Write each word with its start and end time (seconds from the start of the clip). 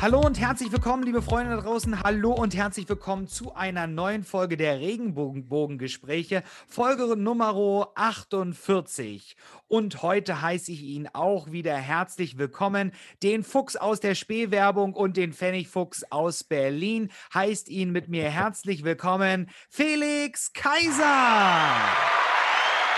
Hallo 0.00 0.18
und 0.18 0.40
herzlich 0.40 0.72
willkommen, 0.72 1.02
liebe 1.02 1.20
Freunde 1.20 1.54
da 1.56 1.60
draußen. 1.60 2.02
Hallo 2.02 2.32
und 2.32 2.56
herzlich 2.56 2.88
willkommen 2.88 3.28
zu 3.28 3.54
einer 3.54 3.86
neuen 3.86 4.24
Folge 4.24 4.56
der 4.56 4.80
Regenbogengespräche, 4.80 6.42
Folge 6.66 7.18
Nummer 7.18 7.90
48. 7.96 9.36
Und 9.68 10.00
heute 10.00 10.40
heiße 10.40 10.72
ich 10.72 10.84
ihn 10.84 11.06
auch 11.12 11.50
wieder 11.50 11.76
herzlich 11.76 12.38
willkommen. 12.38 12.92
Den 13.22 13.44
Fuchs 13.44 13.76
aus 13.76 14.00
der 14.00 14.14
Spähwerbung 14.14 14.94
und 14.94 15.18
den 15.18 15.34
Pfennigfuchs 15.34 16.04
aus 16.08 16.44
Berlin 16.44 17.10
heißt 17.34 17.68
ihn 17.68 17.92
mit 17.92 18.08
mir 18.08 18.30
herzlich 18.30 18.84
willkommen, 18.84 19.50
Felix 19.68 20.54
Kaiser. 20.54 21.76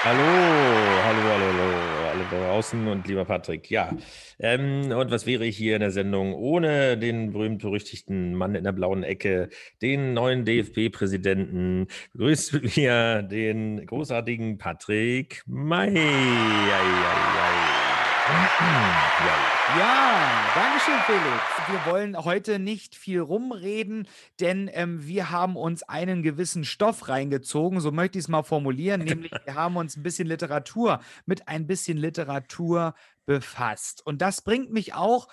Hallo, 0.05 0.19
hallo, 0.19 1.23
hallo, 1.23 1.47
hallo, 1.47 2.09
alle 2.11 2.25
da 2.29 2.49
draußen 2.49 2.89
und 2.89 3.07
lieber 3.07 3.25
Patrick. 3.25 3.71
Ja, 3.71 3.97
ähm, 4.41 4.91
und 4.91 5.13
was 5.13 5.27
wäre 5.27 5.45
ich 5.45 5.57
hier 5.57 5.77
in 5.77 5.81
der 5.81 5.93
Sendung 5.93 6.35
ohne 6.35 6.99
den 6.99 7.31
berühmt-berüchtigten 7.33 8.35
Mann 8.35 8.57
in 8.57 8.65
der 8.65 8.73
blauen 8.73 9.05
Ecke, 9.05 9.49
den 9.81 10.15
neuen 10.15 10.45
DFB-Präsidenten? 10.45 11.87
Begrüßt 12.15 12.53
mit 12.55 12.77
mir 12.77 13.23
den 13.23 13.87
großartigen 13.87 14.59
Patrick 14.59 15.45
May. 15.47 15.95
Ja, 15.95 16.03
ja, 16.03 17.62
ja, 19.79 20.53
danke 20.55 20.81
schön, 20.81 20.99
Felix. 21.07 21.43
Wir 21.69 21.93
wollen 21.93 22.17
heute 22.17 22.59
nicht 22.59 22.95
viel 22.95 23.21
rumreden, 23.21 24.09
denn 24.41 24.71
ähm, 24.73 25.07
wir 25.07 25.31
haben 25.31 25.57
uns 25.57 25.83
einen 25.83 26.23
gewissen 26.23 26.65
Stoff 26.65 27.09
reingezogen, 27.09 27.81
so 27.81 27.91
möchte 27.91 28.19
ich 28.19 28.25
es 28.25 28.29
mal 28.29 28.43
formulieren, 28.43 29.01
nämlich 29.05 29.33
wir 29.45 29.55
haben 29.55 29.77
uns 29.77 29.97
ein 29.97 30.03
bisschen 30.03 30.29
Literatur 30.29 31.01
mit 31.27 31.49
ein 31.49 31.67
bisschen 31.67 31.99
Literatur 31.99 32.95
befasst. 33.27 34.05
Und 34.05 34.23
das 34.23 34.43
bringt 34.43 34.73
mich 34.73 34.95
auch 34.95 35.29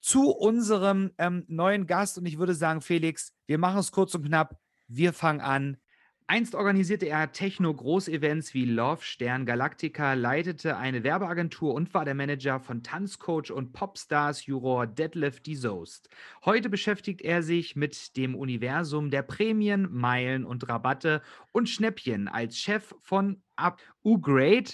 zu 0.00 0.30
unserem 0.30 1.12
ähm, 1.18 1.44
neuen 1.48 1.86
Gast 1.86 2.18
und 2.18 2.26
ich 2.26 2.38
würde 2.38 2.54
sagen, 2.54 2.82
Felix, 2.82 3.32
wir 3.46 3.58
machen 3.58 3.78
es 3.78 3.90
kurz 3.90 4.14
und 4.14 4.26
knapp. 4.26 4.58
Wir 4.86 5.12
fangen 5.12 5.40
an 5.40 5.78
Einst 6.26 6.54
organisierte 6.54 7.06
er 7.06 7.32
Techno-Großevents 7.32 8.54
wie 8.54 8.64
Love, 8.64 9.02
Stern, 9.02 9.44
Galactica, 9.44 10.14
leitete 10.14 10.78
eine 10.78 11.04
Werbeagentur 11.04 11.74
und 11.74 11.92
war 11.92 12.06
der 12.06 12.14
Manager 12.14 12.60
von 12.60 12.82
Tanzcoach 12.82 13.50
und 13.50 13.74
Popstars-Juror 13.74 14.86
Deadlift 14.86 15.46
Soest. 15.52 16.08
Heute 16.46 16.70
beschäftigt 16.70 17.20
er 17.20 17.42
sich 17.42 17.76
mit 17.76 18.16
dem 18.16 18.34
Universum 18.34 19.10
der 19.10 19.20
Prämien, 19.20 19.86
Meilen 19.92 20.46
und 20.46 20.66
Rabatte 20.66 21.20
und 21.52 21.68
Schnäppchen 21.68 22.26
als 22.26 22.56
Chef 22.56 22.94
von 23.02 23.42
Up 23.56 23.82
Ugrade. 24.02 24.70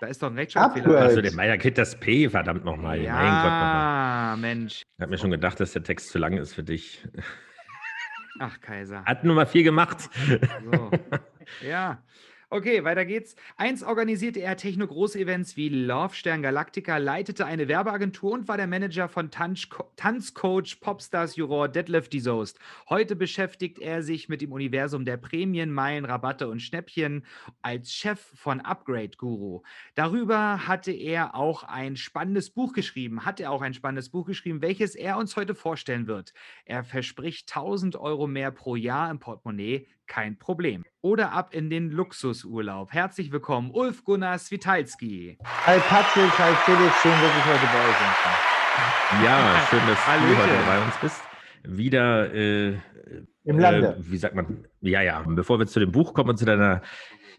Da 0.00 0.08
ist 0.08 0.20
doch 0.20 0.30
ein 0.30 0.34
Rechtschreibfehler. 0.34 0.98
Also 0.98 1.20
der 1.20 1.34
Meier 1.34 1.56
kriegt 1.56 1.78
das 1.78 2.00
P, 2.00 2.28
verdammt 2.28 2.64
nochmal. 2.64 3.00
Ja, 3.00 3.14
mein 3.14 3.30
Gott, 3.30 3.52
nochmal. 3.52 4.36
Mensch. 4.38 4.82
Ich 4.82 5.02
habe 5.02 5.12
mir 5.12 5.18
schon 5.18 5.30
gedacht, 5.30 5.60
dass 5.60 5.72
der 5.72 5.84
Text 5.84 6.08
zu 6.08 6.18
lang 6.18 6.36
ist 6.36 6.54
für 6.54 6.64
dich. 6.64 7.06
Ach, 8.42 8.58
Kaiser. 8.62 9.04
Hat 9.04 9.22
Nummer 9.22 9.44
vier 9.44 9.62
gemacht. 9.62 10.08
So. 10.64 10.90
Ja. 11.66 12.02
Okay, 12.52 12.82
weiter 12.82 13.04
geht's. 13.04 13.36
Eins 13.56 13.84
organisierte 13.84 14.40
er 14.40 14.56
Techno-Großevents 14.56 15.56
wie 15.56 15.68
Love 15.68 16.16
Stern 16.16 16.42
Galactica, 16.42 16.96
leitete 16.96 17.46
eine 17.46 17.68
Werbeagentur 17.68 18.32
und 18.32 18.48
war 18.48 18.56
der 18.56 18.66
Manager 18.66 19.08
von 19.08 19.30
Tanzcoach, 19.30 20.80
Popstars 20.80 21.36
Juror 21.36 21.68
Deadlift 21.68 22.12
Soest. 22.20 22.58
Heute 22.88 23.14
beschäftigt 23.14 23.78
er 23.78 24.02
sich 24.02 24.28
mit 24.28 24.40
dem 24.40 24.50
Universum 24.50 25.04
der 25.04 25.16
Prämien, 25.16 25.70
Meilen, 25.70 26.04
Rabatte 26.04 26.48
und 26.48 26.58
Schnäppchen 26.58 27.24
als 27.62 27.92
Chef 27.92 28.18
von 28.18 28.60
Upgrade 28.60 29.16
Guru. 29.16 29.62
Darüber 29.94 30.66
hatte 30.66 30.90
er 30.90 31.36
auch 31.36 31.62
ein 31.62 31.94
spannendes 31.94 32.50
Buch 32.50 32.72
geschrieben, 32.72 33.24
hat 33.24 33.38
er 33.38 33.52
auch 33.52 33.62
ein 33.62 33.74
spannendes 33.74 34.08
Buch 34.08 34.26
geschrieben, 34.26 34.60
welches 34.60 34.96
er 34.96 35.18
uns 35.18 35.36
heute 35.36 35.54
vorstellen 35.54 36.08
wird. 36.08 36.34
Er 36.64 36.82
verspricht 36.82 37.48
1000 37.48 37.94
Euro 37.94 38.26
mehr 38.26 38.50
pro 38.50 38.74
Jahr 38.74 39.08
im 39.08 39.20
Portemonnaie 39.20 39.86
kein 40.08 40.36
Problem. 40.36 40.84
Oder 41.02 41.32
ab 41.32 41.54
in 41.54 41.70
den 41.70 41.90
Luxusurlaub. 41.90 42.92
Herzlich 42.92 43.32
willkommen, 43.32 43.70
Ulf 43.72 44.04
Gunnar 44.04 44.38
Switalski. 44.38 45.38
Hi 45.64 45.78
Patrick, 45.78 46.30
hi 46.38 46.54
Felix, 46.66 46.94
schön, 47.00 47.12
dass 47.12 47.38
ich 47.38 47.44
heute 47.46 47.66
bei 47.72 47.88
euch 47.88 47.96
bin. 47.98 49.24
Ja, 49.24 49.66
schön, 49.70 49.80
dass 49.86 50.06
Hallöchen. 50.06 50.28
du 50.28 50.42
heute 50.42 50.66
bei 50.66 50.84
uns 50.84 50.96
bist. 51.00 51.22
Wieder 51.64 52.34
äh, 52.34 52.78
im 53.44 53.58
Lande. 53.58 53.96
Äh, 53.98 54.10
wie 54.10 54.18
sagt 54.18 54.34
man? 54.34 54.66
Ja, 54.82 55.00
ja. 55.00 55.24
Bevor 55.26 55.58
wir 55.58 55.66
zu 55.66 55.80
dem 55.80 55.90
Buch 55.90 56.12
kommen 56.12 56.30
und 56.30 56.36
zu 56.36 56.44
deiner 56.44 56.82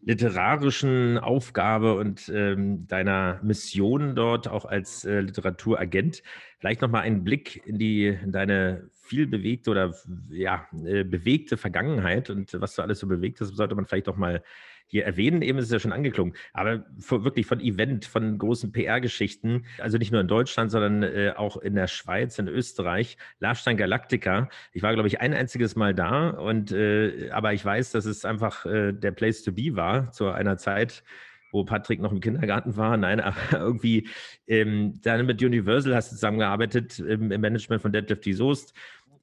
literarischen 0.01 1.19
Aufgabe 1.19 1.93
und 1.97 2.31
ähm, 2.33 2.87
deiner 2.87 3.39
Mission 3.43 4.15
dort 4.15 4.47
auch 4.47 4.65
als 4.65 5.05
äh, 5.05 5.19
Literaturagent. 5.19 6.23
Vielleicht 6.57 6.81
nochmal 6.81 7.03
einen 7.03 7.23
Blick 7.23 7.61
in 7.67 7.77
die 7.77 8.07
in 8.07 8.31
deine 8.31 8.89
viel 9.11 9.27
bewegte 9.27 9.71
oder 9.71 9.93
ja, 10.29 10.65
äh, 10.85 11.03
bewegte 11.03 11.57
Vergangenheit 11.57 12.29
und 12.29 12.53
was 12.61 12.75
du 12.75 12.81
alles 12.81 12.99
so 12.99 13.07
bewegt 13.07 13.41
hast, 13.41 13.53
sollte 13.57 13.75
man 13.75 13.85
vielleicht 13.85 14.07
doch 14.07 14.15
mal 14.15 14.41
hier 14.87 15.03
erwähnen. 15.03 15.41
Eben 15.41 15.57
ist 15.57 15.65
es 15.65 15.71
ja 15.71 15.79
schon 15.79 15.91
angeklungen, 15.91 16.33
aber 16.53 16.85
wirklich 17.09 17.45
von 17.45 17.59
Event, 17.59 18.05
von 18.05 18.37
großen 18.37 18.71
PR-Geschichten, 18.71 19.65
also 19.79 19.97
nicht 19.97 20.13
nur 20.13 20.21
in 20.21 20.29
Deutschland, 20.29 20.71
sondern 20.71 21.03
äh, 21.03 21.33
auch 21.35 21.57
in 21.57 21.75
der 21.75 21.87
Schweiz, 21.87 22.39
in 22.39 22.47
Österreich, 22.47 23.17
Larstein 23.39 23.75
Galactica. 23.75 24.47
Ich 24.71 24.81
war, 24.81 24.93
glaube 24.93 25.09
ich, 25.09 25.19
ein 25.19 25.33
einziges 25.33 25.75
Mal 25.75 25.93
da 25.93 26.29
und 26.29 26.71
äh, 26.71 27.31
aber 27.31 27.51
ich 27.51 27.65
weiß, 27.65 27.91
dass 27.91 28.05
es 28.05 28.23
einfach 28.23 28.65
äh, 28.65 28.93
der 28.93 29.11
Place 29.11 29.43
to 29.43 29.51
be 29.51 29.75
war 29.75 30.09
zu 30.13 30.29
einer 30.29 30.55
Zeit, 30.55 31.03
wo 31.51 31.65
Patrick 31.65 31.99
noch 31.99 32.11
im 32.11 32.21
Kindergarten 32.21 32.77
war. 32.77 32.97
Nein, 32.97 33.19
aber 33.19 33.35
irgendwie 33.53 34.07
ähm, 34.47 34.99
dann 35.01 35.25
mit 35.25 35.43
Universal 35.43 35.95
hast 35.95 36.11
du 36.11 36.15
zusammengearbeitet 36.15 36.99
im, 36.99 37.31
im 37.31 37.41
Management 37.41 37.81
von 37.81 37.91
Deadlift 37.91 38.23
Soest 38.35 38.73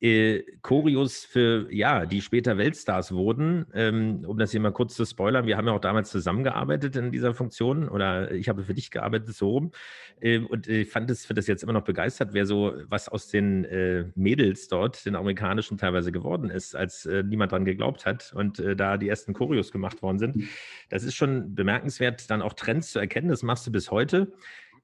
äh, 0.01 0.43
Choreos 0.63 1.25
für, 1.25 1.73
ja, 1.73 2.07
die 2.07 2.21
später 2.21 2.57
Weltstars 2.57 3.13
wurden. 3.13 3.67
Ähm, 3.75 4.25
um 4.27 4.39
das 4.39 4.53
hier 4.53 4.61
mal 4.61 4.73
kurz 4.73 4.95
zu 4.95 5.05
spoilern, 5.05 5.47
wir 5.47 5.57
haben 5.57 5.67
ja 5.67 5.73
auch 5.73 5.81
damals 5.81 6.11
zusammengearbeitet 6.11 6.97
in 6.97 7.11
dieser 7.11 7.35
Funktion 7.35 7.89
oder 7.89 8.31
ich 8.31 8.49
habe 8.49 8.63
für 8.63 8.75
dich 8.75 8.91
gearbeitet, 8.91 9.35
so 9.35 9.51
rum. 9.51 9.73
Ähm, 10.21 10.47
und 10.47 10.69
ich 10.69 10.89
fand 10.89 11.11
es, 11.11 11.27
finde 11.27 11.41
das 11.41 11.47
jetzt 11.47 11.63
immer 11.63 11.73
noch 11.73 11.85
begeistert, 11.85 12.31
wer 12.33 12.47
so 12.47 12.75
was 12.89 13.09
aus 13.09 13.29
den 13.29 13.65
äh, 13.65 14.05
Mädels 14.15 14.69
dort, 14.69 15.05
den 15.05 15.17
amerikanischen 15.17 15.79
teilweise 15.79 16.13
geworden 16.13 16.51
ist, 16.51 16.77
als 16.77 17.07
äh, 17.07 17.23
niemand 17.23 17.53
dran 17.53 17.65
geglaubt 17.65 18.07
hat 18.07 18.33
und 18.35 18.59
äh, 18.61 18.77
da 18.77 18.97
die 18.97 19.09
ersten 19.09 19.33
Choreos 19.33 19.73
gemacht 19.73 20.03
worden 20.03 20.19
sind. 20.19 20.45
Das 20.91 21.03
ist 21.03 21.15
schon 21.15 21.55
bemerkenswert, 21.55 22.31
dann 22.31 22.43
auch 22.43 22.53
Trends 22.53 22.93
zu 22.93 22.99
erkennen. 22.99 23.29
Das 23.29 23.43
machst 23.43 23.67
du 23.67 23.73
bis 23.73 23.91
heute. 23.91 24.33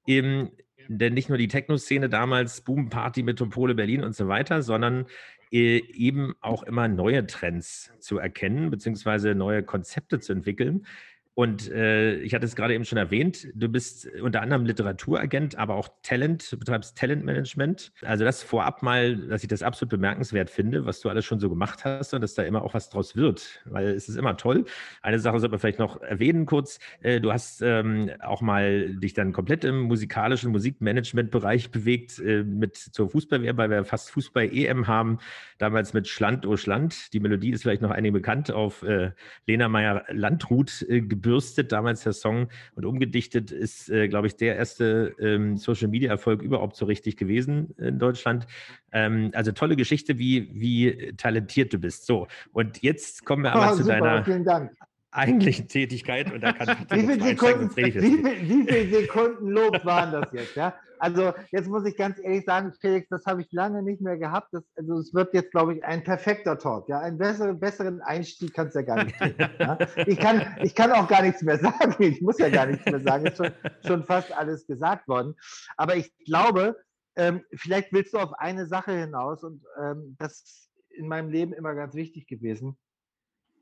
Eben, 0.06 0.50
denn 0.88 1.14
nicht 1.14 1.28
nur 1.28 1.38
die 1.38 1.48
Techno-Szene 1.48 2.08
damals, 2.08 2.62
Boom 2.62 2.88
Party, 2.90 3.22
Metropole 3.22 3.74
Berlin 3.74 4.02
und 4.02 4.14
so 4.14 4.28
weiter, 4.28 4.62
sondern 4.62 5.06
äh, 5.52 5.78
eben 5.92 6.34
auch 6.40 6.62
immer 6.62 6.88
neue 6.88 7.26
Trends 7.26 7.92
zu 8.00 8.18
erkennen, 8.18 8.70
beziehungsweise 8.70 9.34
neue 9.34 9.62
Konzepte 9.62 10.18
zu 10.20 10.32
entwickeln. 10.32 10.86
Und 11.34 11.68
äh, 11.70 12.16
ich 12.20 12.32
hatte 12.32 12.46
es 12.46 12.54
gerade 12.54 12.74
eben 12.74 12.84
schon 12.84 12.98
erwähnt, 12.98 13.48
du 13.54 13.68
bist 13.68 14.08
unter 14.22 14.40
anderem 14.40 14.66
Literaturagent, 14.66 15.58
aber 15.58 15.74
auch 15.74 15.88
Talent, 16.04 16.56
betreibst 16.58 16.96
Talentmanagement. 16.96 17.92
Also 18.02 18.24
das 18.24 18.44
vorab 18.44 18.84
mal, 18.84 19.16
dass 19.16 19.42
ich 19.42 19.48
das 19.48 19.62
absolut 19.62 19.90
bemerkenswert 19.90 20.48
finde, 20.48 20.86
was 20.86 21.00
du 21.00 21.08
alles 21.08 21.24
schon 21.24 21.40
so 21.40 21.50
gemacht 21.50 21.84
hast 21.84 22.14
und 22.14 22.20
dass 22.20 22.34
da 22.34 22.44
immer 22.44 22.62
auch 22.62 22.74
was 22.74 22.88
draus 22.88 23.16
wird, 23.16 23.62
weil 23.64 23.88
es 23.88 24.08
ist 24.08 24.14
immer 24.14 24.36
toll. 24.36 24.64
Eine 25.02 25.18
Sache 25.18 25.40
sollte 25.40 25.50
man 25.50 25.58
vielleicht 25.58 25.80
noch 25.80 26.00
erwähnen 26.00 26.46
kurz. 26.46 26.78
Äh, 27.00 27.20
du 27.20 27.32
hast 27.32 27.62
ähm, 27.62 28.10
auch 28.20 28.40
mal 28.40 28.94
dich 28.94 29.14
dann 29.14 29.32
komplett 29.32 29.64
im 29.64 29.80
musikalischen 29.82 30.52
Musikmanagement-Bereich 30.52 31.72
bewegt 31.72 32.20
äh, 32.20 32.44
mit 32.44 32.76
zur 32.76 33.10
Fußballwehr, 33.10 33.56
weil 33.56 33.70
wir 33.70 33.84
fast 33.84 34.12
Fußball-EM 34.12 34.86
haben, 34.86 35.18
damals 35.58 35.94
mit 35.94 36.06
Schland 36.06 36.46
o 36.46 36.56
Schland. 36.56 37.12
Die 37.12 37.18
Melodie 37.18 37.50
ist 37.50 37.62
vielleicht 37.62 37.82
noch 37.82 37.90
einigen 37.90 38.14
bekannt 38.14 38.52
auf 38.52 38.84
äh, 38.84 39.10
Lena 39.48 39.68
Meyer-Landrut 39.68 40.82
äh, 40.82 41.00
gebürstet, 41.24 41.72
damals 41.72 42.02
der 42.02 42.12
Song 42.12 42.48
und 42.74 42.84
umgedichtet 42.84 43.50
ist, 43.50 43.90
äh, 43.90 44.08
glaube 44.08 44.26
ich, 44.26 44.36
der 44.36 44.56
erste 44.56 45.14
ähm, 45.18 45.56
Social 45.56 45.88
Media 45.88 46.10
Erfolg 46.10 46.42
überhaupt 46.42 46.76
so 46.76 46.84
richtig 46.84 47.16
gewesen 47.16 47.74
in 47.78 47.98
Deutschland. 47.98 48.46
Ähm, 48.92 49.30
also 49.34 49.52
tolle 49.52 49.76
Geschichte, 49.76 50.18
wie, 50.18 50.50
wie 50.52 51.14
talentiert 51.16 51.72
du 51.72 51.78
bist. 51.78 52.06
So, 52.06 52.26
und 52.52 52.82
jetzt 52.82 53.24
kommen 53.24 53.44
wir 53.44 53.52
aber 53.52 53.72
oh, 53.72 53.76
zu 53.76 53.82
super, 53.84 53.98
deiner. 53.98 54.24
Vielen 54.24 54.44
Dank 54.44 54.70
eigentlichen 55.14 55.68
Tätigkeit 55.68 56.32
und 56.32 56.40
da 56.40 56.52
kann 56.52 56.76
wie 56.90 57.00
viele 57.00 57.22
Sekunden, 57.22 57.76
wie, 57.76 57.92
viel, 57.92 58.02
wie 58.02 58.66
viele 58.66 59.00
Sekunden 59.00 59.48
Lob 59.48 59.84
waren 59.84 60.12
das 60.12 60.32
jetzt? 60.32 60.56
Ja? 60.56 60.74
Also 60.98 61.32
jetzt 61.50 61.68
muss 61.68 61.84
ich 61.86 61.96
ganz 61.96 62.18
ehrlich 62.18 62.44
sagen, 62.44 62.72
Felix, 62.80 63.08
das 63.08 63.26
habe 63.26 63.42
ich 63.42 63.52
lange 63.52 63.82
nicht 63.82 64.00
mehr 64.00 64.16
gehabt. 64.16 64.48
Das, 64.52 64.64
also 64.76 64.98
es 64.98 65.12
wird 65.12 65.34
jetzt, 65.34 65.50
glaube 65.50 65.74
ich, 65.74 65.84
ein 65.84 66.02
perfekter 66.02 66.58
Talk. 66.58 66.88
Ja? 66.88 67.00
Einen 67.00 67.18
besseren, 67.18 67.60
besseren 67.60 68.00
Einstieg 68.00 68.54
kannst 68.54 68.74
du 68.74 68.80
ja 68.80 68.86
gar 68.86 69.04
nicht 69.04 69.18
geben. 69.18 69.50
Ja? 69.58 69.78
Ich, 70.06 70.18
kann, 70.18 70.56
ich 70.62 70.74
kann 70.74 70.92
auch 70.92 71.08
gar 71.08 71.22
nichts 71.22 71.42
mehr 71.42 71.58
sagen. 71.58 71.94
Ich 71.98 72.20
muss 72.20 72.38
ja 72.38 72.48
gar 72.48 72.66
nichts 72.66 72.86
mehr 72.86 73.00
sagen. 73.00 73.26
Ist 73.26 73.36
schon, 73.36 73.50
schon 73.86 74.04
fast 74.04 74.32
alles 74.32 74.66
gesagt 74.66 75.06
worden. 75.08 75.34
Aber 75.76 75.96
ich 75.96 76.12
glaube, 76.24 76.76
ähm, 77.16 77.42
vielleicht 77.54 77.92
willst 77.92 78.14
du 78.14 78.18
auf 78.18 78.32
eine 78.34 78.66
Sache 78.66 78.92
hinaus 78.92 79.44
und 79.44 79.62
ähm, 79.80 80.16
das 80.18 80.42
ist 80.42 80.70
in 80.90 81.06
meinem 81.06 81.28
Leben 81.28 81.52
immer 81.52 81.74
ganz 81.74 81.94
wichtig 81.94 82.26
gewesen 82.26 82.76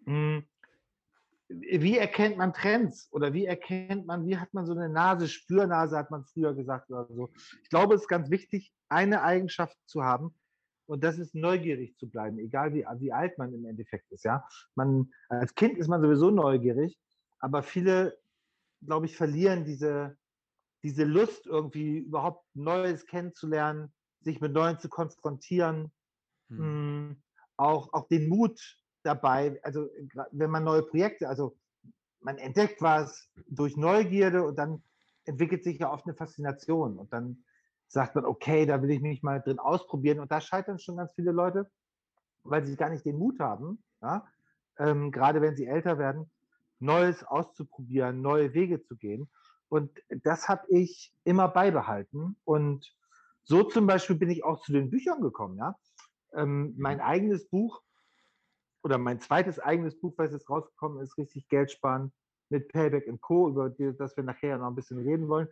Hm, 0.07 0.45
wie 1.61 1.99
erkennt 1.99 2.37
man 2.37 2.53
Trends 2.53 3.09
oder 3.13 3.33
wie 3.33 3.47
erkennt 3.47 4.07
man, 4.07 4.27
wie 4.27 4.37
hat 4.37 4.53
man 4.55 4.67
so 4.67 4.73
eine 4.73 4.89
Nase, 4.89 5.29
Spürnase 5.29 5.97
hat 5.97 6.11
man 6.11 6.25
früher 6.25 6.55
gesagt 6.55 6.91
oder 6.91 7.07
so. 7.07 7.31
Ich 7.63 7.69
glaube, 7.69 7.95
es 7.95 8.03
ist 8.03 8.09
ganz 8.09 8.31
wichtig, 8.31 8.73
eine 8.89 9.23
Eigenschaft 9.23 9.77
zu 9.87 10.03
haben 10.03 10.35
und 10.87 11.05
das 11.05 11.19
ist 11.19 11.35
neugierig 11.35 11.97
zu 11.99 12.09
bleiben, 12.09 12.39
egal 12.39 12.75
wie, 12.75 12.85
wie 12.99 13.13
alt 13.13 13.39
man 13.39 13.53
im 13.55 13.65
Endeffekt 13.65 14.11
ist. 14.11 14.25
Ja, 14.25 14.47
man 14.75 15.11
als 15.29 15.55
Kind 15.55 15.79
ist 15.79 15.89
man 15.89 16.03
sowieso 16.03 16.31
neugierig, 16.31 16.99
aber 17.39 17.63
viele, 17.63 18.19
glaube 18.83 19.07
ich, 19.07 19.17
verlieren 19.17 19.65
diese 19.65 20.17
diese 20.83 21.05
Lust 21.05 21.47
irgendwie 21.47 21.99
überhaupt 21.99 22.45
Neues 22.55 23.07
kennenzulernen, 23.07 23.93
sich 24.21 24.41
mit 24.41 24.53
Neuen 24.53 24.79
zu 24.79 24.89
konfrontieren, 24.89 25.93
hm. 26.49 27.23
auch 27.57 27.93
auch 27.93 28.09
den 28.09 28.29
Mut 28.29 28.61
dabei, 29.03 29.61
also 29.63 29.89
wenn 30.31 30.51
man 30.51 30.65
neue 30.65 30.83
Projekte, 30.83 31.29
also 31.29 31.57
man 32.21 32.39
entdeckt 32.39 32.81
was 32.81 33.29
durch 33.49 33.77
Neugierde 33.77 34.45
und 34.45 34.57
dann 34.57 34.83
entwickelt 35.25 35.65
sich 35.65 35.79
ja 35.79 35.93
oft 35.93 36.07
eine 36.07 36.15
Faszination 36.15 36.99
und 36.99 37.13
dann 37.13 37.45
sagt 37.89 38.15
man, 38.15 38.25
okay, 38.25 38.65
da 38.65 38.81
will 38.83 38.91
ich 38.91 39.01
mich 39.01 39.23
mal 39.23 39.41
drin 39.41 39.59
ausprobieren 39.59 40.21
und 40.21 40.33
da 40.33 40.41
scheitern 40.41 40.79
schon 40.79 40.97
ganz 40.97 41.13
viele 41.15 41.33
Leute, 41.33 41.71
weil 42.43 42.65
sie 42.65 42.77
gar 42.77 42.91
nicht 42.91 43.05
den 43.05 43.19
Mut 43.19 43.39
haben, 43.39 43.83
ja, 44.01 44.27
ähm, 44.79 45.11
gerade 45.11 45.41
wenn 45.41 45.57
sie 45.57 45.67
älter 45.67 45.99
werden, 45.99 46.31
Neues 46.79 47.23
auszuprobieren, 47.23 48.23
neue 48.23 48.55
Wege 48.55 48.83
zu 48.83 48.97
gehen. 48.97 49.31
Und 49.69 49.91
das 50.09 50.49
habe 50.49 50.67
ich 50.69 51.15
immer 51.25 51.49
beibehalten. 51.49 52.37
Und 52.45 52.93
so 53.45 53.63
zum 53.63 53.87
Beispiel 53.87 54.17
bin 54.17 54.31
ich 54.31 54.45
auch 54.45 54.61
zu 54.63 54.73
den 54.73 54.91
Büchern 54.91 55.21
gekommen. 55.21 55.57
Ja? 55.59 55.79
Ähm, 56.35 56.75
mein 56.77 56.99
mhm. 56.99 57.05
eigenes 57.05 57.49
Buch 57.49 57.83
oder 58.83 58.99
mein 58.99 59.21
zweites 59.21 59.59
eigenes 59.59 59.99
Buch, 59.99 60.15
was 60.17 60.33
jetzt 60.33 60.51
rausgekommen 60.51 61.03
ist, 61.03 61.17
richtig 61.19 61.49
Geld 61.49 61.71
sparen 61.71 62.13
mit 62.49 62.69
Payback 62.69 63.09
Co., 63.21 63.49
über 63.49 63.71
das 63.71 64.17
wir 64.17 64.25
nachher 64.25 64.59
noch 64.59 64.69
ein 64.69 64.75
bisschen 64.75 64.99
reden 64.99 65.29
wollen. 65.29 65.49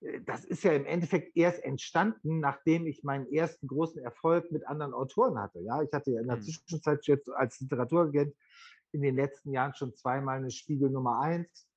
Äh, 0.00 0.20
das 0.22 0.44
ist 0.44 0.64
ja 0.64 0.72
im 0.72 0.86
Endeffekt 0.86 1.36
erst 1.36 1.62
entstanden, 1.64 2.40
nachdem 2.40 2.86
ich 2.86 3.02
meinen 3.02 3.32
ersten 3.32 3.66
großen 3.66 4.02
Erfolg 4.02 4.50
mit 4.52 4.66
anderen 4.66 4.94
Autoren 4.94 5.38
hatte. 5.38 5.60
Ja, 5.60 5.82
ich 5.82 5.92
hatte 5.92 6.12
ja 6.12 6.20
in 6.20 6.28
der 6.28 6.36
hm. 6.36 6.42
Zwischenzeit 6.42 7.06
jetzt 7.06 7.30
als 7.30 7.60
Literaturagent 7.60 8.34
in 8.92 9.02
den 9.02 9.16
letzten 9.16 9.50
Jahren 9.50 9.74
schon 9.74 9.94
zweimal 9.94 10.38
eine 10.38 10.50
Spiegel 10.50 10.90
Nummer 10.90 11.20
eins, 11.20 11.68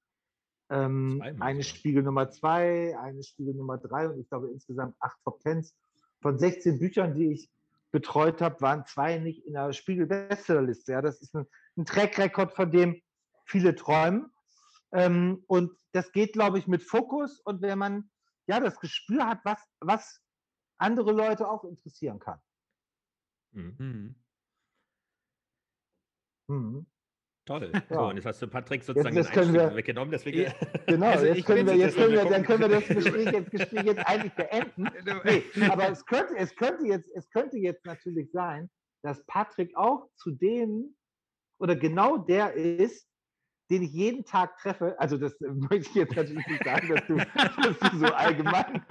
ähm, 0.69 1.21
eine 1.39 1.63
Spiegel 1.63 2.03
Nummer 2.03 2.29
zwei, 2.29 2.97
eine 2.97 3.23
Spiegel 3.23 3.55
Nummer 3.55 3.77
drei 3.77 4.07
und 4.07 4.19
ich 4.19 4.29
glaube 4.29 4.49
insgesamt 4.51 4.95
acht 4.99 5.17
Top 5.23 5.39
Tens 5.41 5.75
von 6.21 6.37
16 6.37 6.79
Büchern, 6.79 7.15
die 7.15 7.31
ich 7.31 7.49
betreut 7.91 8.41
habe, 8.41 8.61
waren 8.61 8.85
zwei 8.85 9.17
nicht 9.17 9.45
in 9.45 9.53
der 9.53 9.73
Spiegel-Bestsellerliste. 9.73 10.91
Ja, 10.91 11.01
das 11.01 11.21
ist 11.21 11.35
ein, 11.35 11.47
ein 11.77 11.85
Track-Record, 11.85 12.53
von 12.53 12.71
dem 12.71 13.01
viele 13.45 13.75
träumen. 13.75 14.31
Ähm, 14.91 15.43
und 15.47 15.71
das 15.91 16.11
geht, 16.11 16.33
glaube 16.33 16.59
ich, 16.59 16.67
mit 16.67 16.83
Fokus 16.83 17.39
und 17.39 17.61
wenn 17.61 17.77
man 17.77 18.09
ja 18.47 18.59
das 18.59 18.79
Gespür 18.79 19.27
hat, 19.27 19.39
was, 19.43 19.59
was 19.79 20.21
andere 20.77 21.11
Leute 21.11 21.47
auch 21.47 21.63
interessieren 21.63 22.19
kann. 22.19 22.39
Mhm. 23.51 24.15
Mhm. 26.47 26.85
Toll. 27.49 27.71
Ja. 27.73 27.81
So, 27.89 28.09
und 28.09 28.15
jetzt 28.15 28.25
hast 28.27 28.41
du 28.43 28.47
Patrick 28.47 28.83
sozusagen 28.83 29.15
jetzt, 29.15 29.33
jetzt 29.33 29.47
den 29.47 29.53
wir, 29.55 29.75
weggenommen. 29.75 30.11
Deswegen, 30.11 30.41
ja, 30.41 30.51
genau, 30.85 31.07
also 31.07 31.25
jetzt, 31.25 31.45
können 31.47 31.65
wir, 31.65 31.75
jetzt 31.75 31.97
können 31.97 32.13
wir, 32.13 32.25
dann 32.25 32.43
können 32.43 32.59
wir 32.59 32.69
das 32.69 32.87
Gespräch 32.87 33.31
jetzt, 33.31 33.49
Gespräch 33.49 33.85
jetzt 33.85 34.07
eigentlich 34.07 34.33
beenden. 34.33 34.87
Nee, 35.55 35.65
aber 35.67 35.89
es 35.89 36.05
könnte, 36.05 36.37
es, 36.37 36.55
könnte 36.55 36.85
jetzt, 36.85 37.09
es 37.15 37.27
könnte 37.31 37.57
jetzt 37.57 37.83
natürlich 37.87 38.31
sein, 38.31 38.69
dass 39.01 39.25
Patrick 39.25 39.75
auch 39.75 40.09
zu 40.15 40.29
dem 40.29 40.95
oder 41.57 41.75
genau 41.75 42.17
der 42.19 42.53
ist, 42.53 43.07
den 43.71 43.81
ich 43.81 43.93
jeden 43.93 44.25
Tag 44.25 44.55
treffe. 44.59 44.95
Also 44.99 45.17
das 45.17 45.35
möchte 45.39 45.89
ich 45.89 45.95
jetzt 45.95 46.15
natürlich 46.15 46.45
nicht 46.45 46.63
sagen, 46.63 46.87
dass 46.87 47.07
du, 47.07 47.15
dass 47.17 47.91
du 47.91 47.97
so 47.97 48.05
allgemein, 48.13 48.85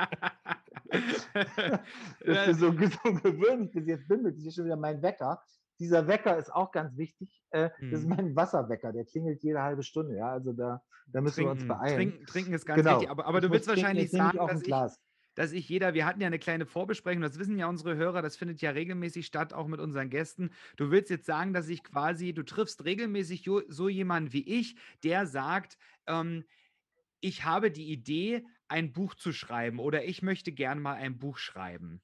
dass 2.26 2.44
du 2.46 2.54
so, 2.54 2.72
so 2.72 2.72
gewöhnlich 2.72 3.70
bist. 3.70 3.86
Jetzt 3.86 4.08
bimmelt 4.08 4.36
sich 4.36 4.52
schon 4.52 4.64
wieder 4.64 4.76
mein 4.76 5.00
Wecker 5.00 5.40
dieser 5.78 6.06
Wecker 6.08 6.36
ist 6.36 6.52
auch 6.52 6.72
ganz 6.72 6.96
wichtig. 6.96 7.42
Äh, 7.50 7.70
mhm. 7.78 7.90
Das 7.90 8.00
ist 8.00 8.08
mhm. 8.08 8.16
mein 8.16 8.36
Wasserwecker, 8.36 8.92
der 8.92 9.04
klingelt 9.04 9.42
jede 9.42 9.62
halbe 9.62 9.82
Stunde. 9.82 10.16
Ja, 10.16 10.30
also 10.30 10.52
da, 10.52 10.82
da 11.06 11.20
müssen 11.20 11.36
trinken, 11.36 11.48
wir 11.48 11.52
uns 11.52 11.68
beeilen. 11.68 11.96
Trinken, 11.96 12.26
trinken 12.26 12.52
ist 12.54 12.66
ganz 12.66 12.82
genau. 12.82 12.96
wichtig. 12.96 13.10
Aber, 13.10 13.26
aber 13.26 13.40
du 13.40 13.50
willst 13.50 13.68
wahrscheinlich 13.68 14.10
sagen, 14.10 14.38
dass 14.38 14.62
ich, 14.62 14.74
dass 15.34 15.52
ich 15.52 15.68
jeder, 15.68 15.94
wir 15.94 16.04
hatten 16.04 16.20
ja 16.20 16.26
eine 16.26 16.40
kleine 16.40 16.66
Vorbesprechung, 16.66 17.22
das 17.22 17.38
wissen 17.38 17.58
ja 17.58 17.68
unsere 17.68 17.96
Hörer, 17.96 18.22
das 18.22 18.36
findet 18.36 18.60
ja 18.60 18.70
regelmäßig 18.70 19.24
statt, 19.24 19.52
auch 19.52 19.68
mit 19.68 19.80
unseren 19.80 20.10
Gästen. 20.10 20.50
Du 20.76 20.90
willst 20.90 21.10
jetzt 21.10 21.26
sagen, 21.26 21.52
dass 21.52 21.68
ich 21.68 21.84
quasi, 21.84 22.32
du 22.32 22.42
triffst 22.42 22.84
regelmäßig 22.84 23.48
so 23.68 23.88
jemanden 23.88 24.32
wie 24.32 24.46
ich, 24.46 24.76
der 25.04 25.26
sagt, 25.26 25.78
ähm, 26.06 26.44
ich 27.20 27.44
habe 27.44 27.70
die 27.70 27.90
Idee, 27.90 28.44
ein 28.68 28.92
Buch 28.92 29.14
zu 29.14 29.32
schreiben 29.32 29.78
oder 29.78 30.04
ich 30.04 30.22
möchte 30.22 30.52
gern 30.52 30.80
mal 30.80 30.94
ein 30.94 31.18
Buch 31.18 31.38
schreiben. 31.38 32.02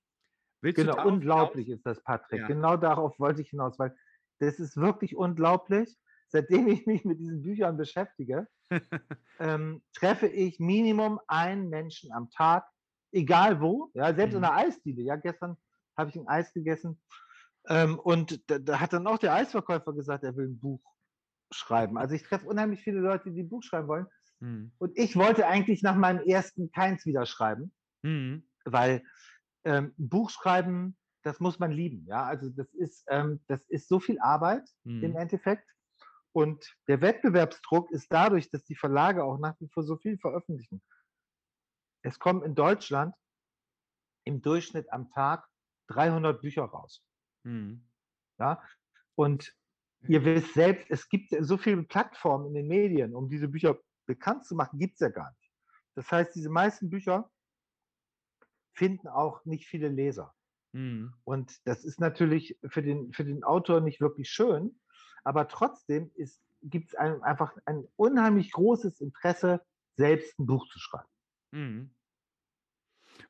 Willst 0.64 0.76
genau, 0.76 1.06
unglaublich 1.06 1.66
hinaus? 1.66 1.78
ist 1.78 1.87
das, 1.87 2.02
Patrick. 2.02 2.40
Ja. 2.40 2.46
Genau 2.46 2.76
darauf 2.76 3.19
wollte 3.20 3.43
ich 3.43 3.50
hinaus, 3.50 3.78
weil 3.78 3.94
das 4.40 4.58
ist 4.58 4.76
wirklich 4.76 5.14
unglaublich. 5.14 5.96
Seitdem 6.28 6.66
ich 6.69 6.87
mich 6.87 7.05
mit 7.05 7.20
diesen 7.20 7.43
Büchern 7.43 7.76
beschäftige, 7.76 8.49
ähm, 9.38 9.82
treffe 9.93 10.26
ich 10.26 10.58
Minimum 10.58 11.20
einen 11.28 11.69
Menschen 11.69 12.11
am 12.12 12.31
Tag, 12.31 12.66
egal 13.12 13.61
wo, 13.61 13.90
ja, 13.94 14.12
selbst 14.14 14.32
mhm. 14.32 14.38
in 14.38 14.43
der 14.43 14.55
Eisdiele. 14.56 15.02
Ja, 15.02 15.16
gestern 15.16 15.56
habe 15.96 16.11
ich 16.11 16.16
ein 16.16 16.26
Eis 16.26 16.52
gegessen 16.52 17.00
ähm, 17.69 17.99
und 17.99 18.50
da, 18.50 18.58
da, 18.58 18.81
hat 18.81 18.93
dann 18.93 19.06
auch 19.06 19.19
der 19.19 19.34
Eisverkäufer 19.34 19.93
gesagt, 19.93 20.25
er 20.25 20.37
will 20.37 20.49
ein 20.49 20.58
Buch 20.58 20.82
schreiben. 21.50 21.96
Also 21.96 22.14
ich 22.14 22.22
treffe 22.22 22.46
unheimlich 22.46 22.81
viele 22.81 23.00
Leute, 23.00 23.31
die 23.31 23.43
ein 23.43 23.49
Buch 23.49 23.62
schreiben 23.62 23.88
wollen. 23.88 24.06
Mhm. 24.40 24.72
Und 24.78 24.99
ich 24.99 25.17
wollte 25.17 25.46
eigentlich 25.46 25.82
nach 25.82 25.96
meinem 25.96 26.22
ersten 26.26 26.70
keins 26.72 27.06
wieder 27.06 27.26
schreiben, 27.26 27.72
mhm. 28.02 28.46
weil 28.64 29.02
ähm, 29.64 29.94
Buch 29.96 30.31
schreiben, 30.31 30.96
das 31.22 31.40
muss 31.40 31.58
man 31.58 31.72
lieben. 31.72 32.06
Ja, 32.06 32.25
also 32.25 32.50
das 32.50 32.72
ist, 32.75 33.05
ähm, 33.08 33.40
das 33.46 33.64
ist 33.69 33.88
so 33.88 33.99
viel 33.99 34.19
Arbeit 34.20 34.69
mhm. 34.84 35.02
im 35.02 35.16
Endeffekt. 35.16 35.69
Und 36.32 36.76
der 36.88 37.00
Wettbewerbsdruck 37.00 37.90
ist 37.90 38.12
dadurch, 38.12 38.50
dass 38.50 38.64
die 38.64 38.75
Verlage 38.75 39.25
auch 39.25 39.38
nach 39.38 39.58
wie 39.61 39.69
vor 39.69 39.84
so 39.84 39.96
viel 39.96 40.19
veröffentlichen. 40.19 40.82
Es 42.02 42.19
kommen 42.19 42.43
in 42.43 42.55
Deutschland 42.55 43.14
im 44.25 44.43
Durchschnitt 44.43 44.93
am 44.93 45.10
Tag 45.10 45.46
300 45.89 46.41
Bücher 46.41 46.65
raus. 46.65 47.05
Mhm. 47.44 47.86
Ja, 48.39 48.62
und 49.15 49.55
ihr 50.08 50.24
wisst 50.24 50.55
selbst, 50.55 50.86
es 50.91 51.08
gibt 51.08 51.34
so 51.41 51.56
viele 51.56 51.82
Plattformen 51.84 52.48
in 52.48 52.55
den 52.55 52.67
Medien, 52.67 53.15
um 53.15 53.29
diese 53.29 53.48
Bücher 53.48 53.79
bekannt 54.06 54.44
zu 54.44 54.55
machen, 54.55 54.79
gibt 54.79 54.94
es 54.94 55.00
ja 55.00 55.08
gar 55.08 55.31
nicht. 55.31 55.53
Das 55.94 56.10
heißt, 56.10 56.34
diese 56.34 56.50
meisten 56.50 56.91
Bücher 56.91 57.31
finden 58.74 59.08
auch 59.08 59.44
nicht 59.44 59.66
viele 59.66 59.88
Leser. 59.88 60.34
Mhm. 60.72 61.14
Und 61.24 61.66
das 61.66 61.84
ist 61.84 62.00
natürlich 62.00 62.58
für 62.66 62.82
den, 62.82 63.12
für 63.12 63.24
den 63.24 63.44
Autor 63.44 63.81
nicht 63.81 64.00
wirklich 64.00 64.28
schön, 64.28 64.78
aber 65.22 65.48
trotzdem 65.48 66.10
gibt 66.62 66.88
es 66.88 66.94
einfach 66.94 67.56
ein 67.64 67.86
unheimlich 67.96 68.52
großes 68.52 69.00
Interesse, 69.00 69.64
selbst 69.96 70.38
ein 70.38 70.46
Buch 70.46 70.69
zu 70.69 70.78
schreiben. 70.78 71.08
Mhm. 71.52 71.90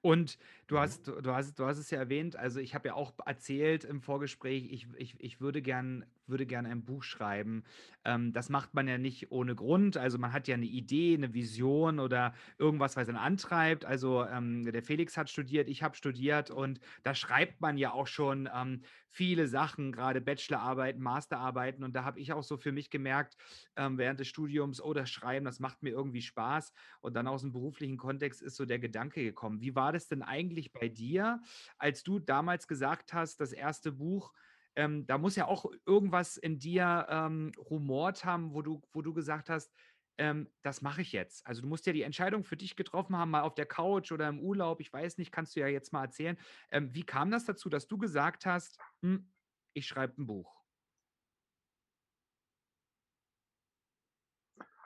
Und 0.01 0.39
du 0.67 0.79
hast, 0.79 1.07
du, 1.07 1.35
hast, 1.35 1.59
du 1.59 1.67
hast 1.67 1.79
es 1.79 1.91
ja 1.91 1.99
erwähnt, 1.99 2.37
also 2.37 2.61
ich 2.61 2.75
habe 2.75 2.89
ja 2.89 2.95
auch 2.95 3.13
erzählt 3.25 3.85
im 3.85 4.01
Vorgespräch, 4.01 4.71
ich, 4.71 4.87
ich, 4.97 5.15
ich 5.19 5.41
würde 5.41 5.63
gern, 5.63 6.05
würde 6.27 6.47
gern 6.47 6.67
ein 6.67 6.85
Buch 6.85 7.03
schreiben. 7.03 7.65
Ähm, 8.05 8.33
das 8.33 8.49
macht 8.49 8.75
man 8.75 8.89
ja 8.89 8.99
nicht 8.99 9.31
ohne 9.31 9.55
Grund. 9.55 9.97
Also 9.97 10.19
man 10.19 10.33
hat 10.33 10.49
ja 10.49 10.55
eine 10.55 10.67
Idee, 10.67 11.15
eine 11.15 11.35
Vision 11.35 11.99
oder 11.99 12.35
irgendwas, 12.59 12.97
was 12.97 13.09
einen 13.09 13.19
antreibt. 13.19 13.85
Also 13.85 14.25
ähm, 14.25 14.65
der 14.65 14.83
Felix 14.83 15.17
hat 15.17 15.31
studiert, 15.31 15.69
ich 15.69 15.83
habe 15.83 15.97
studiert 15.97 16.51
und 16.51 16.81
da 17.03 17.15
schreibt 17.15 17.61
man 17.61 17.77
ja 17.77 17.93
auch 17.93 18.07
schon 18.07 18.49
ähm, 18.55 18.83
viele 19.15 19.47
Sachen, 19.47 19.93
gerade 19.93 20.21
Bachelorarbeiten, 20.21 21.01
Masterarbeiten. 21.01 21.85
Und 21.85 21.95
da 21.95 22.05
habe 22.05 22.19
ich 22.19 22.33
auch 22.33 22.43
so 22.43 22.57
für 22.57 22.73
mich 22.73 22.91
gemerkt, 22.91 23.37
ähm, 23.77 23.97
während 23.97 24.19
des 24.19 24.29
Studiums, 24.29 24.83
oh, 24.83 24.93
das 24.93 25.09
Schreiben, 25.09 25.45
das 25.45 25.61
macht 25.61 25.83
mir 25.83 25.91
irgendwie 25.91 26.23
Spaß. 26.23 26.73
Und 27.01 27.15
dann 27.15 27.29
aus 27.29 27.43
dem 27.43 27.53
beruflichen 27.53 27.97
Kontext 27.97 28.43
ist 28.43 28.57
so 28.57 28.67
der 28.67 28.81
Gedanke 28.81 29.23
gekommen. 29.23 29.61
Wie 29.61 29.77
war 29.77 29.93
das 29.93 30.09
denn 30.09 30.23
eigentlich 30.23 30.54
bei 30.73 30.89
dir, 30.89 31.43
als 31.79 32.03
du 32.03 32.19
damals 32.19 32.69
gesagt 32.69 33.13
hast, 33.13 33.41
das 33.41 33.53
erste 33.53 33.93
Buch, 33.93 34.33
ähm, 34.77 35.07
da 35.07 35.19
muss 35.19 35.37
ja 35.37 35.47
auch 35.47 35.67
irgendwas 35.87 36.37
in 36.37 36.59
dir 36.59 37.07
ähm, 37.09 37.53
rumort 37.59 38.25
haben, 38.25 38.55
wo 38.55 38.63
du, 38.63 38.83
wo 38.93 39.03
du 39.03 39.15
gesagt 39.15 39.51
hast, 39.51 39.73
ähm, 40.19 40.49
das 40.63 40.83
mache 40.83 41.03
ich 41.03 41.13
jetzt. 41.13 41.47
Also 41.47 41.63
du 41.63 41.69
musst 41.69 41.87
ja 41.87 41.93
die 41.93 42.03
Entscheidung 42.03 42.45
für 42.45 42.57
dich 42.57 42.77
getroffen 42.77 43.17
haben, 43.17 43.31
mal 43.31 43.43
auf 43.43 43.55
der 43.55 43.67
Couch 43.67 44.13
oder 44.13 44.29
im 44.29 44.41
Urlaub, 44.41 44.81
ich 44.81 44.93
weiß 44.93 45.19
nicht, 45.19 45.33
kannst 45.33 45.57
du 45.57 45.61
ja 45.61 45.67
jetzt 45.67 45.93
mal 45.93 46.05
erzählen. 46.05 46.39
Ähm, 46.71 46.95
wie 46.95 47.05
kam 47.05 47.31
das 47.31 47.45
dazu, 47.45 47.69
dass 47.69 47.89
du 47.89 47.99
gesagt 47.99 48.47
hast, 48.47 48.79
hm, 49.03 49.31
ich 49.75 49.87
schreibe 49.87 50.21
ein 50.23 50.27
Buch? 50.27 50.65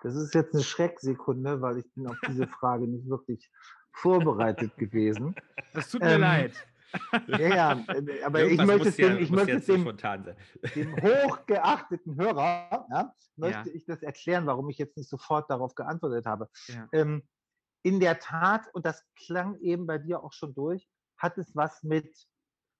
Das 0.02 0.14
ist 0.14 0.34
jetzt 0.34 0.54
eine 0.54 0.62
Schrecksekunde, 0.62 1.60
weil 1.60 1.78
ich 1.78 1.92
bin 1.94 2.06
auf 2.06 2.16
diese 2.26 2.46
Frage 2.46 2.86
nicht 2.86 3.08
wirklich 3.08 3.50
vorbereitet 3.92 4.76
gewesen. 4.76 5.34
Das 5.72 5.90
tut 5.90 6.02
mir 6.02 6.14
ähm, 6.14 6.20
leid. 6.20 6.52
Ja, 7.26 7.38
ja, 7.38 7.84
äh, 7.88 8.22
aber 8.22 8.44
ich 8.44 8.64
möchte 8.64 8.88
es 8.88 8.96
dem, 8.96 9.18
ich 9.18 9.30
möchte 9.30 9.60
dem, 9.60 9.96
dem 10.74 10.96
hochgeachteten 10.96 12.16
Hörer, 12.16 12.86
ja, 12.90 13.14
möchte 13.36 13.68
Ja. 13.68 13.74
ich 13.74 13.84
das 13.84 14.02
erklären, 14.02 14.46
warum 14.46 14.70
ich 14.70 14.78
jetzt 14.78 14.96
nicht 14.96 15.08
sofort 15.08 15.50
darauf 15.50 15.74
geantwortet 15.74 16.24
habe. 16.26 16.48
Ja. 16.68 16.88
Ähm, 16.92 17.28
in 17.82 18.00
der 18.00 18.18
Tat, 18.18 18.62
und 18.72 18.86
das 18.86 19.04
klang 19.16 19.58
eben 19.60 19.86
bei 19.86 19.98
dir 19.98 20.22
auch 20.22 20.32
schon 20.32 20.54
durch, 20.54 20.88
hat 21.18 21.36
es 21.38 21.54
was 21.54 21.82
mit, 21.82 22.10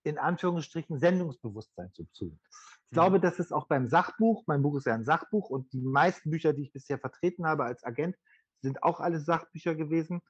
in 0.04 0.18
Anführungsstrichen, 0.18 0.98
Sendungsbewusstsein 0.98 1.92
zu 1.92 2.04
tun. 2.16 2.40
Ich 2.50 2.92
Mhm. 2.92 2.94
glaube, 2.94 3.20
das 3.20 3.38
ist 3.38 3.52
auch 3.52 3.66
beim 3.66 3.88
Sachbuch, 3.88 4.44
mein 4.46 4.62
Buch 4.62 4.78
ist 4.78 4.86
ja 4.86 4.94
ein 4.94 5.04
Sachbuch 5.04 5.50
und 5.50 5.72
die 5.72 5.82
meisten 5.82 6.30
Bücher, 6.30 6.52
die 6.54 6.62
ich 6.62 6.72
bisher 6.72 6.98
vertreten 6.98 7.46
habe 7.46 7.64
als 7.64 7.84
Agent, 7.84 8.16
sind 8.62 8.82
auch 8.82 9.00
alle 9.00 9.20
Sachbücher 9.20 9.74
gewesen. 9.74 10.20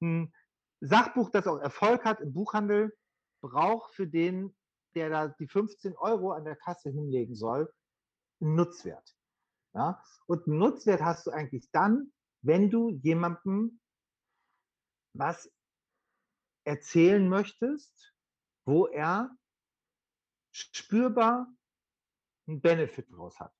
Ein 0.00 0.32
Sachbuch, 0.80 1.30
das 1.30 1.46
auch 1.46 1.58
Erfolg 1.58 2.04
hat 2.04 2.20
im 2.20 2.32
Buchhandel, 2.32 2.96
braucht 3.40 3.94
für 3.94 4.06
den, 4.06 4.56
der 4.94 5.10
da 5.10 5.28
die 5.28 5.48
15 5.48 5.96
Euro 5.96 6.32
an 6.32 6.44
der 6.44 6.56
Kasse 6.56 6.90
hinlegen 6.90 7.34
soll, 7.34 7.72
einen 8.40 8.54
Nutzwert. 8.54 9.16
Ja? 9.74 10.02
Und 10.26 10.46
einen 10.46 10.58
Nutzwert 10.58 11.02
hast 11.02 11.26
du 11.26 11.30
eigentlich 11.30 11.70
dann, 11.72 12.12
wenn 12.42 12.70
du 12.70 12.90
jemandem 12.90 13.80
was 15.14 15.50
erzählen 16.64 17.28
möchtest, 17.28 18.14
wo 18.66 18.86
er 18.86 19.36
spürbar 20.52 21.48
einen 22.46 22.60
Benefit 22.60 23.10
draus 23.10 23.38
hat. 23.40 23.52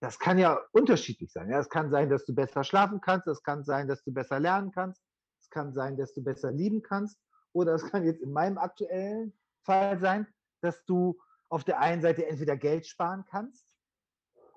Das 0.00 0.18
kann 0.18 0.38
ja 0.38 0.54
unterschiedlich 0.72 1.32
sein. 1.32 1.50
Ja, 1.50 1.58
es 1.58 1.68
kann 1.68 1.90
sein, 1.90 2.08
dass 2.08 2.24
du 2.24 2.34
besser 2.34 2.62
schlafen 2.62 3.00
kannst, 3.00 3.26
es 3.26 3.42
kann 3.42 3.64
sein, 3.64 3.88
dass 3.88 4.04
du 4.04 4.12
besser 4.12 4.38
lernen 4.38 4.70
kannst, 4.70 5.02
es 5.48 5.50
kann 5.50 5.72
sein, 5.72 5.96
dass 5.96 6.12
du 6.12 6.22
besser 6.22 6.52
lieben 6.52 6.82
kannst, 6.82 7.18
oder 7.52 7.74
es 7.74 7.84
kann 7.90 8.04
jetzt 8.04 8.20
in 8.20 8.32
meinem 8.32 8.58
aktuellen 8.58 9.32
Fall 9.62 9.98
sein, 9.98 10.26
dass 10.60 10.84
du 10.84 11.18
auf 11.48 11.64
der 11.64 11.80
einen 11.80 12.02
Seite 12.02 12.26
entweder 12.26 12.56
Geld 12.56 12.86
sparen 12.86 13.24
kannst 13.24 13.66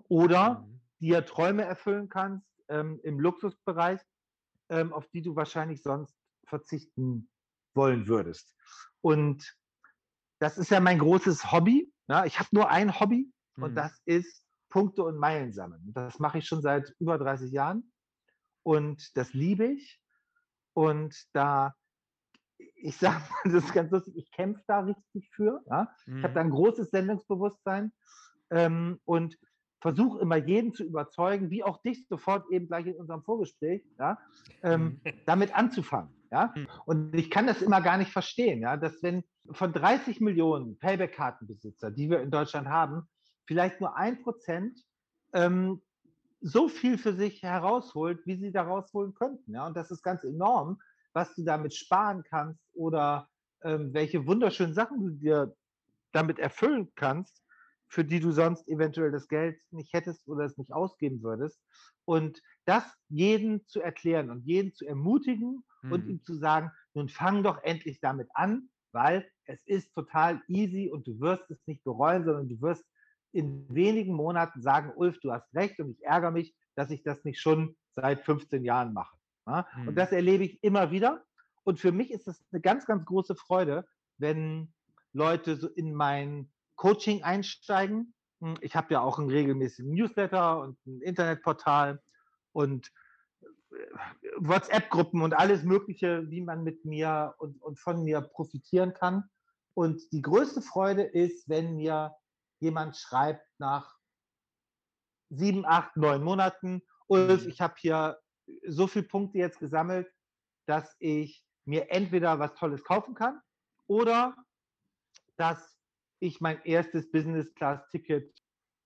oder 0.09 0.59
Mhm. 0.59 0.81
dir 0.99 1.25
Träume 1.25 1.63
erfüllen 1.63 2.09
kannst 2.09 2.45
ähm, 2.67 2.99
im 3.03 3.19
Luxusbereich, 3.19 4.01
ähm, 4.69 4.91
auf 4.91 5.07
die 5.07 5.21
du 5.21 5.35
wahrscheinlich 5.35 5.81
sonst 5.81 6.15
verzichten 6.45 7.29
wollen 7.73 8.07
würdest. 8.07 8.53
Und 8.99 9.57
das 10.39 10.57
ist 10.57 10.69
ja 10.69 10.81
mein 10.81 10.99
großes 10.99 11.51
Hobby. 11.51 11.93
Ja? 12.07 12.25
Ich 12.25 12.39
habe 12.39 12.49
nur 12.51 12.69
ein 12.69 12.99
Hobby 12.99 13.31
und 13.55 13.71
Mhm. 13.71 13.75
das 13.75 14.01
ist 14.05 14.45
Punkte 14.69 15.03
und 15.03 15.17
Meilen 15.17 15.53
sammeln. 15.53 15.83
Und 15.87 15.95
Das 15.95 16.19
mache 16.19 16.39
ich 16.39 16.45
schon 16.45 16.61
seit 16.61 16.93
über 16.99 17.17
30 17.17 17.51
Jahren 17.51 17.93
und 18.63 19.15
das 19.15 19.33
liebe 19.33 19.65
ich. 19.65 20.00
Und 20.73 21.15
da, 21.33 21.75
ich 22.57 22.97
sage 22.97 23.19
mal, 23.19 23.29
das 23.53 23.65
ist 23.65 23.73
ganz 23.73 23.91
lustig, 23.91 24.15
ich 24.17 24.31
kämpfe 24.31 24.63
da 24.67 24.79
richtig 24.81 25.29
für. 25.31 25.61
Ja? 25.69 25.93
Ich 26.07 26.23
habe 26.23 26.33
da 26.33 26.41
ein 26.41 26.49
großes 26.49 26.89
Sendungsbewusstsein 26.91 27.91
ähm, 28.49 28.99
und 29.05 29.37
versuche 29.81 30.19
immer 30.21 30.35
jeden 30.35 30.73
zu 30.73 30.83
überzeugen, 30.83 31.49
wie 31.49 31.63
auch 31.63 31.81
dich 31.81 32.07
sofort 32.07 32.49
eben 32.51 32.67
gleich 32.67 32.85
in 32.85 32.95
unserem 32.95 33.23
Vorgespräch, 33.23 33.83
ja, 33.97 34.19
ähm, 34.61 35.01
damit 35.25 35.55
anzufangen. 35.55 36.13
Ja? 36.31 36.53
Mhm. 36.55 36.67
Und 36.85 37.15
ich 37.15 37.31
kann 37.31 37.47
das 37.47 37.61
immer 37.61 37.81
gar 37.81 37.97
nicht 37.97 38.11
verstehen, 38.11 38.61
ja, 38.61 38.77
dass 38.77 39.01
wenn 39.01 39.23
von 39.51 39.73
30 39.73 40.21
Millionen 40.21 40.77
Payback-Kartenbesitzer, 40.77 41.89
die 41.91 42.09
wir 42.09 42.21
in 42.21 42.29
Deutschland 42.29 42.67
haben, 42.67 43.07
vielleicht 43.45 43.81
nur 43.81 43.97
ein 43.97 44.21
Prozent 44.21 44.79
ähm, 45.33 45.81
so 46.41 46.67
viel 46.67 46.97
für 46.97 47.13
sich 47.13 47.43
herausholt, 47.43 48.25
wie 48.25 48.37
sie 48.37 48.51
da 48.51 48.63
rausholen 48.63 49.13
könnten. 49.13 49.53
Ja? 49.53 49.67
Und 49.67 49.75
das 49.77 49.91
ist 49.91 50.03
ganz 50.03 50.23
enorm, 50.23 50.79
was 51.13 51.35
du 51.35 51.43
damit 51.43 51.73
sparen 51.75 52.23
kannst 52.23 52.61
oder 52.73 53.29
ähm, 53.63 53.93
welche 53.93 54.25
wunderschönen 54.25 54.73
Sachen 54.73 54.99
du 55.01 55.09
dir 55.11 55.55
damit 56.11 56.39
erfüllen 56.39 56.91
kannst, 56.95 57.43
für 57.87 58.05
die 58.05 58.19
du 58.19 58.31
sonst 58.31 58.67
eventuell 58.67 59.11
das 59.11 59.27
Geld 59.27 59.59
nicht 59.71 59.93
hättest 59.93 60.27
oder 60.27 60.45
es 60.45 60.57
nicht 60.57 60.71
ausgeben 60.73 61.21
würdest. 61.23 61.61
Und 62.05 62.41
das 62.65 62.83
jeden 63.09 63.65
zu 63.67 63.81
erklären 63.81 64.29
und 64.29 64.45
jeden 64.45 64.73
zu 64.73 64.85
ermutigen 64.85 65.63
und 65.87 66.05
Mhm. 66.05 66.07
ihm 66.07 66.23
zu 66.23 66.35
sagen, 66.35 66.71
nun 66.93 67.09
fang 67.09 67.43
doch 67.43 67.61
endlich 67.63 67.99
damit 68.01 68.29
an, 68.33 68.69
weil 68.93 69.29
es 69.45 69.65
ist 69.65 69.93
total 69.93 70.41
easy 70.47 70.89
und 70.91 71.07
du 71.07 71.19
wirst 71.19 71.49
es 71.51 71.65
nicht 71.67 71.83
bereuen, 71.83 72.23
sondern 72.25 72.49
du 72.49 72.61
wirst 72.61 72.85
in 73.33 73.65
wenigen 73.73 74.13
Monaten 74.13 74.61
sagen, 74.61 74.91
Ulf, 74.95 75.19
du 75.19 75.31
hast 75.31 75.53
recht 75.53 75.79
und 75.79 75.91
ich 75.91 76.03
ärgere 76.03 76.31
mich, 76.31 76.55
dass 76.75 76.91
ich 76.91 77.03
das 77.03 77.23
nicht 77.23 77.39
schon 77.39 77.75
seit 77.91 78.21
15 78.21 78.63
Jahren 78.63 78.93
mache. 78.93 79.15
Ja? 79.47 79.67
Mhm. 79.75 79.89
Und 79.89 79.95
das 79.95 80.11
erlebe 80.11 80.43
ich 80.43 80.63
immer 80.63 80.91
wieder. 80.91 81.23
Und 81.63 81.79
für 81.79 81.91
mich 81.91 82.11
ist 82.11 82.27
es 82.27 82.43
eine 82.51 82.61
ganz, 82.61 82.85
ganz 82.85 83.05
große 83.05 83.35
Freude, 83.35 83.85
wenn 84.17 84.73
Leute 85.13 85.57
so 85.57 85.67
in 85.67 85.93
mein 85.93 86.49
Coaching 86.75 87.23
einsteigen. 87.23 88.13
Hm, 88.39 88.55
Ich 88.61 88.75
habe 88.75 88.93
ja 88.93 89.01
auch 89.01 89.19
einen 89.19 89.29
regelmäßigen 89.29 89.93
Newsletter 89.93 90.61
und 90.61 90.77
ein 90.85 91.01
Internetportal 91.01 92.01
und 92.53 92.91
äh, 93.71 93.75
WhatsApp-Gruppen 94.37 95.21
und 95.21 95.33
alles 95.33 95.63
Mögliche, 95.63 96.29
wie 96.29 96.41
man 96.41 96.63
mit 96.63 96.85
mir 96.85 97.35
und, 97.37 97.61
und 97.61 97.79
von 97.79 98.03
mir 98.03 98.21
profitieren 98.21 98.93
kann. 98.93 99.25
Und 99.73 100.11
die 100.11 100.21
größte 100.21 100.61
Freude 100.61 101.03
ist, 101.03 101.47
wenn 101.47 101.75
mir 101.75 102.13
jemand 102.61 102.95
schreibt 102.95 103.45
nach 103.59 103.97
sieben, 105.29 105.65
acht, 105.65 105.97
neun 105.97 106.23
Monaten, 106.23 106.81
Ulf, 107.07 107.43
Mhm. 107.43 107.49
ich 107.49 107.59
habe 107.61 107.73
hier 107.77 108.19
so 108.67 108.87
viele 108.87 109.05
Punkte 109.05 109.37
jetzt 109.39 109.59
gesammelt, 109.59 110.11
dass 110.67 110.95
ich 110.99 111.45
mir 111.65 111.91
entweder 111.91 112.39
was 112.39 112.53
Tolles 112.53 112.83
kaufen 112.83 113.15
kann 113.15 113.41
oder 113.87 114.35
dass 115.37 115.77
ich 116.19 116.39
mein 116.39 116.61
erstes 116.63 117.11
Business-Class-Ticket 117.11 118.33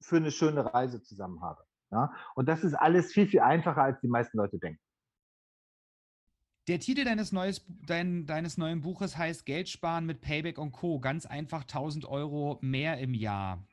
für 0.02 0.18
eine 0.18 0.32
schöne 0.32 0.74
Reise 0.74 1.02
zusammen 1.02 1.42
habe. 1.42 1.64
Ja? 1.92 2.14
Und 2.36 2.48
das 2.48 2.64
ist 2.64 2.74
alles 2.76 3.12
viel, 3.12 3.28
viel 3.28 3.42
einfacher, 3.42 3.84
als 3.84 4.00
die 4.02 4.08
meisten 4.08 4.38
Leute 4.38 4.58
denken. 4.60 4.82
Der 6.68 6.80
Titel 6.80 7.04
deines, 7.04 7.32
neues, 7.32 7.64
dein, 7.86 8.26
deines 8.26 8.58
neuen 8.58 8.82
Buches 8.82 9.18
heißt 9.18 9.46
Geld 9.46 9.70
sparen 9.70 10.08
mit 10.08 10.22
Payback 10.22 10.58
und 10.58 10.72
Co. 10.72 11.00
Ganz 11.00 11.28
einfach 11.28 11.62
1000 11.62 12.06
Euro 12.06 12.58
mehr 12.62 12.98
im 12.98 13.14
Jahr. 13.14 13.64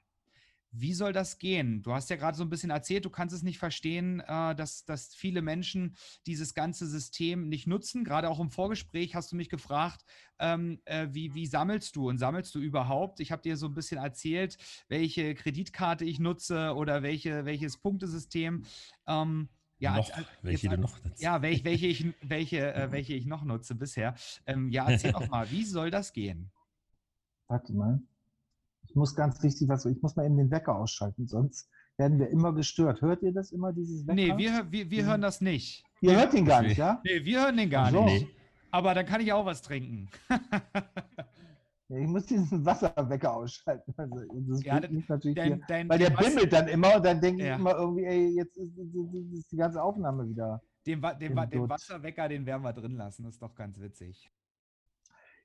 Wie 0.75 0.92
soll 0.92 1.14
das 1.14 1.38
gehen? 1.38 1.82
Du 1.82 1.92
hast 1.92 2.11
ja 2.11 2.16
gerade 2.16 2.37
so 2.37 2.44
ein 2.44 2.50
bisschen 2.50 2.70
erzählt, 2.70 3.06
du 3.06 3.11
kannst 3.11 3.34
es 3.34 3.42
nicht 3.42 3.58
verstehen, 3.58 4.20
äh, 4.20 4.54
dass, 4.54 4.84
dass 4.84 5.14
viele 5.14 5.40
Menschen 5.40 5.96
dieses 6.26 6.52
ganze 6.52 6.87
System 6.87 7.49
nicht 7.49 7.66
nutzen. 7.66 8.04
Gerade 8.04 8.28
auch 8.28 8.40
im 8.40 8.50
Vorgespräch 8.50 9.14
hast 9.14 9.32
du 9.32 9.37
mich 9.37 9.49
gefragt, 9.49 10.04
ähm, 10.38 10.80
äh, 10.84 11.08
wie, 11.12 11.34
wie 11.34 11.46
sammelst 11.46 11.96
du 11.96 12.11
und 12.11 12.18
sammelst 12.18 12.54
du 12.54 12.58
überhaupt? 12.58 13.20
Ich 13.20 13.32
habe 13.32 13.42
dir 13.42 13.56
so 13.56 13.66
ein 13.66 13.75
bisschen 13.75 13.99
erzählt, 13.99 14.58
welche 14.88 15.34
Kreditkarte 15.34 16.04
ich 16.04 16.18
nutze 16.18 16.75
oder 16.75 17.02
welche, 17.02 17.46
welches 17.46 17.78
Punktesystem. 17.78 18.64
Ähm, 19.06 19.49
ja, 19.82 19.96
noch, 19.96 20.08
als- 20.08 20.12
als- 20.16 20.26
welche 20.42 20.66
jetzt 20.68 20.76
du 20.76 20.80
noch 20.80 21.04
nutzt. 21.04 21.20
ja, 21.22 21.42
welche, 21.42 21.64
welche, 21.64 21.86
ich, 21.86 22.06
welche, 22.22 22.74
äh, 22.74 22.90
welche 22.92 23.14
ich 23.14 23.26
noch 23.26 23.44
nutze 23.44 23.74
bisher. 23.74 24.14
Ähm, 24.46 24.68
ja, 24.70 24.88
erzähl 24.90 25.12
doch 25.12 25.28
mal, 25.28 25.50
wie 25.50 25.64
soll 25.64 25.90
das 25.90 26.12
gehen? 26.12 26.50
Warte 27.48 27.72
mal. 27.72 28.00
Ich 28.88 28.94
muss 28.94 29.14
ganz 29.14 29.42
wichtig 29.42 29.68
was, 29.68 29.84
ich 29.86 30.00
muss 30.02 30.16
mal 30.16 30.24
eben 30.26 30.36
den 30.36 30.50
Wecker 30.50 30.74
ausschalten, 30.76 31.26
sonst 31.26 31.68
werden 31.98 32.18
wir 32.18 32.28
immer 32.30 32.52
gestört. 32.52 33.00
Hört 33.00 33.22
ihr 33.22 33.32
das 33.32 33.52
immer, 33.52 33.72
dieses 33.72 34.06
Wecker? 34.06 34.14
Nee, 34.14 34.36
wir, 34.36 34.70
wir, 34.72 34.90
wir 34.90 35.04
hören 35.04 35.20
das 35.20 35.40
nicht. 35.40 35.84
Ihr 36.00 36.16
hört 36.16 36.34
ihn 36.34 36.44
gar 36.46 36.62
nicht, 36.62 36.78
ja? 36.78 37.00
Nee, 37.04 37.24
wir 37.24 37.42
hören 37.42 37.56
den 37.56 37.70
gar 37.70 37.90
so. 37.90 38.04
nicht. 38.04 38.26
Aber 38.70 38.94
dann 38.94 39.04
kann 39.06 39.20
ich 39.20 39.32
auch 39.32 39.44
was 39.44 39.60
trinken. 39.62 40.08
Ich 41.94 42.06
muss 42.06 42.26
diesen 42.26 42.64
Wasserwecker 42.64 43.34
ausschalten. 43.34 43.92
Also, 43.96 44.20
das 44.49 44.64
Ja, 44.64 44.80
mich 44.88 45.08
natürlich 45.08 45.37
Dein, 45.37 45.54
hier, 45.56 45.64
dein, 45.68 45.88
weil 45.88 45.99
der 45.99 46.11
bimmelt 46.11 46.52
dann 46.52 46.68
immer 46.68 46.96
und 46.96 47.04
dann 47.04 47.20
denke 47.20 47.44
Ja. 47.44 47.54
ich 47.54 47.61
immer 47.61 47.75
irgendwie, 47.76 48.04
ey, 48.04 48.28
jetzt 48.34 48.56
ist, 48.56 48.78
ist, 48.78 49.52
die 49.52 49.56
ganze 49.56 49.82
Aufnahme 49.82 50.28
wieder. 50.28 50.62
Den, 50.87 51.02
den, 51.20 51.37
den. 51.50 51.68
Wasserwecker, 51.68 52.28
den 52.28 52.46
werden 52.46 52.62
wir 52.62 52.72
drin 52.72 52.96
lassen. 52.96 53.25
Das 53.25 53.34
ist 53.34 53.42
doch 53.42 53.54
ganz 53.54 53.78
witzig. 53.78 54.30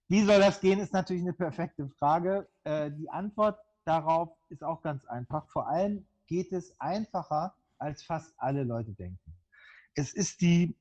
Wie 0.07 0.23
soll 0.23 0.39
das 0.39 0.61
gehen, 0.61 0.79
ist 0.79 0.93
natürlich 0.93 1.21
eine 1.21 1.33
perfekte 1.33 1.89
Frage. 1.89 2.47
Äh, 2.63 2.91
die 2.91 3.09
Antwort 3.09 3.59
darauf 3.83 4.29
ist 4.49 4.63
auch 4.63 4.81
ganz 4.81 5.05
einfach. 5.05 5.47
Vor 5.49 5.67
allem 5.67 6.07
geht 6.27 6.53
es 6.53 6.79
einfacher, 6.79 7.55
als 7.77 8.03
fast 8.03 8.33
alle 8.37 8.63
Leute 8.63 8.93
denken. 8.93 9.33
Es 9.95 10.13
ist 10.13 10.41
die 10.41 10.75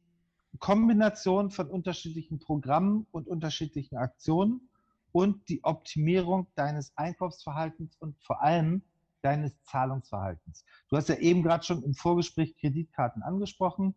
Kombination 0.58 1.50
von 1.50 1.68
unterschiedlichen 1.68 2.38
Programmen 2.38 3.06
und 3.10 3.26
unterschiedlichen 3.26 3.96
Aktionen 3.96 4.68
und 5.16 5.48
die 5.48 5.64
Optimierung 5.64 6.46
deines 6.56 6.92
Einkaufsverhaltens 6.94 7.96
und 8.00 8.22
vor 8.22 8.42
allem 8.42 8.82
deines 9.22 9.58
Zahlungsverhaltens. 9.62 10.62
Du 10.90 10.96
hast 10.98 11.08
ja 11.08 11.14
eben 11.14 11.42
gerade 11.42 11.64
schon 11.64 11.82
im 11.82 11.94
Vorgespräch 11.94 12.54
Kreditkarten 12.58 13.22
angesprochen. 13.22 13.94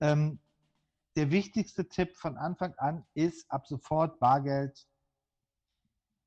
Ähm, 0.00 0.40
der 1.14 1.30
wichtigste 1.30 1.88
Tipp 1.88 2.16
von 2.16 2.36
Anfang 2.36 2.74
an 2.78 3.06
ist, 3.14 3.48
ab 3.48 3.68
sofort 3.68 4.18
Bargeld 4.18 4.88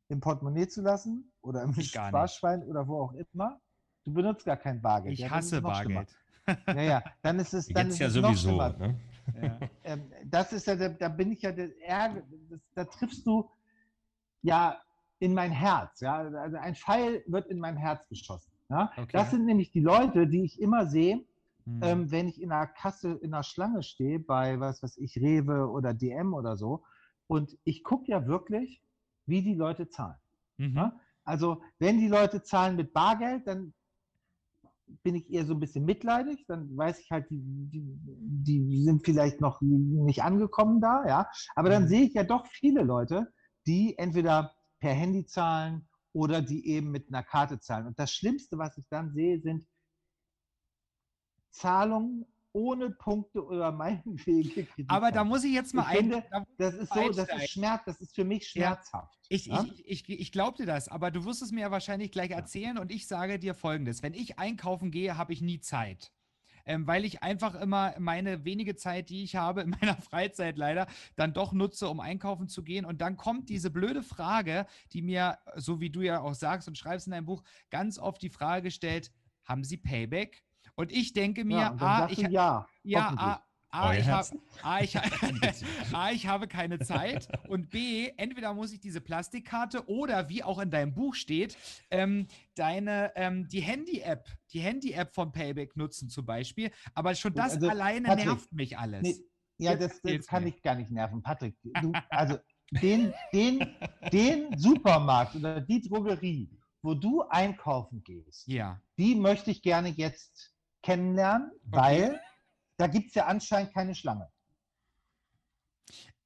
im 0.07 0.21
Portemonnaie 0.21 0.69
zu 0.69 0.83
lassen 0.83 1.33
oder 1.41 1.63
im. 1.63 1.73
Sparschwein 1.73 2.63
oder 2.63 2.87
wo 2.87 3.01
auch 3.01 3.11
immer. 3.11 3.59
Du 4.05 4.13
benutzt 4.13 4.45
gar 4.45 4.55
kein 4.55 4.81
Bargeld. 4.81 5.15
Ich 5.15 5.19
ja, 5.19 5.31
hasse. 5.31 5.61
Bargeld. 5.61 6.15
Ja, 6.65 6.81
ja, 6.81 7.03
dann 7.21 7.37
ist 7.39 7.53
es, 7.53 7.67
dann 7.67 7.87
Jetzt 7.87 7.95
ist 7.95 7.99
ja 7.99 8.07
es 8.07 8.13
sowieso. 8.13 8.55
Ne? 8.55 8.99
Ja. 9.41 9.59
Ähm, 9.83 10.11
das 10.25 10.53
ist 10.53 10.65
ja, 10.65 10.75
der, 10.75 10.89
da 10.89 11.09
bin 11.09 11.31
ich 11.31 11.41
ja 11.43 11.51
der 11.51 11.69
Ärger, 11.81 12.23
das, 12.49 12.59
da 12.73 12.85
triffst 12.85 13.27
du 13.27 13.47
ja 14.41 14.79
in 15.19 15.33
mein 15.33 15.51
Herz. 15.51 15.99
Ja? 15.99 16.17
Also 16.19 16.57
ein 16.57 16.75
Pfeil 16.75 17.23
wird 17.27 17.47
in 17.47 17.59
mein 17.59 17.77
Herz 17.77 18.07
geschossen. 18.07 18.51
Ja? 18.69 18.91
Okay. 18.97 19.09
Das 19.11 19.31
sind 19.31 19.45
nämlich 19.45 19.71
die 19.71 19.81
Leute, 19.81 20.27
die 20.27 20.43
ich 20.43 20.59
immer 20.61 20.87
sehe, 20.87 21.25
Hm. 21.65 21.79
ähm, 21.83 22.11
wenn 22.11 22.27
ich 22.29 22.41
in 22.41 22.51
einer 22.51 22.67
Kasse, 22.67 23.19
in 23.21 23.33
einer 23.33 23.43
Schlange 23.43 23.83
stehe, 23.83 24.19
bei 24.19 24.59
was 24.59 24.81
weiß 24.81 24.97
ich, 24.97 25.17
Rewe 25.17 25.69
oder 25.69 25.93
DM 25.93 26.33
oder 26.33 26.55
so. 26.55 26.83
Und 27.27 27.57
ich 27.65 27.83
gucke 27.83 28.09
ja 28.09 28.25
wirklich, 28.27 28.81
wie 29.25 29.41
die 29.43 29.55
Leute 29.55 29.89
zahlen. 29.89 30.15
Mhm. 30.57 30.75
Ja? 30.75 30.99
Also, 31.25 31.61
wenn 31.77 31.99
die 31.99 32.07
Leute 32.07 32.41
zahlen 32.41 32.75
mit 32.75 32.93
Bargeld, 32.93 33.45
dann 33.45 33.73
bin 35.03 35.15
ich 35.15 35.29
eher 35.29 35.45
so 35.45 35.53
ein 35.53 35.59
bisschen 35.59 35.85
mitleidig. 35.85 36.45
Dann 36.47 36.75
weiß 36.75 36.99
ich 37.01 37.11
halt, 37.11 37.29
die, 37.29 37.39
die, 37.39 37.83
die 37.83 38.81
sind 38.83 39.05
vielleicht 39.05 39.39
noch 39.41 39.61
nicht 39.61 40.23
angekommen 40.23 40.81
da. 40.81 41.05
Ja? 41.07 41.29
Aber 41.55 41.69
dann 41.69 41.83
Mhm. 41.83 41.87
sehe 41.87 42.01
ich 42.03 42.13
ja 42.13 42.23
doch 42.23 42.47
viele 42.47 42.81
Leute, 42.83 43.31
die 43.67 43.97
entweder 43.97 44.55
per 44.79 44.93
Handy 44.93 45.25
zahlen 45.25 45.87
oder 46.13 46.41
die 46.41 46.67
eben 46.67 46.91
mit 46.91 47.07
einer 47.09 47.23
Karte 47.23 47.59
zahlen. 47.59 47.87
Und 47.87 47.99
das 47.99 48.11
Schlimmste, 48.13 48.57
was 48.57 48.77
ich 48.77 48.85
dann 48.89 49.13
sehe, 49.13 49.39
sind 49.41 49.67
Zahlungen 51.51 52.25
ohne 52.51 52.89
Punkte 52.91 53.45
oder 53.45 53.71
Meilenwege. 53.71 54.67
Aber 54.87 55.11
da 55.11 55.23
muss 55.23 55.43
ich 55.43 55.53
jetzt 55.53 55.73
mal 55.73 55.83
Ich 55.83 55.87
ein. 55.89 55.97
finde, 55.97 56.23
da- 56.31 56.45
das 56.57 56.73
ist 56.75 56.93
so, 56.93 57.09
das 57.09 57.29
ist 57.29 57.49
Schmerz, 57.51 57.83
das 57.85 58.01
ist 58.01 58.15
für 58.15 58.23
mich 58.23 58.43
Ja. 58.55 58.71
schmerzhaft. 58.73 59.19
Ich, 59.29 59.45
ja? 59.45 59.63
ich, 59.63 59.85
ich, 59.87 60.09
ich 60.09 60.31
glaube 60.31 60.57
dir 60.57 60.65
das, 60.65 60.87
aber 60.87 61.11
du 61.11 61.25
wirst 61.25 61.43
es 61.43 61.51
mir 61.51 61.61
ja 61.61 61.71
wahrscheinlich 61.71 62.11
gleich 62.11 62.31
erzählen 62.31 62.79
und 62.79 62.91
ich 62.91 63.07
sage 63.07 63.37
dir 63.37 63.53
folgendes: 63.53 64.01
Wenn 64.01 64.15
ich 64.15 64.39
einkaufen 64.39 64.89
gehe, 64.89 65.17
habe 65.17 65.33
ich 65.33 65.41
nie 65.41 65.59
Zeit. 65.59 66.11
Ähm, 66.69 66.85
weil 66.85 67.03
ich 67.03 67.23
einfach 67.23 67.55
immer 67.55 67.95
meine 67.97 68.45
wenige 68.45 68.75
Zeit, 68.75 69.09
die 69.09 69.23
ich 69.23 69.35
habe 69.35 69.61
in 69.61 69.71
meiner 69.71 69.95
Freizeit 70.01 70.55
leider, 70.55 70.85
dann 71.15 71.33
doch 71.33 71.51
nutze, 71.51 71.89
um 71.89 71.99
einkaufen 71.99 72.47
zu 72.47 72.63
gehen. 72.63 72.85
Und 72.85 73.01
dann 73.01 73.17
kommt 73.17 73.49
diese 73.49 73.71
blöde 73.71 74.03
Frage, 74.03 74.67
die 74.93 75.01
mir, 75.01 75.39
so 75.55 75.81
wie 75.81 75.89
du 75.89 76.01
ja 76.01 76.21
auch 76.21 76.35
sagst 76.35 76.67
und 76.67 76.77
schreibst 76.77 77.07
in 77.07 77.11
deinem 77.11 77.25
Buch, 77.25 77.41
ganz 77.71 77.97
oft 77.97 78.21
die 78.21 78.29
Frage 78.29 78.69
stellt: 78.69 79.11
Haben 79.45 79.63
Sie 79.63 79.77
Payback? 79.77 80.43
Und 80.75 80.91
ich 80.91 81.13
denke 81.13 81.43
mir, 81.43 81.57
ja, 81.57 81.75
ah, 81.79 82.07
ich, 82.11 82.19
ja. 82.19 82.67
ja, 82.83 83.05
hoffentlich. 83.05 83.48
A, 83.71 83.89
Euer 83.89 83.99
ich 83.99 84.07
hab. 84.07 84.25
A, 84.63 84.81
ich, 84.81 84.97
A, 85.93 86.11
ich 86.11 86.27
habe 86.27 86.47
keine 86.47 86.79
Zeit 86.79 87.27
und 87.47 87.69
B, 87.69 88.09
entweder 88.17 88.53
muss 88.53 88.73
ich 88.73 88.79
diese 88.79 88.99
Plastikkarte 89.01 89.87
oder 89.87 90.27
wie 90.29 90.43
auch 90.43 90.59
in 90.59 90.71
deinem 90.71 90.93
Buch 90.93 91.13
steht, 91.15 91.55
ähm, 91.91 92.27
deine, 92.55 93.11
ähm, 93.15 93.47
die 93.47 93.61
Handy-App, 93.61 94.27
die 94.53 94.59
Handy-App 94.59 95.13
von 95.13 95.31
Payback 95.31 95.75
nutzen 95.77 96.09
zum 96.09 96.25
Beispiel. 96.25 96.71
Aber 96.95 97.13
schon 97.15 97.33
das 97.33 97.53
Also, 97.53 97.69
alleine 97.69 98.07
Patrick, 98.07 98.25
nervt 98.25 98.51
mich 98.53 98.77
alles. 98.77 99.01
Nee, 99.03 99.15
ja, 99.59 99.75
das, 99.75 100.01
das 100.01 100.25
kann 100.25 100.43
mir. 100.43 100.49
ich 100.49 100.61
gar 100.61 100.75
nicht 100.75 100.89
nerven. 100.89 101.21
Patrick, 101.21 101.55
du, 101.81 101.91
also 102.09 102.37
den, 102.71 103.13
den, 103.33 103.75
den 104.11 104.57
Supermarkt 104.57 105.35
oder 105.35 105.61
die 105.61 105.81
Drogerie, 105.81 106.49
wo 106.81 106.93
du 106.95 107.21
einkaufen 107.23 108.01
gehst, 108.03 108.47
Ja. 108.47 108.81
die 108.97 109.15
möchte 109.15 109.51
ich 109.51 109.61
gerne 109.61 109.89
jetzt 109.89 110.53
kennenlernen, 110.81 111.51
weil 111.65 112.19
da 112.79 112.87
gibt 112.87 113.09
es 113.09 113.15
ja 113.15 113.25
anscheinend 113.25 113.73
keine 113.73 113.93
Schlange. 113.93 114.31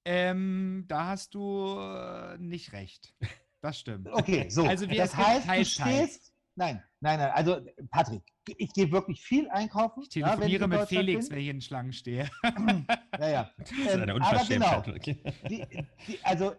Ähm, 0.05 0.85
da 0.87 1.07
hast 1.07 1.33
du 1.33 1.77
äh, 1.79 2.37
nicht 2.37 2.73
recht. 2.73 3.15
Das 3.61 3.79
stimmt. 3.79 4.09
Okay, 4.11 4.49
so. 4.49 4.65
Also 4.65 4.87
wir- 4.89 4.97
das 4.97 5.15
heißt, 5.15 5.47
du 5.47 5.65
stehst. 5.65 6.31
Nein, 6.55 6.83
nein, 6.99 7.17
nein. 7.17 7.31
Also, 7.31 7.65
Patrick, 7.89 8.21
ich 8.57 8.71
gehe 8.73 8.91
wirklich 8.91 9.19
viel 9.21 9.49
einkaufen. 9.49 10.03
Ich 10.07 10.13
ja, 10.15 10.27
telefoniere 10.35 10.63
in 10.65 10.69
mit 10.69 10.87
Felix, 10.87 11.27
bin. 11.29 11.35
wenn 11.37 11.43
ich 11.43 11.49
in 11.49 11.61
Schlangen 11.61 11.93
stehe. 11.93 12.29
Ja, 13.19 13.29
ja. 13.29 13.51
Das 13.57 13.71
ist 13.71 13.77
Ähm, 13.87 14.01
eine 14.01 14.11
aber 14.11 14.15
Unverschämtheit. 14.15 15.03
genau, 15.03 15.31
die, 15.49 15.65
die, 16.07 16.19
also 16.23 16.55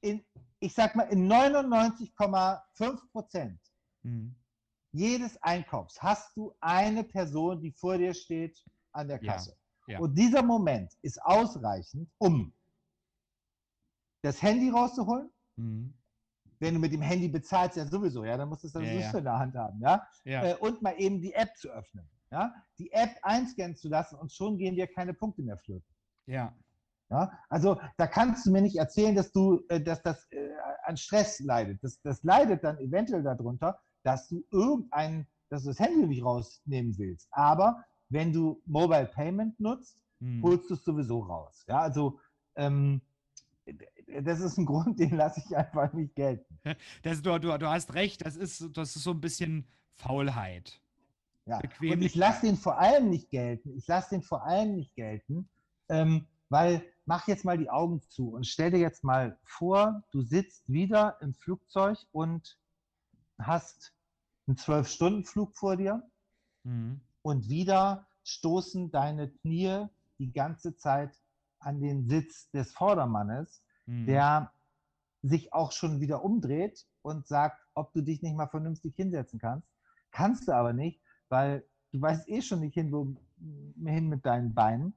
in, 0.00 0.24
ich 0.58 0.74
sag 0.74 0.96
mal, 0.96 1.04
in 1.04 1.30
99,5 1.30 3.10
Prozent 3.12 3.60
Hm. 4.02 4.34
Jedes 4.92 5.40
Einkaufs 5.42 6.02
hast 6.02 6.36
du 6.36 6.52
eine 6.60 7.04
Person, 7.04 7.60
die 7.60 7.72
vor 7.72 7.98
dir 7.98 8.14
steht 8.14 8.62
an 8.92 9.08
der 9.08 9.22
Ja, 9.22 9.32
Kasse. 9.32 9.56
ja. 9.86 9.98
Und 9.98 10.14
dieser 10.16 10.42
Moment 10.42 10.92
ist 11.02 11.20
ausreichend, 11.22 12.10
um 12.18 12.52
das 14.22 14.42
Handy 14.42 14.70
rauszuholen. 14.70 15.30
Hm. 15.56 15.94
Wenn 16.58 16.74
du 16.74 16.80
mit 16.80 16.92
dem 16.92 17.00
Handy 17.00 17.26
bezahlst, 17.28 17.76
ja 17.78 17.86
sowieso, 17.86 18.22
ja, 18.24 18.36
dann 18.36 18.48
musst 18.50 18.64
du 18.64 18.66
es 18.66 18.72
dann 18.74 18.82
Ja, 18.84 18.90
sowieso 18.92 19.12
ja. 19.12 19.18
in 19.18 19.24
der 19.24 19.38
Hand 19.38 19.54
haben, 19.54 19.80
ja. 19.80 20.06
Ja. 20.24 20.44
Äh, 20.44 20.56
und 20.56 20.82
mal 20.82 20.94
eben 20.98 21.22
die 21.22 21.32
App 21.32 21.56
zu 21.56 21.68
öffnen, 21.70 22.06
ja. 22.30 22.52
Die 22.78 22.92
App 22.92 23.16
einscannen 23.22 23.76
zu 23.76 23.88
lassen 23.88 24.16
und 24.16 24.30
schon 24.32 24.58
gehen 24.58 24.74
dir 24.74 24.86
keine 24.86 25.14
Punkte 25.14 25.42
mehr 25.42 25.56
flöten. 25.58 25.94
ja. 26.26 26.54
Ja, 27.12 27.32
also 27.48 27.80
da 27.96 28.06
kannst 28.06 28.46
du 28.46 28.52
mir 28.52 28.62
nicht 28.62 28.76
erzählen, 28.76 29.16
dass 29.16 29.32
du, 29.32 29.64
äh, 29.68 29.80
dass 29.80 30.00
das 30.00 30.30
äh, 30.30 30.50
an 30.84 30.96
Stress 30.96 31.40
leidet. 31.40 31.82
Das, 31.82 32.00
das 32.02 32.22
leidet 32.22 32.62
dann 32.62 32.78
eventuell 32.78 33.24
darunter, 33.24 33.80
dass 34.02 34.28
du 34.28 34.44
irgendein, 34.50 35.26
dass 35.48 35.62
du 35.62 35.68
das 35.68 35.78
Handy 35.78 36.06
nicht 36.06 36.24
rausnehmen 36.24 36.96
willst. 36.98 37.28
Aber 37.30 37.84
wenn 38.08 38.32
du 38.32 38.60
Mobile 38.66 39.06
Payment 39.06 39.58
nutzt, 39.60 40.00
Hm. 40.20 40.42
holst 40.42 40.68
du 40.70 40.74
es 40.74 40.84
sowieso 40.84 41.20
raus. 41.20 41.64
Ja, 41.66 41.80
also 41.80 42.20
ähm, 42.56 43.00
das 44.22 44.40
ist 44.40 44.58
ein 44.58 44.66
Grund, 44.66 44.98
den 44.98 45.16
lasse 45.16 45.42
ich 45.44 45.56
einfach 45.56 45.92
nicht 45.92 46.14
gelten. 46.14 46.58
Das, 47.02 47.22
du, 47.22 47.38
du, 47.38 47.56
du 47.58 47.68
hast 47.68 47.94
recht, 47.94 48.24
das 48.24 48.36
ist, 48.36 48.68
das 48.74 48.96
ist 48.96 49.04
so 49.04 49.12
ein 49.12 49.20
bisschen 49.20 49.66
Faulheit. 49.96 50.80
Ja. 51.46 51.58
Und 51.80 52.02
ich 52.02 52.14
lasse 52.14 52.46
den 52.46 52.56
vor 52.56 52.78
allem 52.78 53.10
nicht 53.10 53.30
gelten. 53.30 53.74
Ich 53.76 53.86
lasse 53.88 54.10
den 54.10 54.22
vor 54.22 54.44
allem 54.44 54.76
nicht 54.76 54.94
gelten, 54.94 55.48
ähm, 55.88 56.26
weil 56.48 56.82
mach 57.06 57.26
jetzt 57.26 57.44
mal 57.44 57.58
die 57.58 57.70
Augen 57.70 58.02
zu 58.02 58.34
und 58.34 58.46
stell 58.46 58.70
dir 58.70 58.78
jetzt 58.78 59.02
mal 59.02 59.38
vor, 59.44 60.04
du 60.12 60.20
sitzt 60.20 60.68
wieder 60.68 61.16
im 61.22 61.34
Flugzeug 61.34 61.98
und 62.12 62.58
hast 63.46 63.94
einen 64.46 64.56
Zwölf-Stunden-Flug 64.56 65.56
vor 65.56 65.76
dir 65.76 66.02
Mhm. 66.64 67.00
und 67.22 67.48
wieder 67.48 68.06
stoßen 68.24 68.90
deine 68.90 69.30
Knie 69.30 69.86
die 70.18 70.32
ganze 70.32 70.76
Zeit 70.76 71.18
an 71.58 71.80
den 71.80 72.08
Sitz 72.08 72.50
des 72.50 72.72
Vordermannes, 72.72 73.62
Mhm. 73.86 74.06
der 74.06 74.52
sich 75.22 75.52
auch 75.52 75.72
schon 75.72 76.00
wieder 76.00 76.24
umdreht 76.24 76.86
und 77.02 77.26
sagt, 77.26 77.60
ob 77.74 77.92
du 77.92 78.02
dich 78.02 78.22
nicht 78.22 78.36
mal 78.36 78.48
vernünftig 78.48 78.94
hinsetzen 78.96 79.38
kannst. 79.38 79.68
Kannst 80.10 80.48
du 80.48 80.52
aber 80.52 80.72
nicht, 80.72 81.00
weil 81.28 81.64
du 81.92 82.00
weißt 82.00 82.28
eh 82.28 82.42
schon 82.42 82.60
nicht 82.60 82.74
hin, 82.74 82.92
wo, 82.92 83.14
hin 83.84 84.08
mit 84.08 84.24
deinen 84.24 84.54
Beinen. 84.54 84.94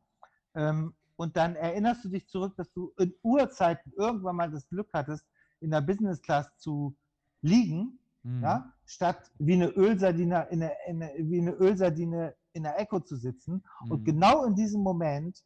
Ähm, 0.55 0.93
und 1.15 1.37
dann 1.37 1.55
erinnerst 1.55 2.03
du 2.05 2.09
dich 2.09 2.27
zurück, 2.27 2.55
dass 2.57 2.71
du 2.73 2.93
in 2.97 3.13
Urzeiten 3.21 3.93
irgendwann 3.97 4.35
mal 4.35 4.51
das 4.51 4.67
Glück 4.67 4.89
hattest, 4.93 5.25
in 5.59 5.71
der 5.71 5.81
Business 5.81 6.21
Class 6.21 6.49
zu 6.57 6.95
liegen, 7.41 7.99
Mhm. 8.23 8.41
ja, 8.41 8.73
statt 8.85 9.31
wie 9.37 9.53
eine 9.53 9.67
Ölsardine 9.69 10.47
in 10.49 10.59
der, 10.61 10.77
in 10.87 10.99
der, 10.99 11.13
wie 11.17 11.41
eine 11.41 11.51
Ölsardine 11.51 12.35
in 12.53 12.63
der 12.63 12.79
Echo 12.79 12.99
zu 12.99 13.17
sitzen. 13.17 13.63
Und 13.89 14.01
Mhm. 14.01 14.05
genau 14.05 14.45
in 14.45 14.55
diesem 14.55 14.81
Moment 14.81 15.43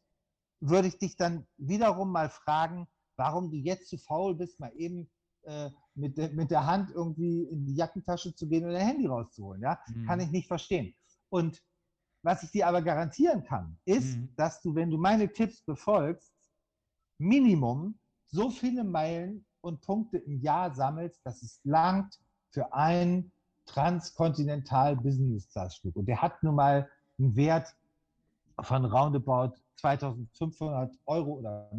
würde 0.60 0.88
ich 0.88 0.98
dich 0.98 1.16
dann 1.16 1.46
wiederum 1.56 2.10
mal 2.10 2.28
fragen, 2.30 2.86
warum 3.16 3.50
du 3.50 3.56
jetzt 3.56 3.88
zu 3.88 3.98
faul 3.98 4.34
bist, 4.34 4.60
mal 4.60 4.72
eben 4.76 5.10
äh, 5.42 5.70
mit, 5.94 6.18
der, 6.18 6.30
mit 6.30 6.50
der 6.50 6.66
Hand 6.66 6.90
irgendwie 6.90 7.44
in 7.44 7.64
die 7.66 7.74
Jackentasche 7.74 8.34
zu 8.34 8.48
gehen 8.48 8.64
und 8.64 8.72
dein 8.72 8.86
Handy 8.86 9.06
rauszuholen. 9.06 9.62
Ja? 9.62 9.78
Kann 10.06 10.18
Mhm. 10.18 10.24
ich 10.26 10.30
nicht 10.30 10.48
verstehen. 10.48 10.94
Und 11.30 11.62
was 12.22 12.42
ich 12.42 12.50
dir 12.50 12.66
aber 12.66 12.82
garantieren 12.82 13.44
kann, 13.44 13.78
ist, 13.84 14.16
Mhm. 14.18 14.34
dass 14.36 14.60
du, 14.60 14.74
wenn 14.74 14.90
du 14.90 14.98
meine 14.98 15.32
Tipps 15.32 15.62
befolgst, 15.62 16.32
Minimum 17.18 17.98
so 18.26 18.50
viele 18.50 18.84
Meilen 18.84 19.46
und 19.60 19.80
Punkte 19.80 20.18
im 20.18 20.40
Jahr 20.40 20.74
sammelst, 20.74 21.20
dass 21.24 21.42
es 21.42 21.60
langt 21.64 22.18
für 22.50 22.72
einen 22.72 23.32
transkontinental 23.66 24.96
Business 24.96 25.48
Class 25.50 25.76
Flug. 25.76 25.96
Und 25.96 26.06
der 26.06 26.22
hat 26.22 26.42
nun 26.42 26.54
mal 26.54 26.88
einen 27.18 27.36
Wert 27.36 27.74
von 28.60 28.84
roundabout 28.84 29.54
2500 29.76 30.92
Euro 31.06 31.38
oder 31.38 31.70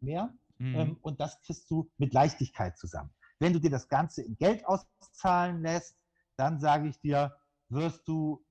mehr. 0.00 0.32
Mhm. 0.58 0.74
Ähm, 0.74 0.96
und 1.02 1.20
das 1.20 1.40
kriegst 1.42 1.70
du 1.70 1.90
mit 1.98 2.12
Leichtigkeit 2.12 2.78
zusammen. 2.78 3.10
Wenn 3.38 3.52
du 3.52 3.60
dir 3.60 3.70
das 3.70 3.88
Ganze 3.88 4.22
in 4.22 4.36
Geld 4.36 4.64
auszahlen 4.66 5.62
lässt, 5.62 5.96
dann 6.36 6.60
sage 6.60 6.88
ich 6.88 7.00
dir, 7.00 7.36
wirst 7.68 8.06
du 8.06 8.44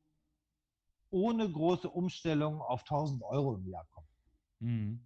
ohne 1.09 1.49
große 1.49 1.89
Umstellung 1.89 2.61
auf 2.61 2.81
1000 2.81 3.23
Euro 3.23 3.55
im 3.55 3.67
Jahr 3.67 3.87
kommen. 3.93 4.07
Mhm. 4.59 5.05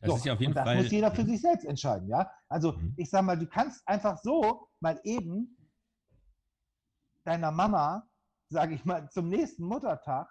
Das 0.00 0.10
So, 0.10 0.14
ist 0.16 0.24
ja 0.24 0.32
auf 0.34 0.40
jeden 0.40 0.50
und 0.50 0.56
das 0.56 0.64
Fall. 0.64 0.76
muss 0.76 0.90
jeder 0.90 1.10
für 1.10 1.24
sich 1.24 1.40
selbst 1.40 1.64
entscheiden, 1.64 2.08
ja. 2.08 2.30
Also 2.48 2.72
Mhm. 2.72 2.94
ich 2.96 3.10
sag 3.10 3.22
mal, 3.24 3.36
du 3.38 3.46
kannst 3.46 3.86
einfach 3.88 4.18
so 4.22 4.68
mal 4.80 5.00
eben 5.04 5.56
deiner 7.24 7.50
Mama, 7.50 8.08
sage 8.48 8.74
ich 8.74 8.84
mal, 8.84 9.10
zum 9.10 9.28
nächsten 9.28 9.64
Muttertag 9.64 10.28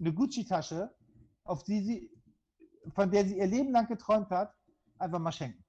eine 0.00 0.12
Gucci-Tasche, 0.12 0.94
auf 1.44 1.62
die 1.64 1.80
sie, 1.82 2.10
von 2.94 3.10
der 3.10 3.24
sie 3.26 3.38
ihr 3.38 3.46
Leben 3.46 3.70
lang 3.72 3.86
geträumt 3.86 4.30
hat, 4.30 4.52
einfach 4.98 5.18
mal 5.18 5.32
schenken. 5.32 5.64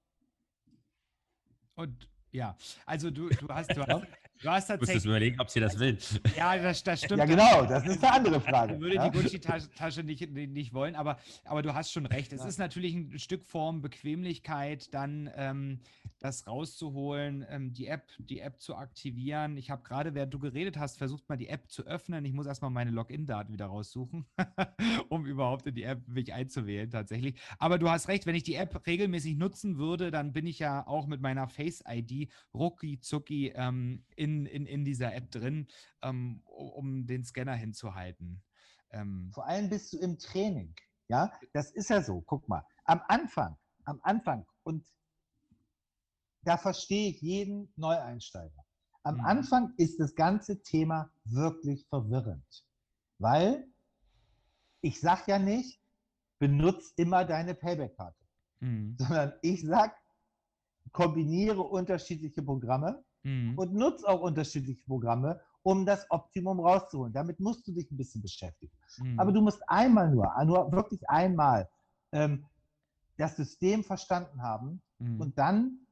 Und 1.76 2.08
ja, 2.32 2.56
also 2.86 3.10
du, 3.10 3.28
du 3.28 3.48
hast, 3.48 3.74
du 3.76 3.82
hast, 3.86 4.02
Du 4.42 4.48
hast 4.48 4.68
tatsächlich. 4.68 4.96
Musst 4.96 5.06
überlegen, 5.06 5.40
ob 5.40 5.50
sie 5.50 5.60
das 5.60 5.78
will. 5.78 5.98
Ja, 6.36 6.56
das, 6.56 6.82
das 6.84 7.00
stimmt. 7.00 7.18
Ja, 7.18 7.24
genau, 7.24 7.66
das 7.66 7.86
ist 7.86 8.04
eine 8.04 8.12
andere 8.14 8.40
Frage. 8.40 8.74
Ich 8.74 8.80
würde 8.80 8.94
ja? 8.94 9.08
die 9.08 9.18
Gucci-Tasche 9.18 10.04
nicht, 10.04 10.30
nicht 10.30 10.72
wollen, 10.72 10.94
aber, 10.94 11.18
aber 11.44 11.62
du 11.62 11.74
hast 11.74 11.92
schon 11.92 12.06
recht. 12.06 12.32
Es 12.32 12.42
ja. 12.42 12.48
ist 12.48 12.58
natürlich 12.58 12.94
ein 12.94 13.18
Stück 13.18 13.44
Form 13.44 13.82
Bequemlichkeit, 13.82 14.94
dann 14.94 15.30
ähm, 15.34 15.80
das 16.20 16.46
rauszuholen, 16.46 17.44
ähm, 17.48 17.72
die 17.72 17.86
App, 17.86 18.08
die 18.18 18.40
App 18.40 18.60
zu 18.60 18.76
aktivieren. 18.76 19.56
Ich 19.56 19.70
habe 19.70 19.82
gerade, 19.82 20.14
während 20.14 20.34
du 20.34 20.38
geredet 20.38 20.78
hast, 20.78 20.98
versucht 20.98 21.28
mal 21.28 21.36
die 21.36 21.48
App 21.48 21.70
zu 21.70 21.84
öffnen. 21.86 22.24
Ich 22.24 22.32
muss 22.32 22.46
erstmal 22.46 22.70
meine 22.70 22.90
Login-Daten 22.90 23.52
wieder 23.52 23.66
raussuchen, 23.66 24.26
um 25.08 25.26
überhaupt 25.26 25.66
in 25.66 25.74
die 25.74 25.84
App 25.84 26.06
mich 26.08 26.32
einzuwählen, 26.32 26.90
tatsächlich. 26.90 27.40
Aber 27.58 27.78
du 27.78 27.88
hast 27.88 28.08
recht, 28.08 28.26
wenn 28.26 28.34
ich 28.34 28.42
die 28.42 28.54
App 28.54 28.86
regelmäßig 28.86 29.36
nutzen 29.36 29.78
würde, 29.78 30.10
dann 30.10 30.32
bin 30.32 30.46
ich 30.46 30.58
ja 30.58 30.86
auch 30.86 31.06
mit 31.06 31.20
meiner 31.20 31.48
Face-ID 31.48 32.28
rucki 32.54 33.00
zucki 33.00 33.52
ähm, 33.54 34.04
in, 34.16 34.27
in, 34.46 34.66
in 34.66 34.84
dieser 34.84 35.14
App 35.14 35.30
drin, 35.30 35.68
ähm, 36.02 36.42
um 36.44 37.06
den 37.06 37.24
Scanner 37.24 37.54
hinzuhalten. 37.54 38.42
Ähm, 38.90 39.30
Vor 39.32 39.46
allem 39.46 39.68
bist 39.68 39.92
du 39.92 39.98
im 39.98 40.18
Training. 40.18 40.74
Ja, 41.08 41.32
das 41.52 41.70
ist 41.70 41.90
ja 41.90 42.02
so. 42.02 42.20
Guck 42.22 42.48
mal, 42.48 42.64
am 42.84 43.00
Anfang, 43.08 43.56
am 43.84 43.98
Anfang 44.02 44.46
und 44.62 44.86
da 46.42 46.56
verstehe 46.56 47.10
ich 47.10 47.20
jeden 47.20 47.72
Neueinsteiger. 47.76 48.64
Am 49.02 49.16
mhm. 49.16 49.24
Anfang 49.24 49.74
ist 49.76 49.98
das 50.00 50.14
ganze 50.14 50.62
Thema 50.62 51.10
wirklich 51.24 51.86
verwirrend, 51.86 52.64
weil 53.18 53.66
ich 54.80 55.00
sage 55.00 55.22
ja 55.26 55.38
nicht, 55.38 55.80
benutze 56.38 56.92
immer 56.96 57.24
deine 57.24 57.54
Payback-Karte, 57.54 58.24
mhm. 58.60 58.96
sondern 58.98 59.32
ich 59.42 59.62
sage, 59.62 59.94
kombiniere 60.92 61.62
unterschiedliche 61.62 62.42
Programme 62.42 63.04
mhm. 63.28 63.58
und 63.58 63.74
nutze 63.74 64.08
auch 64.08 64.20
unterschiedliche 64.20 64.82
Programme, 64.84 65.40
um 65.62 65.84
das 65.84 66.06
Optimum 66.10 66.60
rauszuholen. 66.60 67.12
Damit 67.12 67.40
musst 67.40 67.66
du 67.66 67.72
dich 67.72 67.90
ein 67.90 67.96
bisschen 67.96 68.22
beschäftigen. 68.22 68.72
Mhm. 68.98 69.20
Aber 69.20 69.32
du 69.32 69.40
musst 69.40 69.62
einmal 69.68 70.10
nur, 70.10 70.32
nur 70.44 70.72
wirklich 70.72 71.08
einmal 71.08 71.68
ähm, 72.12 72.46
das 73.16 73.36
System 73.36 73.84
verstanden 73.84 74.42
haben 74.42 74.80
mhm. 74.98 75.20
und 75.20 75.38
dann 75.38 75.86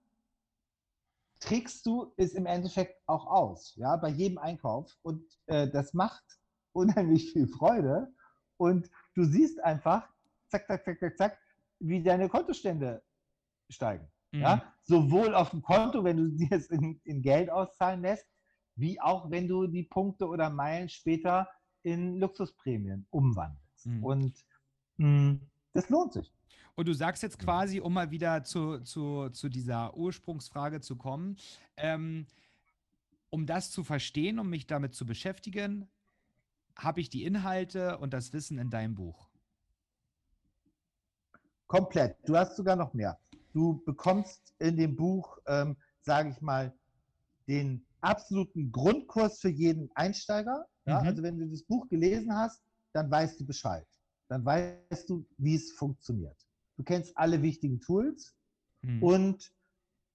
trägst 1.40 1.85
du 1.85 2.12
es 2.16 2.33
im 2.33 2.46
Endeffekt 2.46 3.03
auch 3.07 3.27
aus, 3.27 3.75
ja, 3.77 3.96
bei 3.96 4.09
jedem 4.09 4.38
Einkauf. 4.38 4.96
Und 5.03 5.22
äh, 5.46 5.68
das 5.68 5.92
macht 5.92 6.25
unheimlich 6.72 7.33
viel 7.33 7.46
Freude. 7.46 8.12
Und 8.57 8.90
du 9.14 9.25
siehst 9.25 9.62
einfach, 9.62 10.09
zack, 10.49 10.66
zack, 10.66 10.85
zack, 10.85 10.99
zack, 10.99 11.18
zack, 11.18 11.38
wie 11.79 12.03
deine 12.03 12.29
Kontostände 12.29 13.03
steigen. 13.68 14.11
Mhm. 14.37 14.42
Ja? 14.42 14.72
Sowohl 14.83 15.35
auf 15.35 15.51
dem 15.51 15.62
Konto, 15.62 16.05
wenn 16.05 16.16
du 16.16 16.29
dir 16.37 16.53
es 16.53 16.68
in, 16.68 17.01
in, 17.05 17.22
Geld 17.22 17.51
auszahlen 17.51 18.03
lässt, 18.03 18.27
wie 18.77 19.01
auch 19.01 19.31
wenn 19.31 19.49
du 19.49 19.66
die 19.66 19.85
Punkte 19.85 20.27
oder 20.27 20.51
Meilen 20.51 20.88
später 20.88 21.49
in 21.83 22.16
Luxusprämien 22.16 23.07
umwandelst. 23.11 23.87
Mhm. 23.87 24.05
Und 24.05 24.35
mh, 24.99 25.07
hm, 25.07 25.40
das 25.72 25.88
lohnt 25.88 26.12
sich. 26.12 26.33
Und 26.75 26.88
du 26.88 26.92
sagst 26.92 27.22
jetzt 27.22 27.38
quasi, 27.38 27.81
um 27.81 27.94
mal 27.94 28.11
wieder 28.11 28.44
zu, 28.44 28.81
zu, 28.81 29.31
zu 29.31 29.49
dieser 29.49 29.96
Ursprungsfrage 29.96 30.81
zu 30.81 30.96
kommen, 30.96 31.37
ähm, 31.79 32.27
um 33.31 33.46
das 33.46 33.70
zu 33.70 33.83
verstehen, 33.83 34.38
um 34.38 34.51
mich 34.51 34.66
damit 34.66 34.94
zu 34.94 35.07
beschäftigen, 35.07 35.88
habe 36.77 37.01
ich 37.01 37.09
die 37.09 37.25
Inhalte 37.25 37.96
und 37.99 38.12
das 38.12 38.35
Wissen 38.35 38.59
in 38.59 38.68
deinem 38.68 38.94
Buch. 38.94 39.31
Komplett. 41.66 42.16
Du 42.27 42.37
hast 42.37 42.57
sogar 42.57 42.77
noch 42.77 42.92
mehr. 42.92 43.18
Du 43.57 43.83
bekommst 43.87 44.53
in 44.59 44.77
dem 44.77 44.95
Buch, 44.95 45.38
ähm, 45.47 45.79
sage 46.03 46.29
ich 46.29 46.42
mal, 46.42 46.75
den 47.49 47.87
absoluten 48.03 48.71
Grundkurs 48.71 49.40
für 49.40 49.49
jeden 49.49 49.90
Einsteiger. 49.95 50.66
Ja? 50.85 51.01
Mhm. 51.01 51.07
Also 51.07 51.23
wenn 51.23 51.38
du 51.38 51.47
das 51.47 51.62
Buch 51.62 51.88
gelesen 51.88 52.37
hast, 52.37 52.62
dann 52.92 53.11
weißt 53.11 53.40
du 53.40 53.47
Bescheid. 53.47 53.87
Dann 54.29 54.45
weißt 54.45 55.09
du, 55.09 55.25
wie 55.38 55.55
es 55.55 55.73
funktioniert. 55.73 56.37
Du 56.77 56.83
kennst 56.83 57.16
alle 57.16 57.40
wichtigen 57.40 57.81
Tools 57.81 58.35
mhm. 58.83 59.03
und 59.03 59.51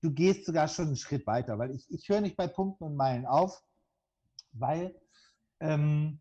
du 0.02 0.12
gehst 0.12 0.46
sogar 0.46 0.68
schon 0.68 0.90
einen 0.90 0.96
Schritt 0.96 1.26
weiter, 1.26 1.58
weil 1.58 1.72
ich, 1.72 1.90
ich 1.90 2.08
höre 2.10 2.22
nicht 2.22 2.38
bei 2.38 2.46
Punkten 2.46 2.84
und 2.84 2.96
Meilen 2.96 3.26
auf, 3.26 3.64
weil 4.52 4.94
ähm, 5.62 6.20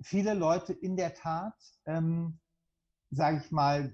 viele 0.00 0.34
Leute 0.34 0.74
in 0.74 0.96
der 0.96 1.12
Tat, 1.12 1.56
ähm, 1.86 2.38
sage 3.10 3.42
ich 3.44 3.50
mal, 3.50 3.92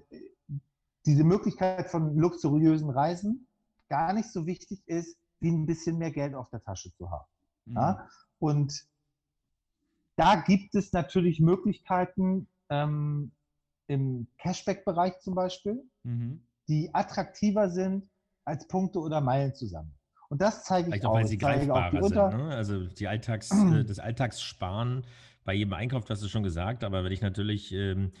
diese 1.05 1.23
Möglichkeit 1.23 1.89
von 1.89 2.15
luxuriösen 2.15 2.89
Reisen 2.89 3.47
gar 3.89 4.13
nicht 4.13 4.31
so 4.31 4.45
wichtig 4.45 4.81
ist, 4.87 5.17
wie 5.39 5.49
ein 5.49 5.65
bisschen 5.65 5.97
mehr 5.97 6.11
Geld 6.11 6.35
auf 6.35 6.49
der 6.49 6.61
Tasche 6.61 6.93
zu 6.93 7.11
haben. 7.11 7.27
Mhm. 7.65 7.75
Ja? 7.75 8.07
Und 8.39 8.85
da 10.15 10.35
gibt 10.35 10.75
es 10.75 10.93
natürlich 10.93 11.39
Möglichkeiten 11.39 12.47
ähm, 12.69 13.31
im 13.87 14.27
Cashback-Bereich 14.37 15.19
zum 15.19 15.35
Beispiel, 15.35 15.83
mhm. 16.03 16.41
die 16.67 16.93
attraktiver 16.93 17.69
sind 17.69 18.09
als 18.45 18.67
Punkte 18.67 18.99
oder 18.99 19.21
Meilen 19.21 19.53
zusammen. 19.53 19.93
Und 20.29 20.41
das 20.41 20.63
zeige 20.63 20.87
ich 20.87 20.93
Vielleicht 20.93 21.05
auch. 21.05 21.13
Weil 21.13 21.27
sie 21.27 21.37
greifbarer 21.37 22.03
sind. 22.03 22.15
Ne? 22.15 22.49
Also 22.49 22.87
die 22.87 23.07
Alltags, 23.07 23.51
äh, 23.73 23.83
das 23.83 23.99
Alltagssparen 23.99 25.05
bei 25.43 25.53
jedem 25.53 25.73
Einkauf, 25.73 26.05
das 26.05 26.17
hast 26.17 26.23
du 26.23 26.29
schon 26.29 26.43
gesagt, 26.43 26.83
aber 26.83 27.03
wenn 27.03 27.11
ich 27.11 27.21
natürlich 27.21 27.71
ähm, 27.73 28.13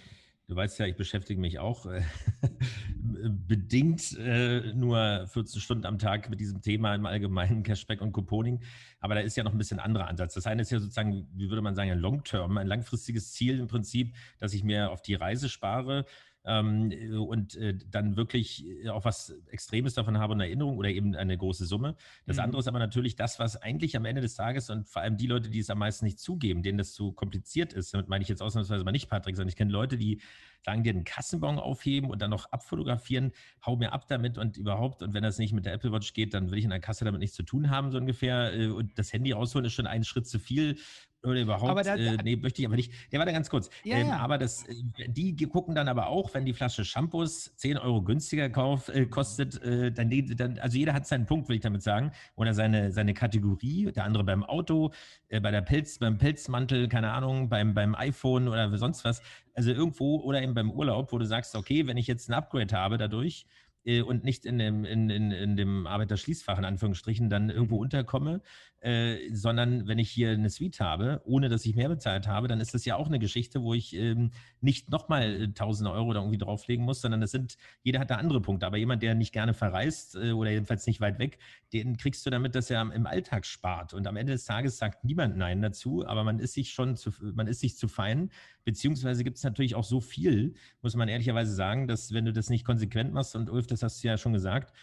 Du 0.47 0.57
weißt 0.57 0.77
ja, 0.79 0.85
ich 0.85 0.97
beschäftige 0.97 1.39
mich 1.39 1.59
auch 1.59 1.85
äh, 1.85 2.01
bedingt 3.47 4.17
äh, 4.17 4.73
nur 4.73 5.25
14 5.27 5.61
Stunden 5.61 5.85
am 5.85 5.97
Tag 5.97 6.29
mit 6.29 6.41
diesem 6.41 6.61
Thema 6.61 6.93
im 6.95 7.05
allgemeinen 7.05 7.63
Cashback 7.63 8.01
und 8.01 8.11
Couponing. 8.11 8.61
Aber 8.99 9.15
da 9.15 9.21
ist 9.21 9.37
ja 9.37 9.43
noch 9.43 9.53
ein 9.53 9.57
bisschen 9.57 9.79
anderer 9.79 10.07
Ansatz. 10.07 10.33
Das 10.33 10.45
eine 10.45 10.63
ist 10.63 10.71
ja 10.71 10.79
sozusagen, 10.79 11.29
wie 11.33 11.49
würde 11.49 11.61
man 11.61 11.75
sagen, 11.75 11.91
ein 11.91 11.99
Long-Term, 11.99 12.57
ein 12.57 12.67
langfristiges 12.67 13.31
Ziel 13.31 13.59
im 13.59 13.67
Prinzip, 13.67 14.15
dass 14.39 14.53
ich 14.53 14.65
mir 14.65 14.91
auf 14.91 15.01
die 15.01 15.15
Reise 15.15 15.47
spare 15.47 16.05
und 16.45 17.55
äh, 17.55 17.77
dann 17.89 18.17
wirklich 18.17 18.65
äh, 18.83 18.89
auch 18.89 19.05
was 19.05 19.33
Extremes 19.49 19.93
davon 19.93 20.17
habe 20.17 20.33
in 20.33 20.41
Erinnerung 20.41 20.77
oder 20.77 20.89
eben 20.89 21.15
eine 21.15 21.37
große 21.37 21.65
Summe. 21.65 21.95
Das 22.25 22.37
mhm. 22.37 22.43
andere 22.43 22.59
ist 22.59 22.67
aber 22.67 22.79
natürlich 22.79 23.15
das, 23.15 23.39
was 23.39 23.55
eigentlich 23.61 23.95
am 23.95 24.03
Ende 24.03 24.21
des 24.21 24.35
Tages 24.35 24.69
und 24.69 24.89
vor 24.89 25.01
allem 25.01 25.15
die 25.15 25.27
Leute, 25.27 25.49
die 25.49 25.59
es 25.59 25.69
am 25.69 25.79
meisten 25.79 26.03
nicht 26.03 26.19
zugeben, 26.19 26.61
denen 26.61 26.77
das 26.77 26.93
zu 26.93 27.13
kompliziert 27.13 27.71
ist, 27.71 27.93
damit 27.93 28.09
meine 28.09 28.23
ich 28.23 28.27
jetzt 28.27 28.41
ausnahmsweise 28.41 28.83
mal 28.83 28.91
nicht 28.91 29.09
Patrick, 29.09 29.37
sondern 29.37 29.49
ich 29.49 29.55
kenne 29.55 29.71
Leute, 29.71 29.97
die 29.97 30.21
sagen 30.65 30.83
dir 30.83 30.91
einen 30.91 31.03
Kassenbon 31.03 31.59
aufheben 31.59 32.09
und 32.09 32.21
dann 32.21 32.29
noch 32.29 32.51
abfotografieren, 32.51 33.31
hau 33.65 33.75
mir 33.75 33.93
ab 33.93 34.07
damit 34.07 34.37
und 34.37 34.57
überhaupt. 34.57 35.01
Und 35.01 35.13
wenn 35.13 35.23
das 35.23 35.37
nicht 35.37 35.53
mit 35.53 35.65
der 35.65 35.73
Apple 35.73 35.91
Watch 35.91 36.13
geht, 36.13 36.33
dann 36.33 36.51
will 36.51 36.57
ich 36.57 36.63
in 36.63 36.69
der 36.69 36.79
Kasse 36.79 37.05
damit 37.05 37.19
nichts 37.19 37.35
zu 37.35 37.43
tun 37.43 37.69
haben, 37.69 37.91
so 37.91 37.97
ungefähr. 37.97 38.53
Äh, 38.53 38.67
und 38.67 38.97
das 38.97 39.11
Handy 39.13 39.31
rausholen 39.31 39.65
ist 39.65 39.73
schon 39.73 39.87
einen 39.87 40.03
Schritt 40.03 40.27
zu 40.27 40.39
viel 40.39 40.77
oder 41.25 41.41
überhaupt, 41.41 41.69
aber 41.69 41.83
da, 41.83 41.95
äh, 41.95 42.17
nee, 42.23 42.35
möchte 42.35 42.61
ich 42.61 42.67
aber 42.67 42.75
nicht. 42.75 42.91
Der 43.11 43.19
war 43.19 43.25
da 43.25 43.31
ganz 43.31 43.49
kurz. 43.49 43.69
Ja, 43.83 43.97
ähm, 43.97 44.07
ja. 44.07 44.17
Aber 44.17 44.37
das, 44.37 44.67
äh, 44.67 44.75
die 45.07 45.35
gucken 45.47 45.73
dann 45.73 45.87
aber 45.87 46.07
auch, 46.07 46.33
wenn 46.33 46.45
die 46.45 46.53
Flasche 46.53 46.83
Shampoos 46.83 47.55
10 47.55 47.77
Euro 47.77 48.01
günstiger 48.01 48.49
kauf, 48.49 48.89
äh, 48.89 49.05
kostet, 49.05 49.61
äh, 49.63 49.91
dann, 49.91 50.09
dann, 50.35 50.59
also 50.59 50.77
jeder 50.77 50.93
hat 50.93 51.07
seinen 51.07 51.25
Punkt, 51.25 51.47
will 51.47 51.55
ich 51.55 51.61
damit 51.61 51.81
sagen, 51.81 52.11
oder 52.35 52.53
seine, 52.53 52.91
seine 52.91 53.13
Kategorie, 53.13 53.91
der 53.93 54.03
andere 54.03 54.23
beim 54.25 54.43
Auto, 54.43 54.91
äh, 55.29 55.39
bei 55.39 55.51
der 55.51 55.61
Pelz, 55.61 55.97
beim 55.99 56.17
Pelzmantel, 56.17 56.89
keine 56.89 57.11
Ahnung, 57.11 57.47
beim, 57.47 57.73
beim 57.73 57.95
iPhone 57.95 58.49
oder 58.49 58.77
sonst 58.77 59.05
was. 59.05 59.21
Also 59.53 59.71
irgendwo 59.71 60.17
oder 60.17 60.41
eben 60.41 60.53
beim 60.53 60.71
Urlaub, 60.71 61.13
wo 61.13 61.17
du 61.17 61.25
sagst, 61.25 61.55
okay, 61.55 61.87
wenn 61.87 61.97
ich 61.97 62.07
jetzt 62.07 62.29
ein 62.29 62.33
Upgrade 62.33 62.75
habe 62.75 62.97
dadurch, 62.97 63.45
äh, 63.85 64.01
und 64.01 64.23
nicht 64.23 64.45
in 64.45 64.57
dem, 64.57 64.85
in, 64.85 65.09
in, 65.09 65.31
in 65.31 65.57
dem 65.57 65.87
Arbeiterschließfach 65.87 66.57
in 66.57 66.65
Anführungsstrichen 66.65 67.29
dann 67.29 67.49
irgendwo 67.49 67.77
unterkomme, 67.77 68.41
äh, 68.83 69.33
sondern 69.33 69.87
wenn 69.87 69.97
ich 69.97 70.09
hier 70.09 70.31
eine 70.31 70.49
Suite 70.49 70.81
habe, 70.81 71.21
ohne 71.23 71.47
dass 71.47 71.65
ich 71.65 71.73
mehr 71.73 71.87
bezahlt 71.87 72.27
habe, 72.27 72.49
dann 72.49 72.59
ist 72.59 72.73
das 72.73 72.83
ja 72.83 72.97
auch 72.97 73.07
eine 73.07 73.17
Geschichte, 73.17 73.63
wo 73.63 73.73
ich 73.73 73.95
ähm, 73.95 74.31
nicht 74.59 74.89
nochmal 74.91 75.41
äh, 75.41 75.47
tausende 75.53 75.91
Euro 75.91 76.11
da 76.11 76.19
irgendwie 76.19 76.37
drauflegen 76.37 76.83
muss, 76.83 76.99
sondern 76.99 77.21
es 77.21 77.31
sind, 77.31 77.57
jeder 77.83 78.01
hat 78.01 78.09
da 78.09 78.15
andere 78.15 78.41
Punkte. 78.41 78.65
Aber 78.65 78.75
jemand, 78.75 79.01
der 79.01 79.15
nicht 79.15 79.31
gerne 79.31 79.53
verreist 79.53 80.15
äh, 80.15 80.33
oder 80.33 80.51
jedenfalls 80.51 80.85
nicht 80.85 80.99
weit 80.99 81.17
weg, 81.17 81.39
den 81.71 81.95
kriegst 81.95 82.25
du 82.25 82.29
damit, 82.29 82.55
dass 82.55 82.69
er 82.69 82.81
im 82.93 83.07
Alltag 83.07 83.45
spart. 83.45 83.93
Und 83.93 84.05
am 84.05 84.17
Ende 84.17 84.33
des 84.33 84.43
Tages 84.43 84.77
sagt 84.77 85.05
niemand 85.05 85.37
Nein 85.37 85.61
dazu, 85.61 86.05
aber 86.05 86.25
man 86.25 86.39
ist 86.39 86.53
sich 86.53 86.73
schon 86.73 86.97
zu, 86.97 87.11
man 87.21 87.47
ist 87.47 87.61
sich 87.61 87.77
zu 87.77 87.87
fein, 87.87 88.31
beziehungsweise 88.65 89.23
gibt 89.23 89.37
es 89.37 89.43
natürlich 89.43 89.75
auch 89.75 89.85
so 89.85 90.01
viel, 90.01 90.55
muss 90.81 90.95
man 90.95 91.07
ehrlicherweise 91.07 91.53
sagen, 91.53 91.87
dass 91.87 92.13
wenn 92.13 92.25
du 92.25 92.33
das 92.33 92.49
nicht 92.49 92.65
konsequent 92.65 93.13
machst 93.13 93.35
und 93.37 93.49
Ulf, 93.49 93.67
das 93.67 93.81
hast 93.81 94.03
du 94.03 94.09
ja 94.09 94.17
schon 94.17 94.33
gesagt, 94.33 94.73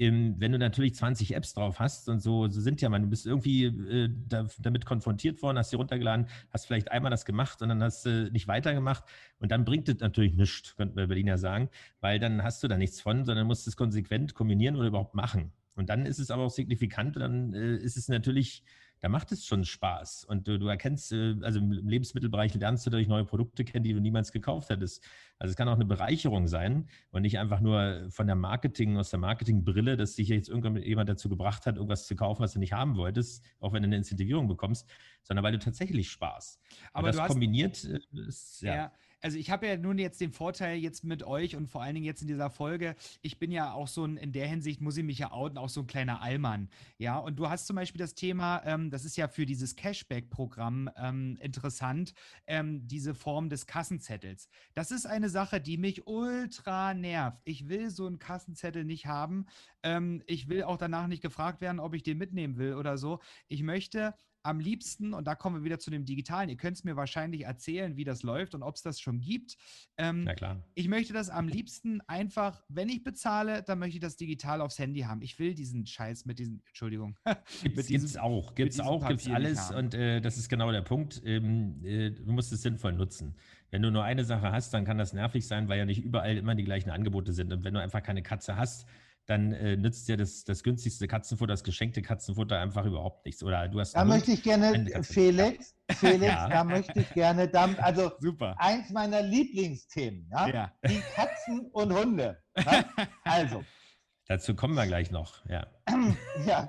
wenn 0.00 0.52
du 0.52 0.58
natürlich 0.58 0.94
20 0.94 1.34
Apps 1.34 1.52
drauf 1.52 1.78
hast 1.78 2.08
und 2.08 2.20
so, 2.20 2.48
so 2.48 2.60
sind 2.60 2.80
ja 2.80 2.88
man, 2.88 3.02
du 3.02 3.08
bist 3.08 3.26
irgendwie 3.26 3.64
äh, 3.64 4.08
da, 4.28 4.46
damit 4.58 4.86
konfrontiert 4.86 5.42
worden, 5.42 5.58
hast 5.58 5.70
sie 5.70 5.76
runtergeladen, 5.76 6.26
hast 6.50 6.66
vielleicht 6.66 6.90
einmal 6.90 7.10
das 7.10 7.26
gemacht 7.26 7.60
und 7.60 7.68
dann 7.68 7.82
hast 7.82 8.06
du 8.06 8.28
äh, 8.28 8.30
nicht 8.30 8.48
weitergemacht 8.48 9.04
und 9.40 9.52
dann 9.52 9.66
bringt 9.66 9.88
es 9.90 10.00
natürlich 10.00 10.34
nichts, 10.34 10.74
könnten 10.74 10.96
wir 10.96 11.06
Berliner 11.06 11.36
sagen, 11.36 11.68
weil 12.00 12.18
dann 12.18 12.42
hast 12.42 12.62
du 12.62 12.68
da 12.68 12.78
nichts 12.78 13.00
von, 13.00 13.26
sondern 13.26 13.46
musst 13.46 13.68
es 13.68 13.76
konsequent 13.76 14.34
kombinieren 14.34 14.76
oder 14.76 14.88
überhaupt 14.88 15.14
machen. 15.14 15.52
Und 15.74 15.90
dann 15.90 16.06
ist 16.06 16.18
es 16.18 16.30
aber 16.30 16.44
auch 16.44 16.50
signifikant, 16.50 17.16
dann 17.16 17.52
äh, 17.52 17.76
ist 17.76 17.96
es 17.96 18.08
natürlich 18.08 18.62
da 19.00 19.08
macht 19.08 19.32
es 19.32 19.46
schon 19.46 19.64
Spaß. 19.64 20.24
Und 20.24 20.46
du, 20.46 20.58
du 20.58 20.68
erkennst, 20.68 21.12
äh, 21.12 21.36
also 21.42 21.58
im 21.58 21.70
Lebensmittelbereich 21.70 22.54
lernst 22.54 22.86
du 22.86 22.90
dadurch 22.90 23.08
neue 23.08 23.24
Produkte 23.24 23.64
kennen, 23.64 23.84
die 23.84 23.92
du 23.92 24.00
niemals 24.00 24.30
gekauft 24.32 24.68
hättest. 24.70 25.04
Also 25.38 25.50
es 25.50 25.56
kann 25.56 25.68
auch 25.68 25.74
eine 25.74 25.86
Bereicherung 25.86 26.46
sein 26.46 26.88
und 27.10 27.22
nicht 27.22 27.38
einfach 27.38 27.60
nur 27.60 28.06
von 28.10 28.26
der 28.26 28.36
Marketing, 28.36 28.98
aus 28.98 29.10
der 29.10 29.18
Marketingbrille, 29.18 29.96
dass 29.96 30.14
dich 30.14 30.28
jetzt 30.28 30.48
irgendjemand 30.48 31.08
dazu 31.08 31.28
gebracht 31.28 31.66
hat, 31.66 31.76
irgendwas 31.76 32.06
zu 32.06 32.14
kaufen, 32.14 32.42
was 32.42 32.52
du 32.52 32.58
nicht 32.58 32.72
haben 32.72 32.96
wolltest, 32.96 33.44
auch 33.58 33.72
wenn 33.72 33.82
du 33.82 33.86
eine 33.86 33.96
Incentivierung 33.96 34.48
bekommst, 34.48 34.88
sondern 35.22 35.44
weil 35.44 35.52
du 35.52 35.58
tatsächlich 35.58 36.10
Spaß. 36.10 36.60
Aber 36.92 37.08
und 37.08 37.14
das 37.14 37.22
hast, 37.22 37.28
kombiniert 37.28 37.84
äh, 37.84 38.00
ist, 38.26 38.60
ja. 38.60 38.74
ja, 38.74 38.92
also 39.20 39.38
ich 39.38 39.50
habe 39.50 39.66
ja 39.66 39.76
nun 39.76 39.98
jetzt 39.98 40.20
den 40.20 40.32
Vorteil 40.32 40.78
jetzt 40.78 41.04
mit 41.04 41.22
euch 41.22 41.56
und 41.56 41.68
vor 41.68 41.82
allen 41.82 41.94
Dingen 41.94 42.06
jetzt 42.06 42.22
in 42.22 42.28
dieser 42.28 42.50
Folge, 42.50 42.94
ich 43.22 43.38
bin 43.38 43.50
ja 43.50 43.72
auch 43.72 43.88
so 43.88 44.04
ein, 44.04 44.16
in 44.16 44.32
der 44.32 44.46
Hinsicht 44.46 44.80
muss 44.80 44.96
ich 44.96 45.04
mich 45.04 45.18
ja 45.18 45.32
outen, 45.32 45.58
auch 45.58 45.68
so 45.68 45.80
ein 45.80 45.86
kleiner 45.86 46.22
Allmann. 46.22 46.68
Ja, 46.98 47.18
und 47.18 47.36
du 47.36 47.48
hast 47.48 47.66
zum 47.66 47.76
Beispiel 47.76 47.98
das 47.98 48.14
Thema, 48.14 48.62
ähm, 48.64 48.90
das 48.90 49.04
ist 49.04 49.16
ja 49.16 49.28
für 49.28 49.46
dieses 49.46 49.76
Cashback-Programm 49.76 50.90
ähm, 50.96 51.36
interessant, 51.40 52.14
ähm, 52.46 52.86
diese 52.86 53.14
Form 53.14 53.48
des 53.48 53.66
Kassenzettels. 53.66 54.48
Das 54.74 54.90
ist 54.90 55.06
eine 55.06 55.28
Sache, 55.28 55.60
die 55.60 55.76
mich 55.76 56.06
ultra 56.06 56.94
nervt. 56.94 57.40
Ich 57.44 57.68
will 57.68 57.90
so 57.90 58.06
einen 58.06 58.18
Kassenzettel 58.18 58.84
nicht 58.84 59.06
haben. 59.06 59.46
Ähm, 59.82 60.22
ich 60.26 60.48
will 60.48 60.62
auch 60.62 60.78
danach 60.78 61.06
nicht 61.06 61.22
gefragt 61.22 61.60
werden, 61.60 61.80
ob 61.80 61.94
ich 61.94 62.02
den 62.02 62.18
mitnehmen 62.18 62.56
will 62.56 62.74
oder 62.74 62.96
so. 62.98 63.20
Ich 63.48 63.62
möchte 63.62 64.14
am 64.42 64.60
liebsten, 64.60 65.14
und 65.14 65.26
da 65.26 65.34
kommen 65.34 65.56
wir 65.56 65.64
wieder 65.64 65.78
zu 65.78 65.90
dem 65.90 66.04
Digitalen, 66.04 66.48
ihr 66.48 66.56
könnt 66.56 66.76
es 66.76 66.84
mir 66.84 66.96
wahrscheinlich 66.96 67.42
erzählen, 67.42 67.96
wie 67.96 68.04
das 68.04 68.22
läuft 68.22 68.54
und 68.54 68.62
ob 68.62 68.76
es 68.76 68.82
das 68.82 69.00
schon 69.00 69.20
gibt. 69.20 69.56
Ähm, 69.98 70.24
Na 70.24 70.34
klar. 70.34 70.62
Ich 70.74 70.88
möchte 70.88 71.12
das 71.12 71.30
am 71.30 71.48
liebsten 71.48 72.00
einfach, 72.06 72.62
wenn 72.68 72.88
ich 72.88 73.02
bezahle, 73.02 73.62
dann 73.62 73.78
möchte 73.78 73.96
ich 73.96 74.02
das 74.02 74.16
digital 74.16 74.60
aufs 74.60 74.78
Handy 74.78 75.00
haben. 75.00 75.22
Ich 75.22 75.38
will 75.38 75.54
diesen 75.54 75.86
Scheiß 75.86 76.24
mit 76.26 76.38
diesen, 76.38 76.62
Entschuldigung. 76.66 77.16
Gibt 77.62 78.04
es 78.04 78.16
auch, 78.16 78.54
gibt 78.54 78.72
es 78.72 78.80
auch, 78.80 79.06
gibt 79.08 79.22
es 79.22 79.28
alles 79.28 79.70
und 79.70 79.94
äh, 79.94 80.20
das 80.20 80.36
ist 80.36 80.48
genau 80.48 80.70
der 80.72 80.82
Punkt. 80.82 81.22
Ähm, 81.24 81.84
äh, 81.84 82.10
du 82.10 82.32
musst 82.32 82.52
es 82.52 82.62
sinnvoll 82.62 82.92
nutzen. 82.92 83.34
Wenn 83.70 83.82
du 83.82 83.90
nur 83.90 84.04
eine 84.04 84.24
Sache 84.24 84.50
hast, 84.50 84.74
dann 84.74 84.84
kann 84.84 84.98
das 84.98 85.12
nervig 85.12 85.46
sein, 85.46 85.68
weil 85.68 85.78
ja 85.78 85.84
nicht 85.84 86.02
überall 86.02 86.36
immer 86.36 86.54
die 86.54 86.64
gleichen 86.64 86.90
Angebote 86.90 87.32
sind. 87.32 87.52
Und 87.52 87.64
wenn 87.64 87.74
du 87.74 87.80
einfach 87.80 88.02
keine 88.02 88.22
Katze 88.22 88.56
hast, 88.56 88.86
dann 89.30 89.52
äh, 89.52 89.76
nützt 89.76 90.08
dir 90.08 90.16
das, 90.16 90.42
das 90.42 90.64
günstigste 90.64 91.06
Katzenfutter, 91.06 91.52
das 91.52 91.62
geschenkte 91.62 92.02
Katzenfutter 92.02 92.58
einfach 92.58 92.84
überhaupt 92.84 93.24
nichts. 93.24 93.44
Oder 93.44 93.68
du 93.68 93.78
hast. 93.78 93.94
Da 93.94 94.04
möchte 94.04 94.32
ich 94.32 94.42
gerne, 94.42 94.72
Felix, 95.04 95.76
Felix, 95.88 96.24
ja. 96.24 96.48
da 96.48 96.64
möchte 96.64 96.98
ich 96.98 97.08
gerne, 97.10 97.46
da, 97.46 97.72
also 97.76 98.10
Super. 98.20 98.56
eins 98.58 98.90
meiner 98.90 99.22
Lieblingsthemen, 99.22 100.28
ja? 100.32 100.48
ja. 100.48 100.72
Die 100.84 101.00
Katzen 101.14 101.66
und 101.70 101.92
Hunde. 101.92 102.42
Ja? 102.56 102.84
Also. 103.22 103.64
Dazu 104.26 104.54
kommen 104.54 104.74
wir 104.74 104.86
gleich 104.86 105.12
noch, 105.12 105.44
ja. 105.46 105.66
ja, 106.46 106.68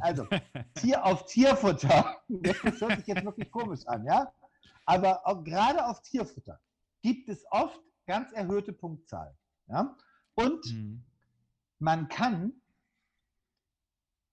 also 0.00 0.26
Tier 0.74 1.04
auf 1.04 1.26
Tierfutter, 1.26 2.16
das 2.28 2.80
hört 2.80 2.98
sich 2.98 3.06
jetzt 3.06 3.24
wirklich 3.24 3.50
komisch 3.50 3.86
an, 3.86 4.04
ja. 4.04 4.32
Aber 4.84 5.26
auch, 5.26 5.44
gerade 5.44 5.86
auf 5.86 6.02
Tierfutter 6.02 6.60
gibt 7.02 7.28
es 7.28 7.44
oft 7.50 7.80
ganz 8.06 8.32
erhöhte 8.32 8.72
Punktzahl. 8.72 9.36
Ja? 9.68 9.96
Und 10.34 10.64
mhm 10.72 11.04
man 11.80 12.08
kann 12.08 12.52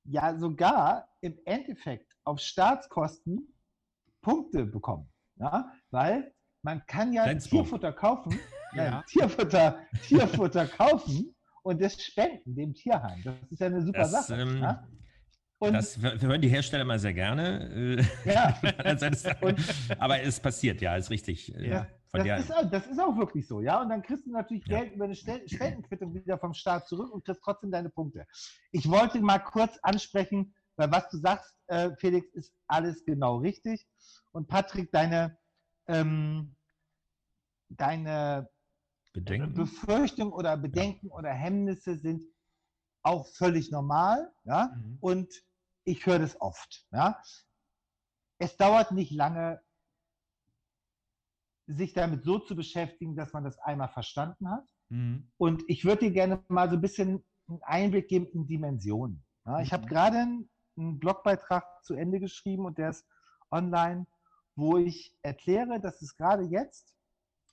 ja 0.04 0.38
sogar 0.38 1.10
im 1.22 1.38
Endeffekt 1.46 2.14
auf 2.24 2.40
Staatskosten 2.40 3.54
Punkte 4.22 4.66
bekommen. 4.66 5.10
Ja? 5.38 5.72
Weil 5.90 6.34
man 6.62 6.86
kann 6.86 7.14
ja 7.14 7.24
Flensburg. 7.24 7.64
Tierfutter 7.64 7.94
kaufen, 7.94 8.40
ja. 8.76 9.04
Tierfutter, 9.08 9.80
Tierfutter 10.04 10.68
kaufen 10.68 11.36
und 11.64 11.82
das 11.82 12.02
spenden 12.02 12.56
dem 12.56 12.74
Tierheim. 12.74 13.22
Das 13.24 13.36
ist 13.50 13.60
ja 13.60 13.68
eine 13.68 13.82
super 13.82 14.00
das, 14.00 14.28
Sache. 14.28 14.42
Ähm, 14.42 14.62
ja? 14.62 14.88
Und 15.60 15.74
das 15.74 15.98
hören 15.98 16.42
die 16.42 16.50
Hersteller 16.50 16.86
mal 16.86 17.00
sehr 17.00 17.14
gerne. 17.14 17.98
Äh, 18.26 18.30
ja. 18.32 18.60
aber 20.00 20.22
es 20.22 20.40
passiert, 20.40 20.82
ja, 20.82 20.96
ist 20.96 21.10
richtig. 21.10 21.56
Äh, 21.56 21.86
ja. 22.14 22.38
Das 22.38 22.46
ist, 22.46 22.52
auch, 22.56 22.70
das, 22.70 22.88
ist 22.88 23.00
auch, 23.00 23.18
wirklich 23.18 23.48
so, 23.48 23.62
ja. 23.62 23.82
Und 23.82 23.90
dann 23.90 24.02
kriegst 24.02 24.26
du 24.26 24.32
natürlich 24.32 24.66
ja. 24.68 24.80
Geld 24.80 24.94
über 24.94 25.06
eine 25.06 25.16
Spendenquittung 25.16 26.14
wieder 26.14 26.38
vom 26.38 26.54
Staat 26.54 26.88
zurück 26.88 27.12
und 27.12 27.26
kriegst 27.26 27.42
trotzdem 27.44 27.72
deine 27.72 27.90
Punkte. 27.90 28.26
Ich 28.72 28.90
wollte 28.90 29.20
mal 29.22 29.40
kurz 29.40 29.78
ansprechen, 29.82 30.54
weil 30.76 30.92
was 30.92 31.10
du 31.10 31.18
sagst, 31.18 31.56
äh, 31.68 31.92
Felix, 31.98 32.30
ist 32.34 32.54
alles 32.68 33.04
genau 33.06 33.38
richtig. 33.38 33.88
Und 34.32 34.48
Patrick, 34.48 34.92
deine, 34.92 35.38
ähm, 35.88 36.56
deine 37.70 38.50
Bedenken? 39.14 39.54
Befürchtung 39.54 40.32
oder 40.32 40.56
Bedenken 40.58 41.08
ja. 41.08 41.16
oder 41.16 41.32
Hemmnisse 41.32 41.98
sind 41.98 42.24
auch 43.04 43.26
völlig 43.28 43.72
normal, 43.72 44.32
ja. 44.44 44.72
Mhm. 44.76 44.98
Und 45.00 45.34
ich 45.84 46.06
höre 46.06 46.20
das 46.20 46.40
oft. 46.42 46.86
Ja? 46.92 47.22
Es 48.38 48.58
dauert 48.58 48.92
nicht 48.92 49.12
lange, 49.12 49.62
sich 51.68 51.94
damit 51.94 52.24
so 52.24 52.40
zu 52.40 52.56
beschäftigen, 52.56 53.16
dass 53.16 53.34
man 53.34 53.44
das 53.44 53.60
einmal 53.60 53.90
verstanden 53.90 54.50
hat. 54.50 54.66
Mhm. 54.90 55.30
Und 55.38 55.64
ich 55.68 55.86
würde 55.86 56.06
dir 56.06 56.12
gerne 56.12 56.44
mal 56.48 56.70
so 56.70 56.76
ein 56.76 56.82
bisschen 56.82 57.24
einen 57.48 57.62
Einblick 57.64 58.08
geben 58.08 58.28
in 58.28 58.48
Dimensionen. 58.48 59.24
Ja, 59.46 59.60
ich 59.62 59.72
mhm. 59.72 59.76
habe 59.76 59.88
gerade 59.88 60.18
einen, 60.18 60.50
einen 60.78 61.00
Blogbeitrag 61.00 61.66
zu 61.84 61.94
Ende 61.94 62.20
geschrieben 62.20 62.66
und 62.66 62.78
der 62.78 62.92
ist 62.92 63.06
online, 63.52 64.08
wo 64.56 64.78
ich 64.78 65.16
erkläre, 65.22 65.80
dass 65.80 66.02
es 66.02 66.16
gerade 66.16 66.44
jetzt. 66.44 66.96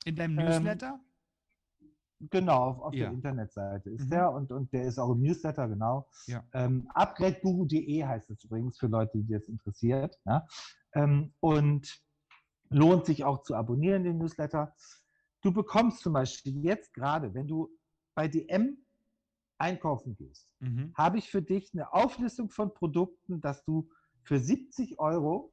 In 0.05 0.17
deinem 0.17 0.39
ähm, 0.39 0.47
Newsletter? 0.47 1.01
Genau, 2.31 2.63
auf, 2.63 2.81
auf 2.81 2.95
ja. 2.95 3.07
der 3.07 3.15
Internetseite 3.15 3.91
ist 3.91 4.07
mhm. 4.07 4.11
der 4.11 4.31
und, 4.31 4.53
und 4.53 4.73
der 4.73 4.85
ist 4.85 4.99
auch 4.99 5.11
im 5.13 5.21
Newsletter, 5.21 5.69
genau. 5.69 6.09
Ja. 6.27 6.43
Ähm, 6.53 6.89
Upgradeguru.de 6.95 8.05
heißt 8.05 8.31
es 8.31 8.45
übrigens 8.45 8.79
für 8.79 8.87
Leute, 8.87 9.19
die 9.19 9.33
das 9.33 9.49
interessiert. 9.49 10.17
Ja? 10.25 10.47
Ähm, 10.95 11.35
und 11.41 12.04
lohnt 12.71 13.07
sich 13.07 13.25
auch 13.25 13.43
zu 13.43 13.55
abonnieren, 13.55 14.05
den 14.05 14.19
Newsletter. 14.19 14.75
Du 15.43 15.53
bekommst 15.53 16.01
zum 16.01 16.15
Beispiel 16.15 16.65
jetzt 16.65 16.93
gerade, 16.95 17.35
wenn 17.35 17.47
du 17.47 17.71
bei 18.15 18.29
DM 18.29 18.79
einkaufen 19.59 20.17
gehst, 20.17 20.49
mhm. 20.61 20.93
habe 20.95 21.19
ich 21.19 21.31
für 21.31 21.43
dich 21.43 21.71
eine 21.73 21.93
Auflistung 21.93 22.51
von 22.51 22.73
Produkten, 22.75 23.41
dass 23.41 23.65
du 23.65 23.89
für 24.23 24.39
70 24.39 24.99
Euro 24.99 25.53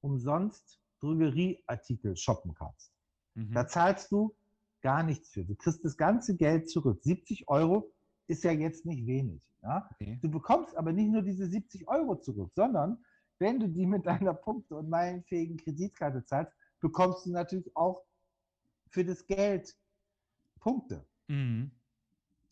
umsonst 0.00 0.80
Drogerieartikel 1.00 2.16
shoppen 2.16 2.54
kannst. 2.54 2.92
Mhm. 3.34 3.52
Da 3.52 3.66
zahlst 3.66 4.10
du 4.10 4.34
gar 4.82 5.02
nichts 5.02 5.30
für. 5.30 5.44
Du 5.44 5.54
kriegst 5.54 5.84
das 5.84 5.96
ganze 5.96 6.36
Geld 6.36 6.70
zurück. 6.70 7.02
70 7.02 7.48
Euro 7.48 7.92
ist 8.28 8.44
ja 8.44 8.52
jetzt 8.52 8.86
nicht 8.86 9.06
wenig. 9.06 9.42
Ja? 9.62 9.88
Okay. 9.92 10.18
Du 10.22 10.30
bekommst 10.30 10.76
aber 10.76 10.92
nicht 10.92 11.10
nur 11.10 11.22
diese 11.22 11.46
70 11.46 11.88
Euro 11.88 12.16
zurück, 12.16 12.52
sondern 12.54 13.04
wenn 13.38 13.60
du 13.60 13.68
die 13.68 13.86
mit 13.86 14.06
deiner 14.06 14.34
Punkte- 14.34 14.76
und 14.76 14.88
meilenfähigen 14.88 15.56
Kreditkarte 15.56 16.24
zahlst, 16.24 16.52
bekommst 16.80 17.26
du 17.26 17.30
natürlich 17.30 17.74
auch 17.76 18.02
für 18.90 19.04
das 19.04 19.26
Geld 19.26 19.76
Punkte, 20.60 21.06
mhm. 21.28 21.70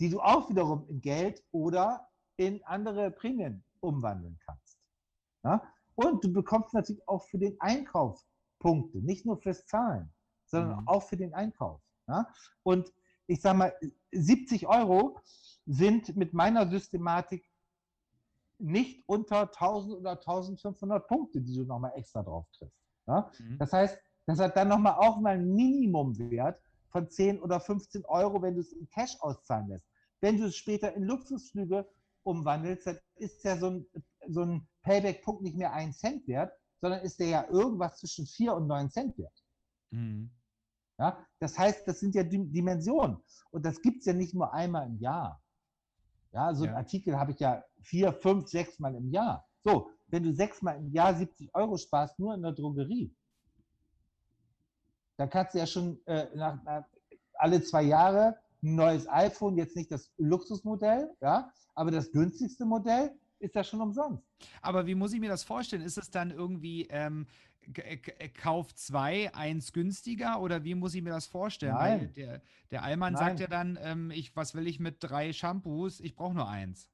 die 0.00 0.10
du 0.10 0.20
auch 0.20 0.48
wiederum 0.50 0.86
in 0.88 1.00
Geld 1.00 1.42
oder 1.52 2.08
in 2.36 2.62
andere 2.64 3.10
Prämien 3.10 3.64
umwandeln 3.80 4.38
kannst. 4.44 4.78
Ja? 5.44 5.62
Und 5.94 6.24
du 6.24 6.32
bekommst 6.32 6.74
natürlich 6.74 7.06
auch 7.08 7.24
für 7.28 7.38
den 7.38 7.60
Einkauf 7.60 8.24
Punkte, 8.58 8.98
nicht 8.98 9.26
nur 9.26 9.36
fürs 9.36 9.66
Zahlen, 9.66 10.12
sondern 10.46 10.80
mhm. 10.80 10.88
auch 10.88 11.02
für 11.02 11.16
den 11.16 11.34
Einkauf. 11.34 11.80
Ja? 12.08 12.28
Und 12.62 12.92
ich 13.26 13.40
sage 13.40 13.58
mal, 13.58 13.74
70 14.12 14.66
Euro 14.66 15.18
sind 15.66 16.16
mit 16.16 16.34
meiner 16.34 16.68
Systematik 16.68 17.48
nicht 18.58 19.02
unter 19.06 19.42
1000 19.42 19.96
oder 19.96 20.12
1500 20.12 21.06
Punkte, 21.06 21.40
die 21.40 21.54
du 21.54 21.64
nochmal 21.64 21.92
extra 21.96 22.22
drauf 22.22 22.46
triffst. 22.56 22.78
Ja? 23.06 23.30
Mhm. 23.38 23.58
Das 23.58 23.72
heißt, 23.72 23.98
das 24.26 24.38
hat 24.38 24.56
dann 24.56 24.68
nochmal 24.68 24.94
auch 24.94 25.20
mal 25.20 25.34
einen 25.34 25.54
Minimumwert 25.54 26.60
von 26.88 27.10
10 27.10 27.40
oder 27.42 27.60
15 27.60 28.04
Euro, 28.06 28.40
wenn 28.42 28.54
du 28.54 28.60
es 28.60 28.72
in 28.72 28.88
Cash 28.88 29.16
auszahlen 29.20 29.68
lässt. 29.68 29.86
Wenn 30.20 30.38
du 30.38 30.46
es 30.46 30.56
später 30.56 30.94
in 30.94 31.02
Luxusflüge 31.02 31.86
umwandelst, 32.22 32.86
dann 32.86 32.98
ist 33.16 33.44
ja 33.44 33.56
so 33.58 33.70
ein, 33.70 33.86
so 34.28 34.42
ein 34.42 34.66
Payback-Punkt 34.82 35.42
nicht 35.42 35.56
mehr 35.56 35.72
ein 35.72 35.92
Cent 35.92 36.26
wert, 36.26 36.52
sondern 36.80 37.00
ist 37.00 37.18
der 37.20 37.28
ja 37.28 37.48
irgendwas 37.50 37.98
zwischen 37.98 38.26
4 38.26 38.54
und 38.54 38.66
9 38.66 38.90
Cent 38.90 39.18
wert. 39.18 39.44
Mhm. 39.90 40.30
Ja, 40.98 41.26
das 41.40 41.58
heißt, 41.58 41.88
das 41.88 42.00
sind 42.00 42.14
ja 42.14 42.22
Dimensionen. 42.22 43.18
Und 43.50 43.64
das 43.66 43.82
gibt 43.82 44.00
es 44.00 44.06
ja 44.06 44.12
nicht 44.12 44.32
nur 44.32 44.52
einmal 44.52 44.86
im 44.86 44.98
Jahr. 44.98 45.42
Ja, 46.34 46.52
so 46.52 46.64
ja. 46.64 46.70
einen 46.70 46.78
Artikel 46.78 47.16
habe 47.16 47.30
ich 47.30 47.38
ja 47.38 47.64
vier, 47.80 48.12
fünf, 48.12 48.48
sechs 48.48 48.78
Mal 48.80 48.94
im 48.96 49.08
Jahr. 49.08 49.46
So, 49.60 49.90
wenn 50.08 50.24
du 50.24 50.34
sechs 50.34 50.60
Mal 50.62 50.76
im 50.76 50.90
Jahr 50.90 51.14
70 51.14 51.54
Euro 51.54 51.76
sparst, 51.76 52.18
nur 52.18 52.34
in 52.34 52.42
der 52.42 52.52
Drogerie, 52.52 53.14
dann 55.16 55.30
kannst 55.30 55.54
du 55.54 55.58
ja 55.58 55.66
schon 55.66 56.04
äh, 56.06 56.26
nach, 56.34 56.62
nach, 56.64 56.84
alle 57.34 57.62
zwei 57.62 57.82
Jahre 57.82 58.36
ein 58.62 58.74
neues 58.74 59.08
iPhone, 59.08 59.56
jetzt 59.56 59.76
nicht 59.76 59.92
das 59.92 60.12
Luxusmodell, 60.18 61.08
ja, 61.20 61.52
aber 61.74 61.90
das 61.90 62.10
günstigste 62.10 62.64
Modell 62.64 63.12
ist 63.38 63.54
ja 63.54 63.62
schon 63.62 63.80
umsonst. 63.80 64.24
Aber 64.60 64.86
wie 64.86 64.94
muss 64.94 65.12
ich 65.12 65.20
mir 65.20 65.28
das 65.28 65.44
vorstellen? 65.44 65.82
Ist 65.82 65.98
es 65.98 66.10
dann 66.10 66.30
irgendwie 66.30 66.86
ähm, 66.90 67.26
äh, 67.26 67.53
Kauf 68.34 68.74
zwei, 68.74 69.34
eins 69.34 69.72
günstiger 69.72 70.40
oder 70.40 70.64
wie 70.64 70.74
muss 70.74 70.94
ich 70.94 71.02
mir 71.02 71.10
das 71.10 71.26
vorstellen? 71.26 71.74
Nein. 71.74 72.00
Weil 72.00 72.08
der, 72.08 72.42
der 72.70 72.82
Allmann 72.82 73.14
Nein. 73.14 73.24
sagt 73.24 73.40
ja 73.40 73.46
dann, 73.46 73.78
ähm, 73.80 74.10
ich, 74.10 74.34
was 74.36 74.54
will 74.54 74.66
ich 74.66 74.80
mit 74.80 74.96
drei 75.00 75.32
Shampoos? 75.32 76.00
Ich 76.00 76.14
brauche 76.14 76.34
nur 76.34 76.48
eins. 76.48 76.90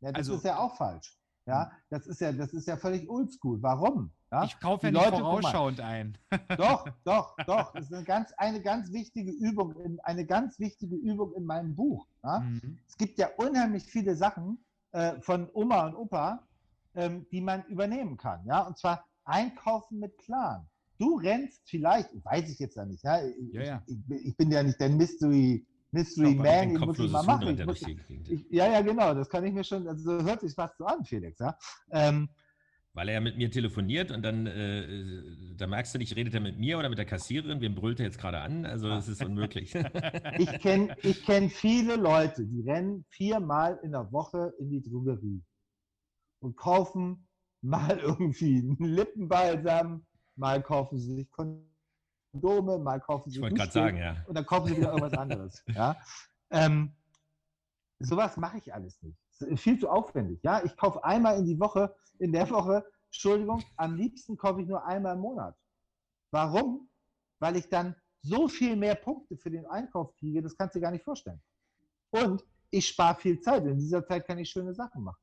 Ja, 0.00 0.12
das 0.12 0.18
also, 0.18 0.36
ist 0.36 0.44
ja 0.44 0.58
auch 0.58 0.76
falsch. 0.76 1.16
Ja, 1.46 1.72
das 1.88 2.06
ist 2.06 2.20
ja, 2.20 2.32
das 2.32 2.52
ist 2.52 2.68
ja 2.68 2.76
völlig 2.76 3.08
oldschool. 3.08 3.60
Warum? 3.62 4.12
Ja? 4.30 4.44
Ich 4.44 4.58
kaufe 4.60 4.86
ja 4.86 4.92
nicht 4.92 5.04
Leute, 5.04 5.16
vorausschauend 5.18 5.80
ein. 5.80 6.16
Doch, 6.56 6.86
doch, 7.04 7.36
doch. 7.46 7.72
Das 7.72 7.86
ist 7.86 7.92
eine 7.92 8.04
ganz, 8.04 8.32
eine 8.36 8.62
ganz 8.62 8.92
wichtige 8.92 9.32
Übung, 9.32 9.74
in, 9.80 9.98
eine 10.00 10.24
ganz 10.24 10.58
wichtige 10.60 10.94
Übung 10.94 11.32
in 11.34 11.44
meinem 11.44 11.74
Buch. 11.74 12.06
Ja? 12.22 12.40
Mhm. 12.40 12.78
Es 12.86 12.96
gibt 12.96 13.18
ja 13.18 13.28
unheimlich 13.38 13.84
viele 13.84 14.14
Sachen 14.14 14.64
äh, 14.92 15.20
von 15.20 15.48
Oma 15.52 15.86
und 15.86 15.96
Opa, 15.96 16.46
ähm, 16.94 17.26
die 17.32 17.40
man 17.40 17.64
übernehmen 17.64 18.16
kann. 18.16 18.44
Ja? 18.46 18.60
Und 18.60 18.78
zwar 18.78 19.04
einkaufen 19.30 19.98
mit 19.98 20.16
Plan. 20.18 20.66
Du 20.98 21.16
rennst 21.16 21.62
vielleicht, 21.66 22.10
weiß 22.24 22.50
ich 22.50 22.58
jetzt 22.58 22.76
ja 22.76 22.84
nicht, 22.84 23.02
ja? 23.04 23.24
Ich, 23.24 23.54
Ja, 23.54 23.62
ja. 23.62 23.82
Ich, 23.86 24.26
ich 24.26 24.36
bin 24.36 24.50
ja 24.52 24.62
nicht 24.62 24.78
der 24.78 24.90
Mystery, 24.90 25.66
Mystery 25.92 26.36
Doch, 26.36 26.44
Man, 26.44 26.72
ich 26.74 26.78
muss 26.78 26.80
ich 26.80 26.86
kopfloses 26.86 27.12
mal 27.12 27.22
machen. 27.22 27.58
Ich 27.58 27.66
muss, 27.66 27.82
ich, 28.28 28.46
ja, 28.50 28.70
ja, 28.70 28.80
genau, 28.82 29.14
das 29.14 29.28
kann 29.28 29.44
ich 29.44 29.52
mir 29.52 29.64
schon, 29.64 29.88
also 29.88 30.18
so 30.18 30.24
hört 30.24 30.40
sich 30.40 30.54
fast 30.54 30.76
so 30.76 30.84
an, 30.84 31.04
Felix. 31.04 31.38
Ja? 31.38 31.56
Ähm, 31.90 32.28
Weil 32.92 33.08
er 33.08 33.14
ja 33.14 33.20
mit 33.20 33.38
mir 33.38 33.50
telefoniert 33.50 34.10
und 34.10 34.22
dann, 34.22 34.46
äh, 34.46 34.82
äh, 34.82 35.54
da 35.56 35.66
merkst 35.66 35.94
du 35.94 35.98
nicht, 35.98 36.14
redet 36.16 36.34
er 36.34 36.40
mit 36.40 36.58
mir 36.58 36.78
oder 36.78 36.90
mit 36.90 36.98
der 36.98 37.06
Kassiererin, 37.06 37.62
wem 37.62 37.74
brüllt 37.74 37.98
er 38.00 38.06
jetzt 38.06 38.18
gerade 38.18 38.40
an? 38.40 38.66
Also 38.66 38.90
es 38.90 39.08
ist 39.08 39.24
unmöglich. 39.24 39.74
Ich 40.38 40.52
kenne 40.60 40.94
ich 41.02 41.24
kenn 41.24 41.48
viele 41.48 41.96
Leute, 41.96 42.44
die 42.44 42.60
rennen 42.60 43.04
viermal 43.08 43.80
in 43.82 43.92
der 43.92 44.12
Woche 44.12 44.52
in 44.58 44.70
die 44.70 44.82
Drogerie 44.82 45.42
und 46.40 46.56
kaufen 46.56 47.26
mal 47.62 47.98
irgendwie 47.98 48.58
einen 48.58 48.76
Lippenbalsam, 48.78 50.06
mal 50.36 50.62
kaufen 50.62 50.98
sie 50.98 51.14
sich 51.14 51.30
Kondome, 51.30 52.78
mal 52.78 53.00
kaufen 53.00 53.30
sie 53.30 53.36
Ich 53.36 53.42
wollte 53.42 53.56
gerade 53.56 53.68
Duschgel 53.68 53.82
sagen, 53.82 53.96
ja. 53.98 54.24
und 54.26 54.34
dann 54.34 54.46
kaufen 54.46 54.68
sie 54.68 54.76
wieder 54.76 54.92
irgendwas 54.92 55.18
anderes. 55.18 55.64
Ja? 55.74 55.96
Ähm, 56.50 56.92
sowas 57.98 58.36
mache 58.36 58.58
ich 58.58 58.72
alles 58.72 59.00
nicht. 59.02 59.18
Viel 59.60 59.78
zu 59.78 59.88
aufwendig. 59.88 60.40
Ja? 60.42 60.64
Ich 60.64 60.76
kaufe 60.76 61.02
einmal 61.04 61.38
in 61.38 61.46
die 61.46 61.58
Woche, 61.58 61.94
in 62.18 62.32
der 62.32 62.48
Woche, 62.50 62.84
Entschuldigung, 63.06 63.62
am 63.76 63.96
liebsten 63.96 64.36
kaufe 64.36 64.62
ich 64.62 64.68
nur 64.68 64.84
einmal 64.84 65.14
im 65.14 65.20
Monat. 65.20 65.56
Warum? 66.30 66.88
Weil 67.40 67.56
ich 67.56 67.68
dann 67.68 67.94
so 68.22 68.48
viel 68.48 68.76
mehr 68.76 68.94
Punkte 68.94 69.36
für 69.36 69.50
den 69.50 69.66
Einkauf 69.66 70.14
kriege, 70.16 70.42
das 70.42 70.56
kannst 70.56 70.74
du 70.74 70.78
dir 70.78 70.84
gar 70.84 70.92
nicht 70.92 71.04
vorstellen. 71.04 71.40
Und 72.10 72.44
ich 72.70 72.88
spare 72.88 73.16
viel 73.16 73.40
Zeit. 73.40 73.64
In 73.64 73.78
dieser 73.78 74.04
Zeit 74.06 74.26
kann 74.26 74.38
ich 74.38 74.50
schöne 74.50 74.74
Sachen 74.74 75.02
machen. 75.02 75.20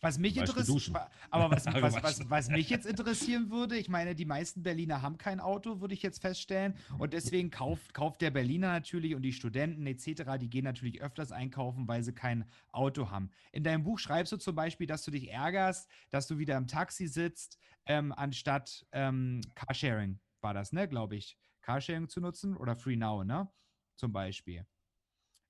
Was 0.00 0.18
mich 0.18 0.36
interessiert, 0.36 0.96
aber 1.30 1.50
was, 1.50 1.66
was, 1.66 2.02
was, 2.02 2.30
was 2.30 2.48
mich 2.48 2.70
jetzt 2.70 2.86
interessieren 2.86 3.50
würde, 3.50 3.76
ich 3.76 3.88
meine, 3.88 4.14
die 4.14 4.24
meisten 4.24 4.62
Berliner 4.62 5.02
haben 5.02 5.18
kein 5.18 5.40
Auto, 5.40 5.80
würde 5.80 5.94
ich 5.94 6.02
jetzt 6.02 6.20
feststellen. 6.20 6.74
Und 6.98 7.12
deswegen 7.12 7.50
kauft, 7.50 7.92
kauft 7.94 8.20
der 8.20 8.30
Berliner 8.30 8.68
natürlich 8.68 9.14
und 9.14 9.22
die 9.22 9.32
Studenten 9.32 9.86
etc., 9.86 10.38
die 10.40 10.48
gehen 10.48 10.64
natürlich 10.64 11.02
öfters 11.02 11.32
einkaufen, 11.32 11.86
weil 11.88 12.02
sie 12.02 12.12
kein 12.12 12.44
Auto 12.72 13.10
haben. 13.10 13.30
In 13.52 13.62
deinem 13.62 13.82
Buch 13.82 13.98
schreibst 13.98 14.32
du 14.32 14.36
zum 14.36 14.54
Beispiel, 14.54 14.86
dass 14.86 15.04
du 15.04 15.10
dich 15.10 15.30
ärgerst, 15.30 15.88
dass 16.10 16.26
du 16.26 16.38
wieder 16.38 16.56
im 16.56 16.66
Taxi 16.66 17.06
sitzt, 17.06 17.58
ähm, 17.86 18.12
anstatt 18.16 18.86
ähm, 18.92 19.40
Carsharing 19.54 20.20
war 20.40 20.54
das, 20.54 20.72
ne, 20.72 20.88
glaube 20.88 21.16
ich, 21.16 21.38
Carsharing 21.62 22.08
zu 22.08 22.20
nutzen 22.20 22.56
oder 22.56 22.76
Free 22.76 22.96
Now, 22.96 23.24
ne, 23.24 23.48
zum 23.96 24.12
Beispiel. 24.12 24.66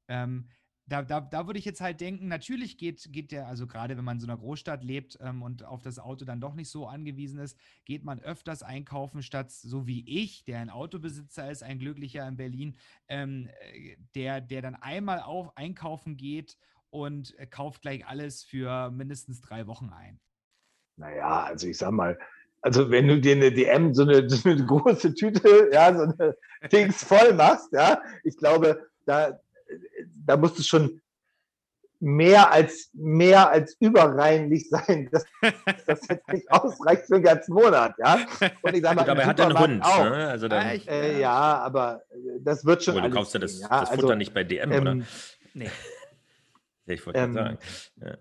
Ähm, 0.08 0.48
da, 0.90 1.03
da, 1.03 1.20
da 1.20 1.46
würde 1.46 1.59
ich 1.59 1.64
jetzt 1.64 1.81
halt 1.81 2.00
denken, 2.00 2.26
natürlich 2.26 2.76
geht, 2.76 3.12
geht 3.12 3.31
der, 3.31 3.46
also 3.46 3.66
gerade 3.66 3.96
wenn 3.96 4.05
man 4.05 4.16
in 4.16 4.20
so 4.20 4.26
einer 4.26 4.37
Großstadt 4.37 4.83
lebt 4.83 5.18
ähm, 5.22 5.42
und 5.42 5.64
auf 5.64 5.83
das 5.83 6.00
Auto 6.00 6.24
dann 6.24 6.40
doch 6.40 6.55
nicht 6.55 6.68
so 6.68 6.87
angewiesen 6.87 7.38
ist, 7.38 7.57
geht 7.85 8.05
man 8.05 8.20
öfters 8.20 8.64
einkaufen, 8.64 9.22
statt 9.22 9.53
so 9.53 9.87
wie 9.87 10.05
ich, 10.07 10.44
der 10.44 10.59
ein 10.59 10.68
Autobesitzer 10.68 11.48
ist, 11.48 11.62
ein 11.62 11.79
Glücklicher 11.79 12.26
in 12.26 12.37
Berlin, 12.37 12.76
ähm, 13.09 13.48
äh, 13.72 13.96
der, 14.16 14.40
der 14.40 14.62
dann 14.62 14.74
einmal 14.74 15.20
auf, 15.20 15.57
einkaufen 15.57 16.16
geht 16.16 16.59
und 16.90 17.38
äh, 17.38 17.46
kauft 17.46 17.83
gleich 17.83 18.07
alles 18.07 18.42
für 18.42 18.90
mindestens 18.90 19.40
drei 19.40 19.68
Wochen 19.68 19.90
ein. 19.90 20.18
Naja, 20.96 21.44
also 21.44 21.68
ich 21.68 21.79
sag 21.79 21.92
mal, 21.92 22.18
also 22.62 22.90
wenn 22.90 23.07
du 23.07 23.20
dir 23.20 23.37
eine 23.37 23.53
DM, 23.53 23.94
so 23.94 24.03
eine, 24.03 24.29
so 24.29 24.48
eine 24.48 24.66
große 24.66 25.14
Tüte, 25.14 25.70
ja, 25.72 25.94
so 25.94 26.03
eine 26.03 26.37
Dings 26.72 27.05
voll 27.05 27.33
machst, 27.33 27.72
ja, 27.72 28.03
ich 28.24 28.37
glaube, 28.37 28.88
da, 29.07 29.38
da 30.26 30.37
musst 30.37 30.59
du 30.59 30.62
schon 30.62 31.00
mehr 32.00 32.50
als, 32.50 32.88
mehr 32.94 33.50
als 33.50 33.76
überreinlich 33.78 34.70
sein, 34.70 35.11
dass 35.12 35.24
das 35.87 36.09
jetzt 36.09 36.28
nicht 36.33 36.50
ausreicht 36.50 37.06
für 37.06 37.14
den 37.14 37.24
ganzen 37.24 37.52
Monat, 37.52 37.94
ja. 37.98 38.20
Und 38.62 38.74
ich 38.74 38.83
sag 38.83 38.96
mal, 38.96 39.02
aber 39.02 39.12
im 39.12 39.18
er 39.18 39.26
hat 39.26 39.40
einen 39.40 39.59
Hund. 39.59 39.85
auch. 39.85 40.04
Ne? 40.04 40.28
Also 40.28 40.48
dann, 40.48 40.66
Äh, 40.66 41.20
ja, 41.20 41.30
aber 41.30 42.02
äh, 42.11 42.40
das 42.40 42.64
wird 42.64 42.83
schon 42.83 42.94
aber 42.94 43.02
du 43.02 43.04
alles 43.06 43.16
kaufst 43.16 43.35
ja 43.35 43.40
das, 43.40 43.59
gehen, 43.59 43.68
das 43.68 43.90
also, 43.90 44.00
Futter 44.00 44.16
nicht 44.16 44.33
bei 44.33 44.44
DM, 44.44 44.72
oder? 44.72 44.92
ähm, 44.92 45.06
Nee. 45.52 45.70
Ja, 46.87 46.94
ich 46.94 47.04
wollte 47.06 47.20
ähm, 47.20 47.35
gerade 47.35 47.59
sagen. 47.98 48.18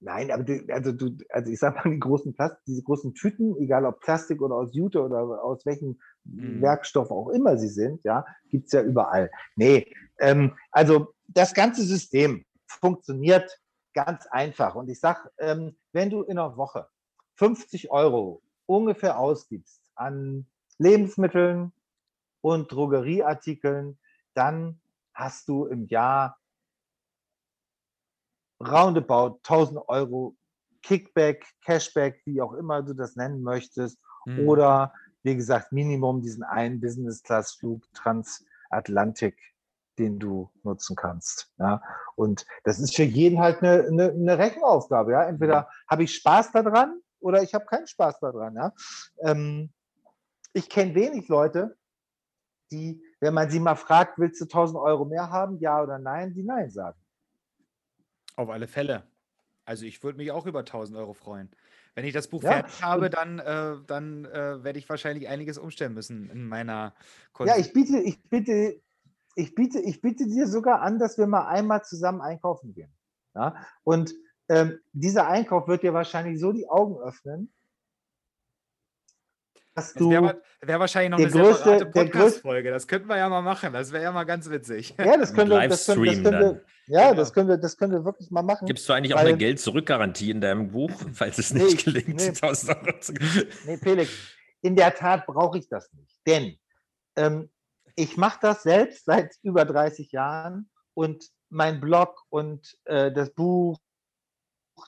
Nein, 0.00 0.30
aber 0.30 0.44
du, 0.44 0.64
also 0.72 0.92
du, 0.92 1.16
also 1.30 1.50
ich 1.50 1.58
sag 1.58 1.74
mal, 1.76 1.90
die 1.92 1.98
großen 1.98 2.34
Plast 2.34 2.56
diese 2.66 2.82
großen 2.82 3.14
Tüten, 3.14 3.56
egal 3.58 3.84
ob 3.84 4.00
Plastik 4.00 4.40
oder 4.42 4.54
aus 4.54 4.74
Jute 4.74 5.02
oder 5.02 5.42
aus 5.42 5.66
welchem 5.66 5.98
Mhm. 6.28 6.60
Werkstoff 6.60 7.10
auch 7.10 7.28
immer 7.30 7.56
sie 7.56 7.68
sind, 7.68 8.04
ja, 8.04 8.24
gibt's 8.50 8.72
ja 8.72 8.82
überall. 8.82 9.30
Nee, 9.56 9.92
ähm, 10.18 10.56
also 10.70 11.14
das 11.26 11.54
ganze 11.54 11.82
System 11.82 12.44
funktioniert 12.66 13.60
ganz 13.94 14.26
einfach. 14.26 14.74
Und 14.74 14.88
ich 14.88 15.00
sag, 15.00 15.30
ähm, 15.38 15.76
wenn 15.92 16.10
du 16.10 16.22
in 16.22 16.38
einer 16.38 16.56
Woche 16.56 16.88
50 17.36 17.90
Euro 17.90 18.42
ungefähr 18.66 19.18
ausgibst 19.18 19.80
an 19.94 20.46
Lebensmitteln 20.78 21.72
und 22.40 22.70
Drogerieartikeln, 22.70 23.98
dann 24.34 24.80
hast 25.14 25.48
du 25.48 25.66
im 25.66 25.86
Jahr 25.86 26.37
roundabout 28.60 29.40
1000 29.44 29.80
Euro 29.88 30.36
Kickback, 30.82 31.46
Cashback, 31.64 32.22
wie 32.24 32.40
auch 32.40 32.52
immer 32.52 32.82
du 32.82 32.94
das 32.94 33.16
nennen 33.16 33.42
möchtest. 33.42 33.98
Mhm. 34.26 34.48
Oder 34.48 34.92
wie 35.22 35.36
gesagt, 35.36 35.72
Minimum 35.72 36.22
diesen 36.22 36.44
einen 36.44 36.80
Business-Class-Flug 36.80 37.82
Transatlantik, 37.92 39.36
den 39.98 40.18
du 40.18 40.50
nutzen 40.62 40.96
kannst. 40.96 41.52
Ja? 41.58 41.82
Und 42.14 42.46
das 42.64 42.78
ist 42.78 42.94
für 42.94 43.02
jeden 43.02 43.40
halt 43.40 43.62
eine, 43.62 43.84
eine, 43.84 44.10
eine 44.10 44.38
Rechenaufgabe. 44.38 45.12
Ja? 45.12 45.24
Entweder 45.24 45.68
habe 45.88 46.04
ich 46.04 46.14
Spaß 46.14 46.52
daran 46.52 47.00
oder 47.20 47.42
ich 47.42 47.54
habe 47.54 47.66
keinen 47.66 47.86
Spaß 47.86 48.20
daran. 48.20 48.54
Ja? 48.54 48.72
Ähm, 49.22 49.72
ich 50.52 50.68
kenne 50.68 50.94
wenig 50.94 51.28
Leute, 51.28 51.76
die, 52.70 53.02
wenn 53.20 53.34
man 53.34 53.50
sie 53.50 53.60
mal 53.60 53.76
fragt, 53.76 54.18
willst 54.18 54.40
du 54.40 54.44
1000 54.44 54.78
Euro 54.78 55.04
mehr 55.04 55.30
haben, 55.30 55.58
ja 55.58 55.82
oder 55.82 55.98
nein, 55.98 56.34
die 56.34 56.42
Nein 56.42 56.70
sagen. 56.70 56.98
Auf 58.38 58.50
alle 58.50 58.68
Fälle. 58.68 59.02
Also 59.64 59.84
ich 59.84 60.00
würde 60.04 60.16
mich 60.16 60.30
auch 60.30 60.46
über 60.46 60.60
1000 60.60 60.96
Euro 60.96 61.12
freuen. 61.12 61.50
Wenn 61.96 62.04
ich 62.04 62.12
das 62.12 62.28
Buch 62.28 62.40
Ja, 62.40 62.52
fertig 62.52 62.80
habe, 62.84 63.10
dann, 63.10 63.40
äh, 63.40 63.74
dann 63.84 64.26
äh, 64.26 64.62
werde 64.62 64.78
ich 64.78 64.88
wahrscheinlich 64.88 65.26
einiges 65.26 65.58
umstellen 65.58 65.92
müssen 65.92 66.30
in 66.30 66.46
meiner 66.46 66.94
Ja, 67.40 67.56
ich 67.56 67.72
biete, 67.72 67.98
ich 67.98 68.22
biete, 68.30 68.80
ich 69.34 69.56
biete, 69.56 69.80
ich 69.80 70.00
biete 70.00 70.24
dir 70.28 70.46
sogar 70.46 70.82
an, 70.82 71.00
dass 71.00 71.18
wir 71.18 71.26
mal 71.26 71.48
einmal 71.48 71.82
zusammen 71.82 72.20
einkaufen 72.20 72.74
gehen. 72.74 72.94
Ja? 73.34 73.56
Und 73.82 74.14
ähm, 74.48 74.78
dieser 74.92 75.26
Einkauf 75.26 75.66
wird 75.66 75.82
dir 75.82 75.92
wahrscheinlich 75.92 76.38
so 76.38 76.52
die 76.52 76.68
Augen 76.68 76.96
öffnen, 77.02 77.52
dass 79.78 79.92
Das 79.94 80.00
du. 80.02 80.10
wäre 80.10 80.40
wär 80.60 80.80
wahrscheinlich 80.80 81.10
noch 81.10 81.18
eine 81.18 81.28
größte- 81.28 81.78
separate 81.78 81.86
Podcast-Folge. 81.86 82.70
Das 82.70 82.86
könnten 82.86 83.08
wir 83.08 83.16
ja 83.16 83.28
mal 83.28 83.42
machen. 83.42 83.72
Das 83.72 83.92
wäre 83.92 84.02
ja 84.04 84.12
mal 84.12 84.24
ganz 84.24 84.48
witzig. 84.50 84.94
ja, 84.98 85.16
das 85.16 85.32
können 85.34 85.50
wir, 85.50 85.66
das 85.68 85.86
können, 85.86 86.04
das 86.04 86.14
können 86.22 86.40
wir, 86.40 86.62
ja, 86.86 87.08
Genau. 87.10 87.14
das 87.20 87.32
können 87.32 87.48
wir, 87.48 87.56
das 87.58 87.76
können 87.76 87.92
wir 87.92 88.04
wirklich 88.04 88.30
mal 88.30 88.42
machen. 88.42 88.66
Gibst 88.66 88.88
du 88.88 88.92
eigentlich 88.92 89.14
auch 89.14 89.18
eine 89.18 89.36
Geld-Zurück-Garantie 89.36 90.30
in 90.30 90.40
deinem 90.40 90.70
Buch, 90.70 90.90
falls 91.12 91.38
es 91.38 91.52
Nee, 91.52 91.64
nicht 91.64 91.74
ich- 91.78 91.84
gelingt, 91.84 92.16
nee. 92.16 92.28
1000 92.32 92.76
Euro 92.86 92.98
zu 93.00 93.12
Nee, 93.66 93.76
Felix, 93.78 94.10
in 94.62 94.74
der 94.76 94.94
Tat 94.94 95.26
brauche 95.26 95.58
ich 95.58 95.68
das 95.68 95.92
nicht. 95.92 96.18
Denn 96.26 96.56
ähm, 97.16 97.50
ich 97.94 98.16
mache 98.16 98.38
das 98.42 98.62
selbst 98.62 99.04
seit 99.04 99.34
über 99.42 99.64
30 99.64 100.12
Jahren 100.12 100.70
und 100.94 101.24
mein 101.50 101.80
Blog 101.80 102.22
und 102.28 102.76
äh, 102.84 103.10
das 103.12 103.30
Buch, 103.30 103.78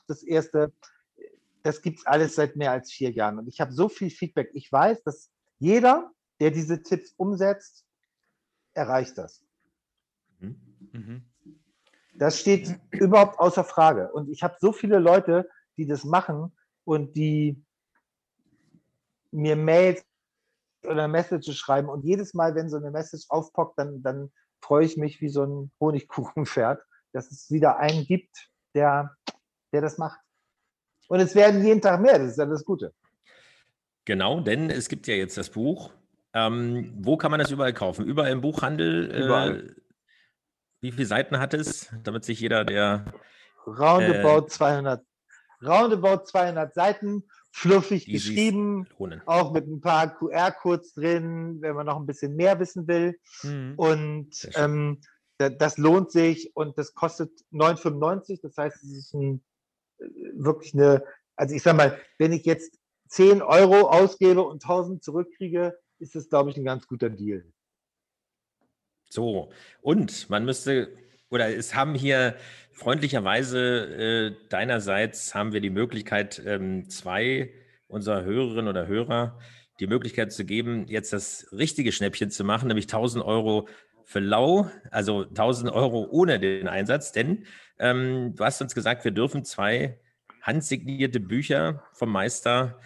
das 0.07 0.23
erste, 0.23 0.71
das 1.63 1.81
gibt 1.81 1.99
es 1.99 2.05
alles 2.05 2.35
seit 2.35 2.55
mehr 2.55 2.71
als 2.71 2.91
vier 2.91 3.11
Jahren. 3.11 3.39
Und 3.39 3.47
ich 3.47 3.61
habe 3.61 3.71
so 3.71 3.89
viel 3.89 4.09
Feedback. 4.09 4.51
Ich 4.53 4.71
weiß, 4.71 5.03
dass 5.03 5.31
jeder, 5.59 6.11
der 6.39 6.51
diese 6.51 6.81
Tipps 6.81 7.13
umsetzt, 7.17 7.85
erreicht 8.73 9.17
das. 9.17 9.43
Hm? 10.39 10.59
Mhm. 10.91 11.25
Das 12.15 12.39
steht 12.39 12.79
überhaupt 12.91 13.39
außer 13.39 13.63
Frage. 13.63 14.11
Und 14.11 14.29
ich 14.29 14.43
habe 14.43 14.55
so 14.59 14.71
viele 14.71 14.99
Leute, 14.99 15.49
die 15.77 15.87
das 15.87 16.03
machen 16.03 16.55
und 16.83 17.15
die 17.15 17.63
mir 19.31 19.55
Mails 19.55 20.03
oder 20.83 21.07
Messages 21.07 21.57
schreiben. 21.57 21.89
Und 21.89 22.03
jedes 22.03 22.33
Mal, 22.33 22.55
wenn 22.55 22.69
so 22.69 22.77
eine 22.77 22.91
Message 22.91 23.25
aufpoppt, 23.29 23.77
dann, 23.79 24.01
dann 24.01 24.31
freue 24.61 24.85
ich 24.85 24.97
mich 24.97 25.21
wie 25.21 25.29
so 25.29 25.43
ein 25.43 25.71
Honigkuchenpferd, 25.79 26.83
dass 27.13 27.31
es 27.31 27.49
wieder 27.51 27.77
einen 27.77 28.05
gibt, 28.05 28.49
der, 28.73 29.15
der 29.71 29.81
das 29.81 29.97
macht. 29.97 30.19
Und 31.11 31.19
es 31.19 31.35
werden 31.35 31.61
jeden 31.61 31.81
Tag 31.81 31.99
mehr, 31.99 32.17
das 32.17 32.29
ist 32.31 32.37
ja 32.37 32.45
das 32.45 32.63
Gute. 32.63 32.93
Genau, 34.05 34.39
denn 34.39 34.69
es 34.69 34.87
gibt 34.87 35.07
ja 35.07 35.13
jetzt 35.13 35.37
das 35.37 35.49
Buch. 35.49 35.91
Ähm, 36.33 36.93
wo 37.01 37.17
kann 37.17 37.31
man 37.31 37.41
das 37.41 37.51
überall 37.51 37.73
kaufen? 37.73 38.05
Überall 38.05 38.31
im 38.31 38.39
Buchhandel? 38.39 39.13
Überall. 39.13 39.59
Äh, 39.59 39.75
wie 40.79 40.93
viele 40.93 41.05
Seiten 41.05 41.37
hat 41.37 41.53
es, 41.53 41.89
damit 42.05 42.23
sich 42.23 42.39
jeder, 42.39 42.63
der 42.63 43.13
Roundabout 43.67 44.47
200, 44.47 45.03
roundabout 45.61 46.23
200 46.27 46.73
Seiten, 46.73 47.25
fluffig 47.51 48.05
geschrieben, 48.05 48.87
auch 49.25 49.51
mit 49.51 49.67
ein 49.67 49.81
paar 49.81 50.15
QR-Codes 50.15 50.93
drin, 50.93 51.57
wenn 51.59 51.75
man 51.75 51.87
noch 51.87 51.97
ein 51.97 52.05
bisschen 52.05 52.37
mehr 52.37 52.57
wissen 52.57 52.87
will. 52.87 53.19
Mhm. 53.43 53.73
Und 53.75 54.49
ähm, 54.55 55.01
das 55.37 55.77
lohnt 55.77 56.09
sich 56.09 56.55
und 56.55 56.77
das 56.77 56.93
kostet 56.93 57.31
9,95. 57.51 58.39
Das 58.41 58.55
heißt, 58.55 58.81
es 58.81 58.91
ist 58.91 59.13
ein, 59.13 59.35
äh, 59.35 59.50
wirklich 60.33 60.73
eine, 60.73 61.03
also 61.35 61.55
ich 61.55 61.63
sag 61.63 61.75
mal, 61.75 61.99
wenn 62.17 62.33
ich 62.33 62.45
jetzt 62.45 62.77
10 63.09 63.41
Euro 63.41 63.89
ausgebe 63.89 64.41
und 64.43 64.63
1000 64.63 65.03
zurückkriege, 65.03 65.77
ist 65.99 66.15
das, 66.15 66.29
glaube 66.29 66.49
ich, 66.49 66.57
ein 66.57 66.65
ganz 66.65 66.87
guter 66.87 67.09
Deal. 67.09 67.45
So, 69.09 69.51
und 69.81 70.29
man 70.29 70.45
müsste, 70.45 70.95
oder 71.29 71.53
es 71.53 71.75
haben 71.75 71.95
hier 71.95 72.35
freundlicherweise 72.71 73.59
äh, 73.59 74.47
deinerseits 74.49 75.35
haben 75.35 75.51
wir 75.51 75.59
die 75.59 75.69
Möglichkeit, 75.69 76.41
ähm, 76.45 76.89
zwei 76.89 77.53
unserer 77.87 78.23
Hörerinnen 78.23 78.69
oder 78.69 78.87
Hörer 78.87 79.37
die 79.81 79.87
Möglichkeit 79.87 80.31
zu 80.31 80.45
geben, 80.45 80.85
jetzt 80.87 81.11
das 81.11 81.47
richtige 81.51 81.91
Schnäppchen 81.91 82.29
zu 82.29 82.43
machen, 82.43 82.67
nämlich 82.67 82.85
1000 82.85 83.25
Euro 83.25 83.67
für 84.11 84.19
lau, 84.19 84.69
also 84.91 85.23
1000 85.23 85.71
Euro 85.71 86.05
ohne 86.11 86.37
den 86.37 86.67
Einsatz, 86.67 87.13
denn 87.13 87.45
ähm, 87.79 88.33
du 88.35 88.43
hast 88.43 88.61
uns 88.61 88.75
gesagt, 88.75 89.05
wir 89.05 89.11
dürfen 89.11 89.45
zwei 89.45 89.97
handsignierte 90.41 91.21
Bücher 91.21 91.83
vom 91.93 92.11
Meister 92.11 92.77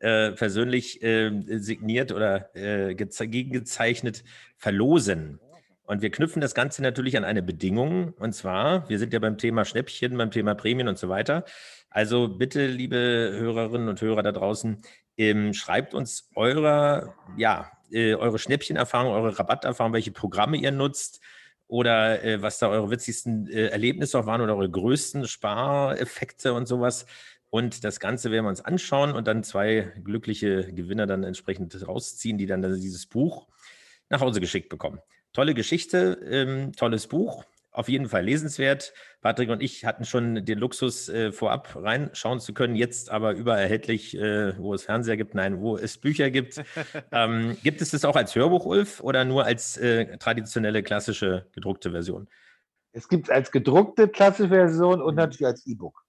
äh, 0.00 0.32
persönlich 0.32 1.02
äh, 1.02 1.30
signiert 1.58 2.12
oder 2.12 2.54
äh, 2.54 2.94
gegengezeichnet 2.94 4.24
verlosen. 4.58 5.40
Und 5.86 6.02
wir 6.02 6.10
knüpfen 6.10 6.42
das 6.42 6.54
Ganze 6.54 6.82
natürlich 6.82 7.16
an 7.16 7.24
eine 7.24 7.42
Bedingung. 7.42 8.12
Und 8.18 8.34
zwar, 8.34 8.88
wir 8.88 8.98
sind 8.98 9.12
ja 9.14 9.18
beim 9.20 9.38
Thema 9.38 9.64
Schnäppchen, 9.64 10.16
beim 10.18 10.30
Thema 10.30 10.54
Prämien 10.54 10.88
und 10.88 10.98
so 10.98 11.08
weiter. 11.08 11.44
Also 11.88 12.28
bitte, 12.28 12.66
liebe 12.66 12.96
Hörerinnen 12.96 13.88
und 13.88 14.00
Hörer 14.02 14.22
da 14.22 14.32
draußen, 14.32 14.82
ähm, 15.16 15.54
schreibt 15.54 15.94
uns 15.94 16.30
eure, 16.34 17.14
ja, 17.36 17.70
äh, 17.90 18.14
eure 18.14 18.38
Schnäppchenerfahrung, 18.38 19.12
eure 19.12 19.38
Rabatterfahrung, 19.38 19.92
welche 19.92 20.12
Programme 20.12 20.56
ihr 20.56 20.72
nutzt 20.72 21.20
oder 21.66 22.22
äh, 22.24 22.42
was 22.42 22.58
da 22.58 22.68
eure 22.68 22.90
witzigsten 22.90 23.46
äh, 23.48 23.68
Erlebnisse 23.68 24.18
auch 24.18 24.26
waren 24.26 24.40
oder 24.40 24.56
eure 24.56 24.70
größten 24.70 25.26
Spareffekte 25.26 26.52
und 26.52 26.66
sowas. 26.66 27.06
Und 27.50 27.84
das 27.84 28.00
Ganze 28.00 28.30
werden 28.30 28.44
wir 28.44 28.50
uns 28.50 28.64
anschauen 28.64 29.12
und 29.12 29.28
dann 29.28 29.44
zwei 29.44 29.92
glückliche 30.02 30.72
Gewinner 30.72 31.06
dann 31.06 31.22
entsprechend 31.22 31.86
rausziehen, 31.86 32.36
die 32.36 32.46
dann 32.46 32.62
dieses 32.62 33.06
Buch 33.06 33.46
nach 34.08 34.20
Hause 34.20 34.40
geschickt 34.40 34.68
bekommen. 34.68 34.98
Tolle 35.32 35.54
Geschichte, 35.54 36.18
ähm, 36.28 36.72
tolles 36.72 37.06
Buch 37.06 37.44
auf 37.74 37.88
jeden 37.88 38.08
Fall 38.08 38.24
lesenswert. 38.24 38.94
Patrick 39.20 39.50
und 39.50 39.60
ich 39.60 39.84
hatten 39.84 40.04
schon 40.04 40.44
den 40.44 40.58
Luxus, 40.58 41.08
äh, 41.08 41.32
vorab 41.32 41.74
reinschauen 41.74 42.38
zu 42.38 42.54
können, 42.54 42.76
jetzt 42.76 43.10
aber 43.10 43.32
überall 43.32 43.62
erhältlich, 43.62 44.16
äh, 44.16 44.56
wo 44.58 44.72
es 44.74 44.84
Fernseher 44.84 45.16
gibt, 45.16 45.34
nein, 45.34 45.60
wo 45.60 45.76
es 45.76 45.98
Bücher 45.98 46.30
gibt. 46.30 46.62
ähm, 47.12 47.56
gibt 47.64 47.82
es 47.82 47.90
das 47.90 48.04
auch 48.04 48.14
als 48.14 48.34
Hörbuch, 48.36 48.64
Ulf, 48.64 49.00
oder 49.00 49.24
nur 49.24 49.44
als 49.44 49.76
äh, 49.76 50.16
traditionelle, 50.18 50.84
klassische, 50.84 51.46
gedruckte 51.52 51.90
Version? 51.90 52.28
Es 52.92 53.08
gibt 53.08 53.26
es 53.26 53.30
als 53.30 53.50
gedruckte, 53.50 54.06
klassische 54.08 54.50
Version 54.50 55.02
und 55.02 55.14
mhm. 55.14 55.18
natürlich 55.18 55.46
als 55.46 55.66
E-Book. 55.66 56.03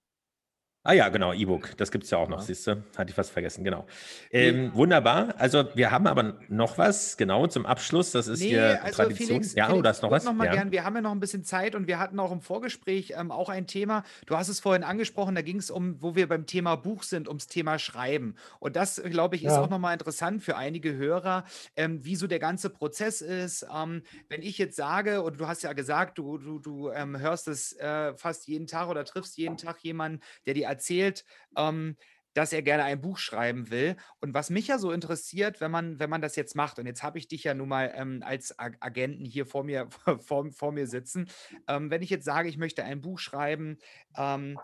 Ah 0.87 0.93
ja, 0.93 1.09
genau, 1.09 1.33
E-Book. 1.33 1.75
Das 1.77 1.89
gibt 1.89 2.03
es 2.03 2.11
ja 2.11 2.19
auch 2.19 2.29
noch, 2.29 2.41
ja. 2.41 2.43
siehst 2.43 2.67
du? 2.67 2.83
Hatte 2.95 3.09
ich 3.09 3.15
fast 3.15 3.31
vergessen, 3.31 3.63
genau. 3.63 3.87
Ähm, 4.29 4.69
wunderbar. 4.75 5.33
Also 5.39 5.65
wir 5.73 5.89
haben 5.89 6.05
aber 6.05 6.35
noch 6.47 6.77
was, 6.77 7.17
genau, 7.17 7.47
zum 7.47 7.65
Abschluss. 7.65 8.11
Das 8.11 8.27
ist 8.27 8.41
nee, 8.41 8.49
hier 8.49 8.83
also 8.83 9.01
Tradition. 9.01 9.27
Felix, 9.27 9.55
ja, 9.55 9.65
Felix, 9.65 9.79
oder 9.79 9.89
ist 9.89 10.03
noch 10.03 10.11
was? 10.11 10.25
Noch 10.25 10.33
mal 10.33 10.45
ja. 10.45 10.53
gern. 10.53 10.71
Wir 10.71 10.83
haben 10.83 10.95
ja 10.95 11.01
noch 11.01 11.11
ein 11.11 11.19
bisschen 11.19 11.43
Zeit 11.43 11.73
und 11.73 11.87
wir 11.87 11.97
hatten 11.97 12.19
auch 12.19 12.31
im 12.31 12.39
Vorgespräch 12.39 13.15
ähm, 13.17 13.31
auch 13.31 13.49
ein 13.49 13.65
Thema. 13.65 14.03
Du 14.27 14.37
hast 14.37 14.47
es 14.47 14.59
vorhin 14.59 14.83
angesprochen, 14.83 15.33
da 15.33 15.41
ging 15.41 15.57
es 15.57 15.71
um, 15.71 16.03
wo 16.03 16.15
wir 16.15 16.27
beim 16.29 16.45
Thema 16.45 16.75
Buch 16.75 17.01
sind, 17.01 17.27
ums 17.27 17.47
Thema 17.47 17.79
Schreiben. 17.79 18.35
Und 18.59 18.75
das, 18.75 19.01
glaube 19.03 19.37
ich, 19.37 19.43
ist 19.43 19.53
ja. 19.53 19.61
auch 19.61 19.71
nochmal 19.71 19.93
interessant 19.93 20.43
für 20.43 20.55
einige 20.55 20.93
Hörer, 20.93 21.45
ähm, 21.75 22.05
wie 22.05 22.15
so 22.15 22.27
der 22.27 22.37
ganze 22.37 22.69
Prozess 22.69 23.21
ist. 23.21 23.65
Ähm, 23.75 24.03
wenn 24.29 24.43
ich 24.43 24.59
jetzt 24.59 24.75
sage, 24.75 25.23
und 25.23 25.39
du 25.39 25.47
hast 25.47 25.63
ja 25.63 25.73
gesagt, 25.73 26.19
du, 26.19 26.37
du, 26.37 26.59
du 26.59 26.91
ähm, 26.91 27.17
hörst 27.17 27.47
es 27.47 27.73
äh, 27.73 28.13
fast 28.13 28.47
jeden 28.47 28.67
Tag 28.67 28.87
oder 28.87 29.03
triffst 29.03 29.35
jeden 29.39 29.57
Tag 29.57 29.79
jemanden, 29.81 30.19
der 30.45 30.53
dir 30.53 30.74
erzählt, 30.75 31.25
ähm, 31.57 31.95
dass 32.35 32.51
er 32.51 32.61
gerne 32.61 32.83
ein 32.83 32.99
Buch 32.99 33.17
schreiben 33.17 33.69
will. 33.71 33.95
Und 34.19 34.33
was 34.33 34.49
mich 34.49 34.67
ja 34.67 34.77
so 34.77 34.91
interessiert, 34.91 35.61
wenn 35.61 35.71
man, 35.71 35.99
wenn 35.99 36.09
man 36.09 36.21
das 36.21 36.35
jetzt 36.35 36.53
macht, 36.53 36.77
und 36.77 36.85
jetzt 36.85 37.01
habe 37.01 37.17
ich 37.17 37.27
dich 37.29 37.45
ja 37.45 37.53
nun 37.53 37.69
mal 37.69 37.93
ähm, 37.95 38.21
als 38.25 38.59
Agenten 38.59 39.25
hier 39.25 39.45
vor 39.45 39.63
mir, 39.63 39.87
vor, 40.19 40.51
vor 40.51 40.71
mir 40.73 40.85
sitzen, 40.85 41.29
ähm, 41.67 41.89
wenn 41.89 42.01
ich 42.01 42.09
jetzt 42.09 42.25
sage, 42.25 42.49
ich 42.49 42.57
möchte 42.57 42.83
ein 42.83 43.01
Buch 43.01 43.19
schreiben, 43.19 43.77
ähm, 44.17 44.59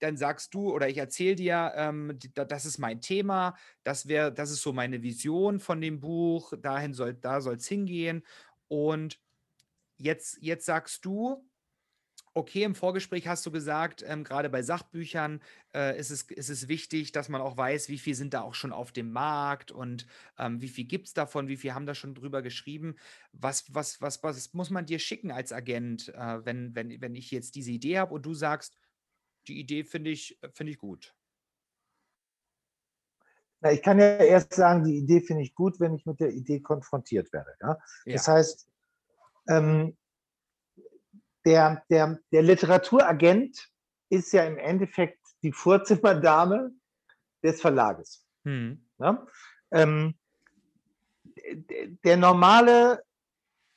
dann 0.00 0.16
sagst 0.16 0.52
du 0.52 0.72
oder 0.72 0.88
ich 0.88 0.98
erzähle 0.98 1.36
dir, 1.36 1.72
ähm, 1.76 2.18
das 2.34 2.66
ist 2.66 2.78
mein 2.78 3.00
Thema, 3.00 3.56
das 3.84 4.08
wäre, 4.08 4.32
das 4.32 4.50
ist 4.50 4.62
so 4.62 4.72
meine 4.72 5.02
Vision 5.02 5.60
von 5.60 5.80
dem 5.80 6.00
Buch, 6.00 6.52
dahin 6.60 6.92
soll, 6.92 7.14
da 7.14 7.40
soll 7.40 7.54
es 7.54 7.68
hingehen. 7.68 8.26
Und 8.66 9.20
jetzt, 9.96 10.38
jetzt 10.40 10.66
sagst 10.66 11.04
du, 11.04 11.48
Okay, 12.36 12.64
im 12.64 12.74
Vorgespräch 12.74 13.28
hast 13.28 13.46
du 13.46 13.52
gesagt, 13.52 14.04
ähm, 14.04 14.24
gerade 14.24 14.50
bei 14.50 14.60
Sachbüchern 14.60 15.40
äh, 15.72 15.96
ist, 15.96 16.10
es, 16.10 16.22
ist 16.22 16.48
es 16.48 16.66
wichtig, 16.66 17.12
dass 17.12 17.28
man 17.28 17.40
auch 17.40 17.56
weiß, 17.56 17.88
wie 17.88 17.98
viel 17.98 18.16
sind 18.16 18.34
da 18.34 18.42
auch 18.42 18.54
schon 18.54 18.72
auf 18.72 18.90
dem 18.90 19.12
Markt 19.12 19.70
und 19.70 20.08
ähm, 20.36 20.60
wie 20.60 20.68
viel 20.68 20.84
gibt 20.84 21.06
es 21.06 21.14
davon, 21.14 21.46
wie 21.46 21.56
viel 21.56 21.74
haben 21.74 21.86
da 21.86 21.94
schon 21.94 22.12
drüber 22.12 22.42
geschrieben. 22.42 22.96
Was, 23.30 23.72
was, 23.72 24.02
was, 24.02 24.20
was 24.24 24.52
muss 24.52 24.70
man 24.70 24.84
dir 24.84 24.98
schicken 24.98 25.30
als 25.30 25.52
Agent, 25.52 26.08
äh, 26.08 26.44
wenn, 26.44 26.74
wenn, 26.74 27.00
wenn 27.00 27.14
ich 27.14 27.30
jetzt 27.30 27.54
diese 27.54 27.70
Idee 27.70 27.98
habe 27.98 28.12
und 28.12 28.26
du 28.26 28.34
sagst, 28.34 28.76
die 29.46 29.60
Idee 29.60 29.84
finde 29.84 30.10
ich, 30.10 30.36
find 30.54 30.70
ich 30.70 30.78
gut? 30.78 31.14
Na, 33.60 33.70
ich 33.70 33.80
kann 33.80 34.00
ja 34.00 34.16
erst 34.16 34.54
sagen, 34.54 34.82
die 34.82 34.98
Idee 34.98 35.20
finde 35.20 35.44
ich 35.44 35.54
gut, 35.54 35.78
wenn 35.78 35.94
ich 35.94 36.04
mit 36.04 36.18
der 36.18 36.32
Idee 36.32 36.58
konfrontiert 36.58 37.32
werde. 37.32 37.54
Ja? 37.60 37.78
Das 38.06 38.26
ja. 38.26 38.32
heißt, 38.32 38.68
ähm, 39.46 39.96
der, 41.44 41.84
der, 41.90 42.18
der 42.32 42.42
Literaturagent 42.42 43.70
ist 44.08 44.32
ja 44.32 44.44
im 44.44 44.58
Endeffekt 44.58 45.20
die 45.42 45.52
Vorzimmerdame 45.52 46.72
des 47.42 47.60
Verlages. 47.60 48.26
Hm. 48.44 48.86
Ja? 48.98 49.26
Ähm, 49.70 50.14
der 52.04 52.16
normale 52.16 53.02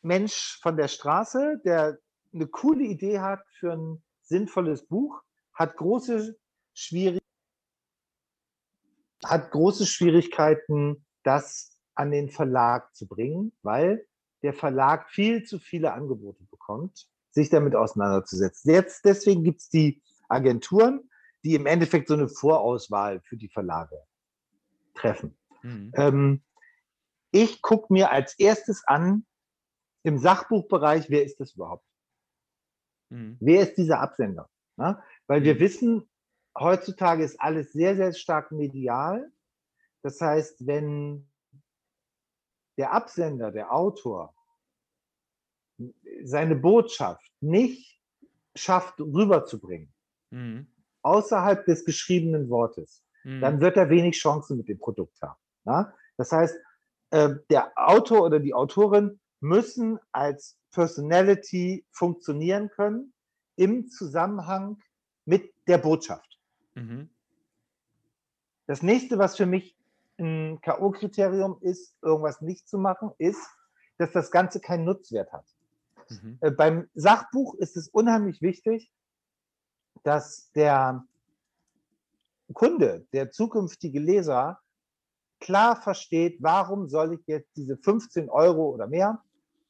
Mensch 0.01 0.59
von 0.61 0.78
der 0.78 0.88
Straße, 0.88 1.61
der 1.65 1.97
eine 2.34 2.47
coole 2.47 2.84
Idee 2.84 3.20
hat 3.20 3.43
für 3.59 3.74
ein 3.74 4.03
sinnvolles 4.22 4.86
Buch, 4.86 5.22
hat 5.53 5.76
große, 5.76 6.38
Schwierig 6.74 7.22
hat 9.26 9.49
große 9.49 9.88
Schwierigkeiten, 9.88 11.03
das 11.24 11.80
an 11.95 12.11
den 12.11 12.30
Verlag 12.30 12.95
zu 12.95 13.07
bringen, 13.07 13.51
weil 13.63 14.07
der 14.43 14.53
Verlag 14.53 15.09
viel 15.09 15.43
zu 15.43 15.57
viele 15.57 15.93
Angebote 15.93 16.43
bekommt 16.51 17.07
sich 17.38 17.49
damit 17.49 17.75
auseinanderzusetzen. 17.75 18.71
Jetzt, 18.71 19.05
deswegen 19.05 19.43
gibt 19.43 19.61
es 19.61 19.69
die 19.69 20.01
Agenturen, 20.27 21.07
die 21.43 21.53
im 21.53 21.67
Endeffekt 21.67 22.07
so 22.07 22.15
eine 22.15 22.27
Vorauswahl 22.27 23.21
für 23.21 23.38
die 23.38 23.47
Verlage 23.47 24.01
treffen. 24.95 25.38
Mhm. 25.61 25.91
Ähm, 25.95 26.43
ich 27.31 27.61
gucke 27.61 27.93
mir 27.93 28.11
als 28.11 28.33
erstes 28.39 28.83
an, 28.88 29.25
im 30.01 30.17
Sachbuchbereich, 30.17 31.11
wer 31.11 31.23
ist 31.23 31.39
das 31.39 31.53
überhaupt? 31.53 31.85
Mhm. 33.09 33.38
Wer 33.39 33.61
ist 33.61 33.75
dieser 33.75 33.99
Absender? 33.99 34.49
Ja? 34.77 35.03
Weil 35.27 35.43
wir 35.43 35.55
mhm. 35.55 35.59
wissen, 35.59 36.09
heutzutage 36.57 37.23
ist 37.23 37.39
alles 37.39 37.71
sehr, 37.71 37.95
sehr 37.95 38.13
stark 38.13 38.51
medial. 38.51 39.31
Das 40.01 40.19
heißt, 40.19 40.65
wenn 40.65 41.29
der 42.79 42.93
Absender, 42.93 43.51
der 43.51 43.71
Autor, 43.71 44.33
seine 46.23 46.55
Botschaft 46.55 47.32
nicht 47.41 47.99
schafft, 48.55 48.99
rüberzubringen, 48.99 49.93
mhm. 50.32 50.67
außerhalb 51.03 51.65
des 51.65 51.86
geschriebenen 51.86 52.49
Wortes, 52.49 53.03
mhm. 53.23 53.41
dann 53.41 53.61
wird 53.61 53.78
er 53.78 53.89
wenig 53.89 54.17
Chancen 54.17 54.57
mit 54.57 54.67
dem 54.67 54.80
Produkt 54.80 55.21
haben. 55.21 55.39
Ja? 55.65 55.93
Das 56.17 56.32
heißt, 56.32 56.57
äh, 57.11 57.36
der 57.49 57.71
Autor 57.75 58.23
oder 58.23 58.39
die 58.39 58.53
Autorin 58.53 59.19
müssen 59.39 59.99
als 60.11 60.57
Personality 60.71 61.86
funktionieren 61.91 62.69
können 62.69 63.13
im 63.55 63.88
Zusammenhang 63.89 64.82
mit 65.25 65.53
der 65.67 65.78
Botschaft. 65.78 66.39
Mhm. 66.75 67.09
Das 68.65 68.82
nächste, 68.82 69.17
was 69.17 69.38
für 69.38 69.45
mich 69.45 69.78
ein 70.19 70.59
K.O.-Kriterium 70.61 71.61
ist, 71.61 71.95
irgendwas 72.01 72.41
nicht 72.41 72.67
zu 72.67 72.78
machen, 72.78 73.11
ist, 73.17 73.47
dass 73.97 74.11
das 74.11 74.32
Ganze 74.32 74.59
keinen 74.59 74.84
Nutzwert 74.84 75.32
hat. 75.32 75.45
Mhm. 76.10 76.38
Äh, 76.41 76.51
beim 76.51 76.89
Sachbuch 76.93 77.55
ist 77.55 77.78
es 77.78 77.89
unheimlich 77.89 78.41
wichtig, 78.41 78.91
dass 80.03 80.51
der 80.53 81.05
Kunde, 82.53 83.08
der 83.14 83.32
zukünftige 83.32 83.99
Leser, 83.99 84.60
klar 85.39 85.82
versteht, 85.82 86.38
warum 86.41 86.88
soll 86.88 87.14
ich 87.14 87.28
jetzt 87.28 87.55
diese 87.55 87.78
15 87.78 88.30
Euro 88.30 88.70
oder 88.70 88.88
mehr, 88.88 89.22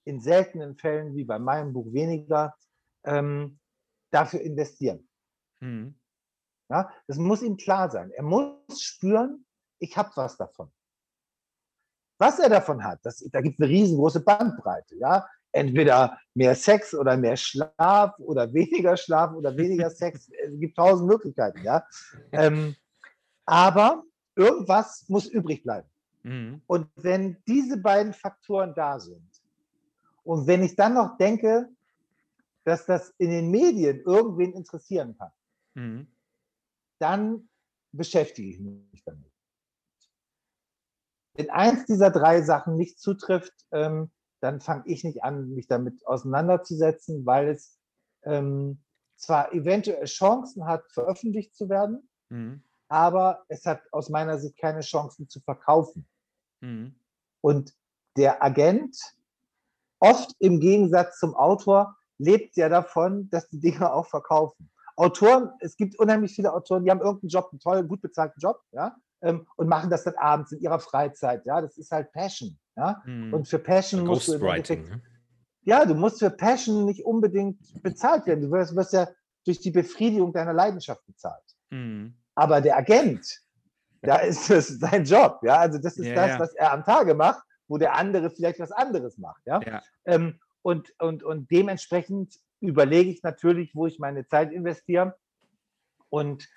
in 0.06 0.22
seltenen 0.22 0.78
Fällen 0.78 1.16
wie 1.16 1.26
bei 1.26 1.38
meinem 1.38 1.74
Buch 1.74 1.92
weniger, 1.92 2.56
ähm, 3.04 3.60
dafür 4.10 4.42
investieren. 4.42 5.08
Mhm. 5.60 5.96
Ja, 6.70 6.92
das 7.08 7.18
muss 7.18 7.42
ihm 7.42 7.58
klar 7.58 7.90
sein. 7.90 8.12
Er 8.12 8.24
muss 8.24 8.82
spüren, 8.82 9.46
ich 9.80 9.98
habe 9.98 10.12
was 10.16 10.38
davon. 10.38 10.72
Was 12.20 12.40
er 12.40 12.50
davon 12.50 12.84
hat, 12.84 13.00
das, 13.04 13.20
da 13.32 13.42
gibt 13.42 13.56
es 13.56 13.62
eine 13.62 13.70
riesengroße 13.70 14.22
Bandbreite. 14.22 14.96
Ja? 14.96 15.28
Entweder 15.58 16.20
mehr 16.36 16.53
Sex 16.53 16.93
oder 16.93 17.18
mehr 17.18 17.36
Schlaf 17.36 18.20
oder 18.20 18.53
weniger 18.53 18.95
Schlaf 18.95 19.34
oder 19.34 19.58
weniger 19.58 19.89
Sex. 19.89 20.30
Es 20.47 20.60
gibt 20.60 20.78
tausend 20.78 21.10
Möglichkeiten. 21.10 21.64
Ja? 21.64 21.84
Ähm, 22.32 22.76
aber 23.45 24.03
irgendwas 24.36 25.05
muss 25.10 25.26
übrig 25.26 25.64
bleiben. 25.64 25.89
Mhm. 26.22 26.62
Und 26.68 26.89
wenn 26.95 27.38
diese 27.47 27.78
beiden 27.78 28.14
Faktoren 28.14 28.74
da 28.76 28.99
sind 28.99 29.30
und 30.24 30.45
wenn 30.45 30.64
ich 30.64 30.76
dann 30.76 30.93
noch 30.93 31.18
denke, 31.18 31.70
dass 32.64 32.86
das 32.86 33.14
in 33.18 33.32
den 33.32 33.49
Medien 33.49 34.01
irgendwen 34.01 34.53
interessieren 34.53 35.18
kann, 35.18 35.32
mhm. 35.74 36.08
dann 36.99 37.49
beschäftige 37.93 38.49
ich 38.49 38.60
mich 38.60 39.03
damit. 39.05 39.32
Wenn 41.34 41.49
eins 41.49 41.86
dieser 41.86 42.12
drei 42.12 42.41
Sachen 42.41 42.76
nicht 42.76 42.99
zutrifft, 42.99 43.53
ähm, 43.72 44.12
dann 44.40 44.62
fange 44.62 44.84
ich 44.86 45.04
nicht 45.04 45.24
an, 45.24 45.50
mich 45.50 45.68
damit 45.68 46.06
auseinanderzusetzen, 46.06 47.26
weil 47.26 47.50
es 47.50 47.78
ähm, 48.24 48.84
zwar 49.16 49.54
eventuell 49.54 50.06
Chancen 50.06 50.66
hat, 50.66 50.84
veröffentlicht 50.92 51.56
zu 51.56 51.70
werden, 51.70 52.08
mhm. 52.30 52.64
aber 52.88 53.44
es 53.48 53.66
hat 53.66 53.82
aus 53.92 54.10
meiner 54.10 54.38
Sicht 54.38 54.58
keine 54.58 54.82
Chancen 54.82 55.28
zu 55.28 55.40
verkaufen. 55.40 56.08
Mhm. 56.62 57.00
Und 57.42 57.74
der 58.16 58.44
Agent, 58.44 58.98
oft 60.00 60.36
im 60.40 60.60
Gegensatz 60.60 61.20
zum 61.20 61.36
Autor, 61.36 61.96
lebt 62.20 62.56
ja 62.58 62.70
davon, 62.70 63.30
dass 63.30 63.48
die 63.50 63.60
Dinge 63.60 63.92
auch 63.92 64.08
verkaufen. 64.08 64.72
Autoren, 64.96 65.52
es 65.60 65.78
gibt 65.78 66.00
unheimlich 66.00 66.34
viele 66.34 66.54
Autoren, 66.54 66.84
die 66.84 66.90
haben 66.90 67.02
irgendeinen 67.02 67.30
Job, 67.30 67.50
einen 67.52 67.60
tollen, 67.60 67.88
gut 67.88 68.02
bezahlten 68.02 68.40
Job, 68.40 68.62
ja, 68.72 68.96
ähm, 69.22 69.48
und 69.56 69.68
machen 69.68 69.92
das 69.92 70.04
dann 70.04 70.16
abends 70.16 70.52
in 70.52 70.60
ihrer 70.60 70.80
Freizeit, 70.80 71.46
ja. 71.46 71.62
Das 71.62 71.78
ist 71.78 71.92
halt 71.92 72.12
Passion, 72.12 72.58
ja. 72.78 73.02
Mhm. 73.06 73.34
Und 73.34 73.48
für 73.48 73.60
Passion 73.60 74.06
musst 74.06 74.28
du 74.28 74.34
im 74.36 74.46
Endeffekt, 74.46 74.90
ne? 74.90 75.02
ja, 75.64 75.86
du 75.86 75.96
musst 75.96 76.20
für 76.20 76.30
Passion 76.30 76.86
nicht 76.86 77.04
unbedingt 77.04 77.60
bezahlt 77.84 78.26
werden. 78.26 78.42
Du 78.42 78.52
wirst, 78.52 78.76
wirst 78.76 78.94
ja 78.94 79.08
durch 79.46 79.60
die 79.60 79.72
Befriedigung 79.72 80.32
deiner 80.32 80.54
Leidenschaft 80.54 81.06
bezahlt. 81.06 81.44
Mhm. 81.72 82.16
Aber 82.36 82.62
der 82.62 82.78
Agent, 82.78 83.42
da 84.02 84.18
ist 84.18 84.50
das 84.50 84.68
sein 84.68 85.04
Job, 85.04 85.40
ja. 85.44 85.58
Also 85.58 85.80
das 85.80 85.98
ist 85.98 86.08
ja, 86.08 86.16
das, 86.16 86.30
ja. 86.30 86.40
was 86.40 86.54
er 86.54 86.72
am 86.72 86.84
Tage 86.84 87.16
macht, 87.16 87.44
wo 87.68 87.78
der 87.78 87.96
andere 87.96 88.30
vielleicht 88.30 88.60
was 88.60 88.72
anderes 88.72 89.18
macht, 89.18 89.42
ja. 89.46 89.60
ja. 89.62 89.82
Ähm, 90.06 90.40
und, 90.62 90.94
und, 91.00 91.24
und 91.24 91.52
dementsprechend 91.52 92.36
überlege 92.60 93.10
ich 93.10 93.24
natürlich, 93.24 93.76
wo 93.76 93.88
ich 93.88 94.00
meine 94.00 94.26
Zeit 94.28 94.52
investiere. 94.52 95.16
Und 96.10 96.48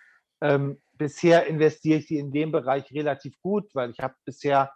ähm, 0.40 0.80
bisher 0.92 1.46
investiere 1.46 1.98
ich 1.98 2.06
die 2.06 2.18
in 2.18 2.32
dem 2.32 2.52
Bereich 2.52 2.92
relativ 2.92 3.40
gut, 3.40 3.74
weil 3.74 3.90
ich 3.90 3.98
habe 3.98 4.14
bisher 4.24 4.72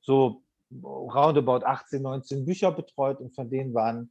so 0.00 0.42
roundabout 0.82 1.64
18, 1.64 2.02
19 2.02 2.44
Bücher 2.44 2.72
betreut 2.72 3.20
und 3.20 3.34
von 3.34 3.50
denen 3.50 3.74
waren 3.74 4.10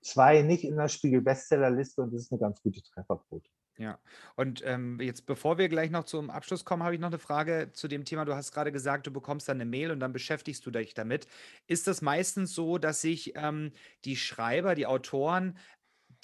zwei 0.00 0.42
nicht 0.42 0.64
in 0.64 0.76
der 0.76 0.88
Spiegel-Bestsellerliste 0.88 2.02
und 2.02 2.12
das 2.12 2.22
ist 2.22 2.32
eine 2.32 2.40
ganz 2.40 2.62
gute 2.62 2.82
Trefferquote. 2.82 3.48
Ja, 3.76 3.98
und 4.36 4.62
ähm, 4.64 5.00
jetzt, 5.00 5.26
bevor 5.26 5.58
wir 5.58 5.68
gleich 5.68 5.90
noch 5.90 6.04
zum 6.04 6.30
Abschluss 6.30 6.64
kommen, 6.64 6.84
habe 6.84 6.94
ich 6.94 7.00
noch 7.00 7.08
eine 7.08 7.18
Frage 7.18 7.70
zu 7.72 7.88
dem 7.88 8.04
Thema. 8.04 8.24
Du 8.24 8.36
hast 8.36 8.52
gerade 8.52 8.70
gesagt, 8.70 9.08
du 9.08 9.10
bekommst 9.10 9.48
dann 9.48 9.56
eine 9.56 9.68
Mail 9.68 9.90
und 9.90 9.98
dann 9.98 10.12
beschäftigst 10.12 10.64
du 10.64 10.70
dich 10.70 10.94
damit. 10.94 11.26
Ist 11.66 11.88
das 11.88 12.00
meistens 12.00 12.54
so, 12.54 12.78
dass 12.78 13.00
sich 13.00 13.32
ähm, 13.34 13.72
die 14.04 14.14
Schreiber, 14.14 14.76
die 14.76 14.86
Autoren 14.86 15.58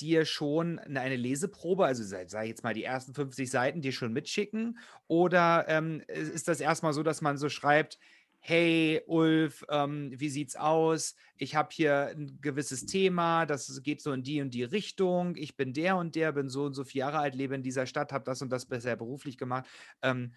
dir 0.00 0.24
schon 0.24 0.78
eine 0.78 1.16
Leseprobe, 1.16 1.84
also 1.84 2.04
sei, 2.04 2.26
sei 2.28 2.46
jetzt 2.46 2.62
mal 2.62 2.72
die 2.72 2.84
ersten 2.84 3.14
50 3.14 3.50
Seiten, 3.50 3.82
dir 3.82 3.92
schon 3.92 4.12
mitschicken? 4.12 4.78
Oder 5.08 5.64
ähm, 5.68 6.02
ist 6.06 6.46
das 6.46 6.60
erstmal 6.60 6.92
so, 6.92 7.02
dass 7.02 7.20
man 7.20 7.36
so 7.36 7.48
schreibt, 7.48 7.98
hey 8.40 9.02
Ulf, 9.06 9.64
ähm, 9.68 10.12
wie 10.18 10.30
sieht's 10.30 10.56
aus? 10.56 11.14
Ich 11.36 11.54
habe 11.54 11.68
hier 11.72 12.08
ein 12.16 12.38
gewisses 12.40 12.86
Thema, 12.86 13.46
das 13.46 13.82
geht 13.82 14.00
so 14.00 14.12
in 14.12 14.22
die 14.22 14.40
und 14.40 14.52
die 14.52 14.64
Richtung. 14.64 15.36
Ich 15.36 15.56
bin 15.56 15.72
der 15.72 15.96
und 15.96 16.14
der, 16.14 16.32
bin 16.32 16.48
so 16.48 16.64
und 16.64 16.74
so 16.74 16.84
vier 16.84 17.00
Jahre 17.00 17.18
alt, 17.18 17.34
lebe 17.34 17.54
in 17.54 17.62
dieser 17.62 17.86
Stadt, 17.86 18.12
habe 18.12 18.24
das 18.24 18.42
und 18.42 18.50
das 18.50 18.66
bisher 18.66 18.96
beruflich 18.96 19.38
gemacht. 19.38 19.66
Ähm, 20.02 20.34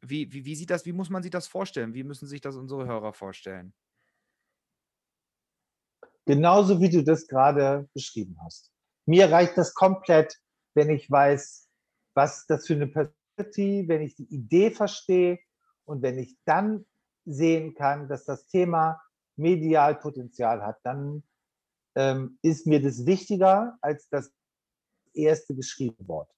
wie, 0.00 0.32
wie, 0.32 0.44
wie 0.44 0.54
sieht 0.56 0.70
das, 0.70 0.84
wie 0.84 0.92
muss 0.92 1.08
man 1.08 1.22
sich 1.22 1.30
das 1.30 1.46
vorstellen? 1.46 1.94
Wie 1.94 2.04
müssen 2.04 2.26
sich 2.26 2.40
das 2.40 2.56
unsere 2.56 2.86
Hörer 2.86 3.12
vorstellen? 3.12 3.72
Genauso 6.26 6.80
wie 6.80 6.90
du 6.90 7.04
das 7.04 7.28
gerade 7.28 7.88
beschrieben 7.94 8.36
hast. 8.44 8.72
Mir 9.06 9.30
reicht 9.30 9.56
das 9.56 9.72
komplett, 9.74 10.36
wenn 10.74 10.90
ich 10.90 11.08
weiß, 11.08 11.68
was 12.14 12.46
das 12.46 12.66
für 12.66 12.74
eine 12.74 12.88
Personality, 12.88 13.84
wenn 13.86 14.02
ich 14.02 14.16
die 14.16 14.34
Idee 14.34 14.72
verstehe 14.72 15.38
und 15.84 16.02
wenn 16.02 16.18
ich 16.18 16.36
dann 16.44 16.84
sehen 17.26 17.74
kann, 17.74 18.08
dass 18.08 18.24
das 18.24 18.46
Thema 18.46 19.00
medial 19.36 19.96
Potenzial 19.96 20.62
hat, 20.62 20.78
dann 20.84 21.22
ähm, 21.94 22.38
ist 22.42 22.66
mir 22.66 22.80
das 22.80 23.04
wichtiger 23.04 23.76
als 23.80 24.08
das 24.08 24.32
erste 25.12 25.54
geschriebene 25.54 26.08
Wort. 26.08 26.30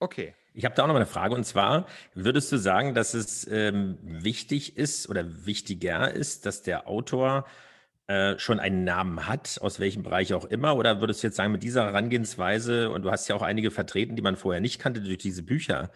Okay. 0.00 0.34
Ich 0.56 0.64
habe 0.64 0.76
da 0.76 0.84
auch 0.84 0.86
noch 0.86 0.94
eine 0.94 1.06
Frage 1.06 1.34
und 1.34 1.44
zwar, 1.44 1.86
würdest 2.14 2.52
du 2.52 2.58
sagen, 2.58 2.94
dass 2.94 3.12
es 3.12 3.44
ähm, 3.50 3.98
wichtig 4.02 4.76
ist 4.76 5.08
oder 5.08 5.46
wichtiger 5.46 6.12
ist, 6.12 6.46
dass 6.46 6.62
der 6.62 6.86
Autor 6.86 7.44
äh, 8.06 8.38
schon 8.38 8.60
einen 8.60 8.84
Namen 8.84 9.26
hat, 9.26 9.58
aus 9.62 9.80
welchem 9.80 10.04
Bereich 10.04 10.32
auch 10.32 10.44
immer? 10.44 10.76
Oder 10.76 11.00
würdest 11.00 11.22
du 11.22 11.26
jetzt 11.26 11.36
sagen, 11.36 11.50
mit 11.50 11.64
dieser 11.64 11.86
Herangehensweise, 11.86 12.90
und 12.90 13.02
du 13.02 13.10
hast 13.10 13.26
ja 13.26 13.34
auch 13.34 13.42
einige 13.42 13.72
vertreten, 13.72 14.14
die 14.14 14.22
man 14.22 14.36
vorher 14.36 14.60
nicht 14.60 14.78
kannte 14.78 15.00
durch 15.00 15.18
diese 15.18 15.42
Bücher, 15.42 15.90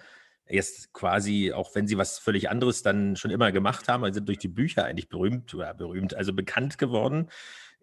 erst 0.49 0.93
quasi, 0.93 1.53
auch 1.53 1.75
wenn 1.75 1.87
sie 1.87 1.99
was 1.99 2.19
völlig 2.19 2.51
anderes 2.51 2.83
dann 2.83 3.17
schon 3.17 3.31
immer 3.31 3.53
gemacht 3.53 3.89
haben, 3.89 4.05
also 4.05 4.15
sind 4.17 4.29
durch 4.29 4.39
die 4.39 4.49
Bücher 4.49 4.85
eigentlich 4.85 5.09
berühmt 5.09 5.55
oder 5.55 5.75
berühmt, 5.75 6.15
also 6.15 6.33
bekannt 6.33 6.79
geworden 6.79 7.29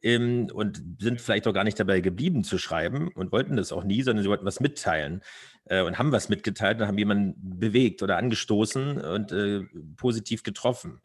ähm, 0.04 0.48
und 0.54 0.82
sind 1.00 1.22
vielleicht 1.22 1.48
auch 1.48 1.54
gar 1.54 1.64
nicht 1.64 1.80
dabei 1.80 2.00
geblieben 2.02 2.44
zu 2.44 2.58
schreiben 2.58 3.10
und 3.10 3.32
wollten 3.32 3.58
das 3.58 3.72
auch 3.72 3.84
nie, 3.84 4.02
sondern 4.02 4.24
sie 4.24 4.30
wollten 4.30 4.46
was 4.46 4.60
mitteilen 4.60 5.22
äh, 5.66 5.82
und 5.82 5.98
haben 5.98 6.12
was 6.12 6.30
mitgeteilt 6.30 6.80
und 6.80 6.88
haben 6.88 6.98
jemanden 6.98 7.60
bewegt 7.60 8.04
oder 8.04 8.18
angestoßen 8.18 9.02
und 9.02 9.32
äh, 9.32 9.62
positiv 9.98 10.44
getroffen. 10.44 11.02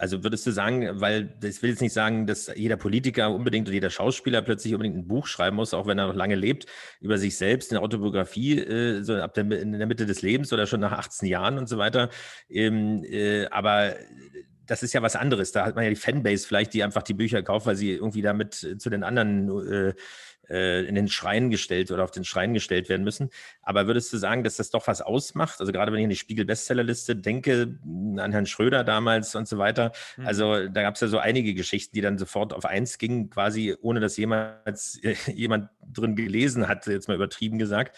Also 0.00 0.24
würdest 0.24 0.46
du 0.46 0.50
sagen, 0.50 0.88
weil 0.98 1.34
ich 1.44 1.62
will 1.62 1.68
jetzt 1.68 1.82
nicht 1.82 1.92
sagen, 1.92 2.26
dass 2.26 2.50
jeder 2.56 2.78
Politiker 2.78 3.30
unbedingt 3.34 3.68
oder 3.68 3.74
jeder 3.74 3.90
Schauspieler 3.90 4.40
plötzlich 4.40 4.72
unbedingt 4.72 4.96
ein 4.96 5.06
Buch 5.06 5.26
schreiben 5.26 5.56
muss, 5.56 5.74
auch 5.74 5.86
wenn 5.86 5.98
er 5.98 6.06
noch 6.06 6.14
lange 6.14 6.36
lebt, 6.36 6.64
über 7.02 7.18
sich 7.18 7.36
selbst, 7.36 7.70
eine 7.70 7.82
Autobiografie, 7.82 8.60
äh, 8.60 9.02
so 9.02 9.16
ab 9.16 9.34
der, 9.34 9.50
in 9.52 9.72
der 9.72 9.86
Mitte 9.86 10.06
des 10.06 10.22
Lebens 10.22 10.54
oder 10.54 10.66
schon 10.66 10.80
nach 10.80 10.92
18 10.92 11.28
Jahren 11.28 11.58
und 11.58 11.68
so 11.68 11.76
weiter. 11.76 12.08
Ähm, 12.48 13.04
äh, 13.04 13.44
aber 13.48 13.94
das 14.66 14.82
ist 14.82 14.94
ja 14.94 15.02
was 15.02 15.16
anderes. 15.16 15.52
Da 15.52 15.66
hat 15.66 15.74
man 15.74 15.84
ja 15.84 15.90
die 15.90 15.96
Fanbase 15.96 16.46
vielleicht, 16.46 16.72
die 16.72 16.82
einfach 16.82 17.02
die 17.02 17.12
Bücher 17.12 17.42
kauft, 17.42 17.66
weil 17.66 17.76
sie 17.76 17.90
irgendwie 17.90 18.22
damit 18.22 18.54
zu 18.54 18.88
den 18.88 19.02
anderen 19.02 19.50
äh, 19.70 19.94
äh, 20.50 20.84
in 20.84 20.94
den 20.94 21.08
Schrein 21.08 21.50
gestellt 21.50 21.90
oder 21.90 22.04
auf 22.04 22.10
den 22.10 22.24
Schrein 22.24 22.54
gestellt 22.54 22.88
werden 22.88 23.04
müssen. 23.04 23.30
Aber 23.62 23.86
würdest 23.86 24.12
du 24.12 24.18
sagen, 24.18 24.44
dass 24.44 24.56
das 24.56 24.70
doch 24.70 24.86
was 24.86 25.00
ausmacht? 25.00 25.60
Also 25.60 25.72
gerade 25.72 25.92
wenn 25.92 26.00
ich 26.00 26.04
an 26.04 26.10
die 26.10 26.16
Spiegel-Bestsellerliste 26.16 27.16
denke, 27.16 27.78
an 27.84 28.32
Herrn 28.32 28.46
Schröder 28.46 28.84
damals 28.84 29.34
und 29.34 29.48
so 29.48 29.58
weiter. 29.58 29.92
Mhm. 30.16 30.26
Also 30.26 30.68
da 30.68 30.82
gab 30.82 30.96
es 30.96 31.00
ja 31.00 31.08
so 31.08 31.18
einige 31.18 31.54
Geschichten, 31.54 31.94
die 31.94 32.00
dann 32.00 32.18
sofort 32.18 32.52
auf 32.52 32.64
eins 32.64 32.98
gingen, 32.98 33.30
quasi 33.30 33.76
ohne 33.80 34.00
dass 34.00 34.16
jemals 34.16 35.00
jemand 35.32 35.70
drin 35.86 36.16
gelesen 36.16 36.68
hat, 36.68 36.86
jetzt 36.86 37.08
mal 37.08 37.14
übertrieben 37.14 37.58
gesagt. 37.58 37.96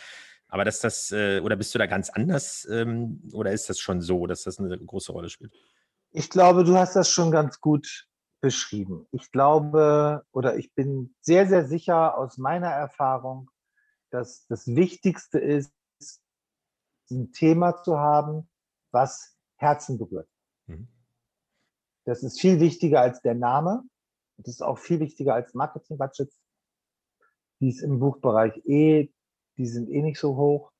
Aber 0.48 0.64
dass 0.64 0.80
das, 0.80 1.10
äh, 1.12 1.40
oder 1.40 1.56
bist 1.56 1.74
du 1.74 1.78
da 1.78 1.86
ganz 1.86 2.10
anders 2.10 2.68
ähm, 2.70 3.22
oder 3.32 3.52
ist 3.52 3.70
das 3.70 3.78
schon 3.78 4.02
so, 4.02 4.26
dass 4.26 4.42
das 4.42 4.58
eine 4.58 4.76
große 4.76 5.10
Rolle 5.10 5.30
spielt? 5.30 5.52
Ich 6.10 6.28
glaube, 6.28 6.64
du 6.64 6.76
hast 6.76 6.94
das 6.94 7.10
schon 7.10 7.30
ganz 7.30 7.58
gut 7.58 8.06
beschrieben. 8.42 9.06
Ich 9.12 9.30
glaube 9.30 10.26
oder 10.32 10.56
ich 10.56 10.74
bin 10.74 11.14
sehr, 11.20 11.46
sehr 11.46 11.66
sicher 11.66 12.18
aus 12.18 12.36
meiner 12.36 12.68
Erfahrung, 12.68 13.50
dass 14.10 14.46
das 14.48 14.66
Wichtigste 14.66 15.38
ist, 15.38 15.72
ein 17.10 17.32
Thema 17.32 17.82
zu 17.82 17.98
haben, 17.98 18.48
was 18.90 19.36
Herzen 19.56 19.98
berührt. 19.98 20.28
Mhm. 20.66 20.88
Das 22.04 22.22
ist 22.22 22.40
viel 22.40 22.58
wichtiger 22.58 23.00
als 23.00 23.22
der 23.22 23.34
Name. 23.34 23.84
Das 24.38 24.54
ist 24.54 24.62
auch 24.62 24.78
viel 24.78 24.98
wichtiger 24.98 25.34
als 25.34 25.54
Marketing-Budgets. 25.54 26.40
Die 27.60 27.68
ist 27.68 27.82
im 27.82 28.00
Buchbereich 28.00 28.56
eh, 28.66 29.12
die 29.56 29.66
sind 29.66 29.88
eh 29.88 30.02
nicht 30.02 30.18
so 30.18 30.36
hoch. 30.36 30.72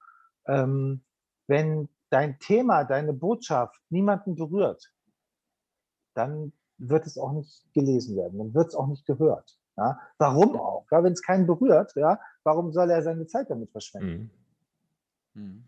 Ähm, 0.47 1.05
wenn 1.47 1.89
dein 2.11 2.39
Thema, 2.41 2.85
deine 2.85 3.13
Botschaft 3.13 3.79
niemanden 3.89 4.35
berührt, 4.35 4.93
dann 6.15 6.53
wird 6.89 7.07
es 7.07 7.19
auch 7.19 7.33
nicht 7.33 7.73
gelesen 7.75 8.17
werden, 8.17 8.39
dann 8.39 8.55
wird 8.55 8.69
es 8.69 8.75
auch 8.75 8.87
nicht 8.87 9.07
gehört. 9.07 9.59
Ja? 9.77 9.99
Warum 10.19 10.57
auch? 10.57 10.87
Ja, 10.91 11.03
Wenn 11.03 11.13
es 11.13 11.23
keinen 11.23 11.47
berührt, 11.47 11.93
ja, 11.97 12.19
warum 12.45 12.73
soll 12.73 12.91
er 12.91 13.03
seine 13.03 13.27
Zeit 13.27 13.51
damit 13.51 13.71
verschwenden? 13.71 14.31
Mhm. 15.35 15.43
Mhm. 15.43 15.65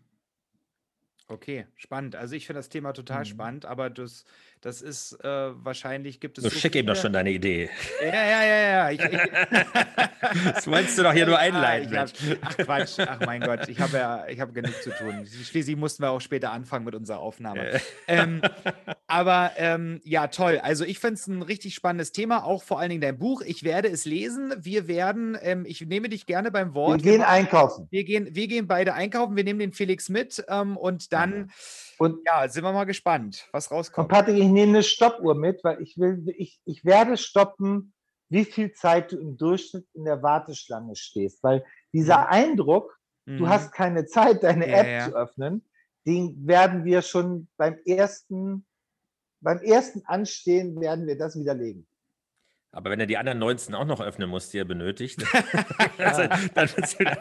Okay, 1.27 1.65
spannend. 1.75 2.15
Also 2.15 2.35
ich 2.35 2.45
finde 2.45 2.59
das 2.59 2.69
Thema 2.69 2.93
total 2.93 3.21
mhm. 3.21 3.25
spannend, 3.25 3.65
aber 3.65 3.89
das, 3.89 4.25
Das 4.65 4.81
ist 4.81 5.23
äh, 5.23 5.27
wahrscheinlich 5.27 6.19
gibt 6.19 6.39
es. 6.39 6.43
Du 6.43 6.49
so 6.49 6.57
schick 6.57 6.73
ihm 6.73 6.87
doch 6.87 6.95
schon 6.95 7.13
deine 7.13 7.29
Idee. 7.29 7.69
Ja, 8.01 8.07
ja, 8.07 8.43
ja, 8.43 8.67
ja. 8.67 8.89
Ich, 8.89 8.99
ich, 8.99 9.21
das 10.55 10.65
wolltest 10.65 10.97
du 10.97 11.03
doch 11.03 11.13
hier 11.13 11.27
nur 11.27 11.37
einleiten. 11.37 11.93
Ja, 11.93 12.01
hab, 12.01 12.09
ach 12.41 12.57
Quatsch, 12.57 12.97
ach 12.97 13.19
mein 13.27 13.41
Gott, 13.41 13.69
ich 13.69 13.79
habe 13.79 13.95
ja, 13.95 14.25
ich 14.27 14.39
habe 14.39 14.53
genug 14.53 14.73
zu 14.81 14.89
tun. 14.89 15.23
Schließlich 15.27 15.75
mussten 15.75 16.01
wir 16.01 16.09
auch 16.09 16.19
später 16.19 16.51
anfangen 16.51 16.83
mit 16.83 16.95
unserer 16.95 17.19
Aufnahme. 17.19 17.79
ähm, 18.07 18.41
aber 19.05 19.51
ähm, 19.57 20.01
ja, 20.03 20.29
toll. 20.29 20.59
Also 20.63 20.83
ich 20.83 20.97
finde 20.97 21.13
es 21.13 21.27
ein 21.27 21.43
richtig 21.43 21.75
spannendes 21.75 22.11
Thema, 22.11 22.43
auch 22.43 22.63
vor 22.63 22.79
allen 22.79 22.89
Dingen 22.89 23.01
dein 23.01 23.19
Buch. 23.19 23.43
Ich 23.43 23.63
werde 23.63 23.89
es 23.89 24.05
lesen. 24.05 24.51
Wir 24.57 24.87
werden, 24.87 25.37
ähm, 25.43 25.65
ich 25.67 25.81
nehme 25.81 26.09
dich 26.09 26.25
gerne 26.25 26.49
beim 26.49 26.73
Wort. 26.73 27.03
Wir 27.03 27.11
gehen 27.11 27.21
wir, 27.21 27.29
einkaufen. 27.29 27.87
Wir 27.91 28.03
gehen, 28.03 28.29
wir 28.33 28.47
gehen 28.47 28.65
beide 28.65 28.95
einkaufen. 28.95 29.35
Wir 29.35 29.43
nehmen 29.43 29.59
den 29.59 29.73
Felix 29.73 30.09
mit 30.09 30.43
ähm, 30.49 30.75
und 30.75 31.13
dann. 31.13 31.51
Und 31.97 32.19
ja, 32.25 32.47
sind 32.49 32.63
wir 32.63 32.73
mal 32.73 32.83
gespannt, 32.83 33.47
was 33.51 33.71
rauskommt. 33.71 34.11
Und 34.11 34.17
Patrick, 34.17 34.37
ich 34.37 34.49
nehme 34.55 34.69
eine 34.69 34.83
Stoppuhr 34.83 35.35
mit, 35.35 35.63
weil 35.63 35.81
ich 35.81 35.97
will, 35.97 36.23
ich, 36.37 36.59
ich 36.65 36.83
werde 36.83 37.17
stoppen, 37.17 37.93
wie 38.29 38.45
viel 38.45 38.71
Zeit 38.71 39.11
du 39.11 39.17
im 39.17 39.37
Durchschnitt 39.37 39.85
in 39.93 40.05
der 40.05 40.23
Warteschlange 40.23 40.95
stehst. 40.95 41.43
Weil 41.43 41.63
dieser 41.93 42.19
mhm. 42.21 42.27
Eindruck, 42.29 42.97
mhm. 43.25 43.37
du 43.37 43.49
hast 43.49 43.71
keine 43.71 44.05
Zeit, 44.05 44.43
deine 44.43 44.67
ja, 44.67 44.77
App 44.77 44.87
ja. 44.87 45.09
zu 45.09 45.15
öffnen, 45.15 45.63
den 46.07 46.47
werden 46.47 46.85
wir 46.85 47.01
schon 47.01 47.47
beim 47.57 47.77
ersten, 47.85 48.65
beim 49.41 49.59
ersten 49.59 50.03
Anstehen 50.05 50.79
werden 50.79 51.05
wir 51.05 51.17
das 51.17 51.37
widerlegen. 51.37 51.85
Aber 52.71 52.89
wenn 52.89 52.99
er 52.99 53.05
die 53.05 53.17
anderen 53.17 53.39
19 53.39 53.73
auch 53.75 53.85
noch 53.85 54.01
öffnen 54.01 54.29
muss, 54.29 54.49
die 54.49 54.57
er 54.57 54.65
benötigt, 54.65 55.23
dann, 55.97 56.49
dann 56.53 56.69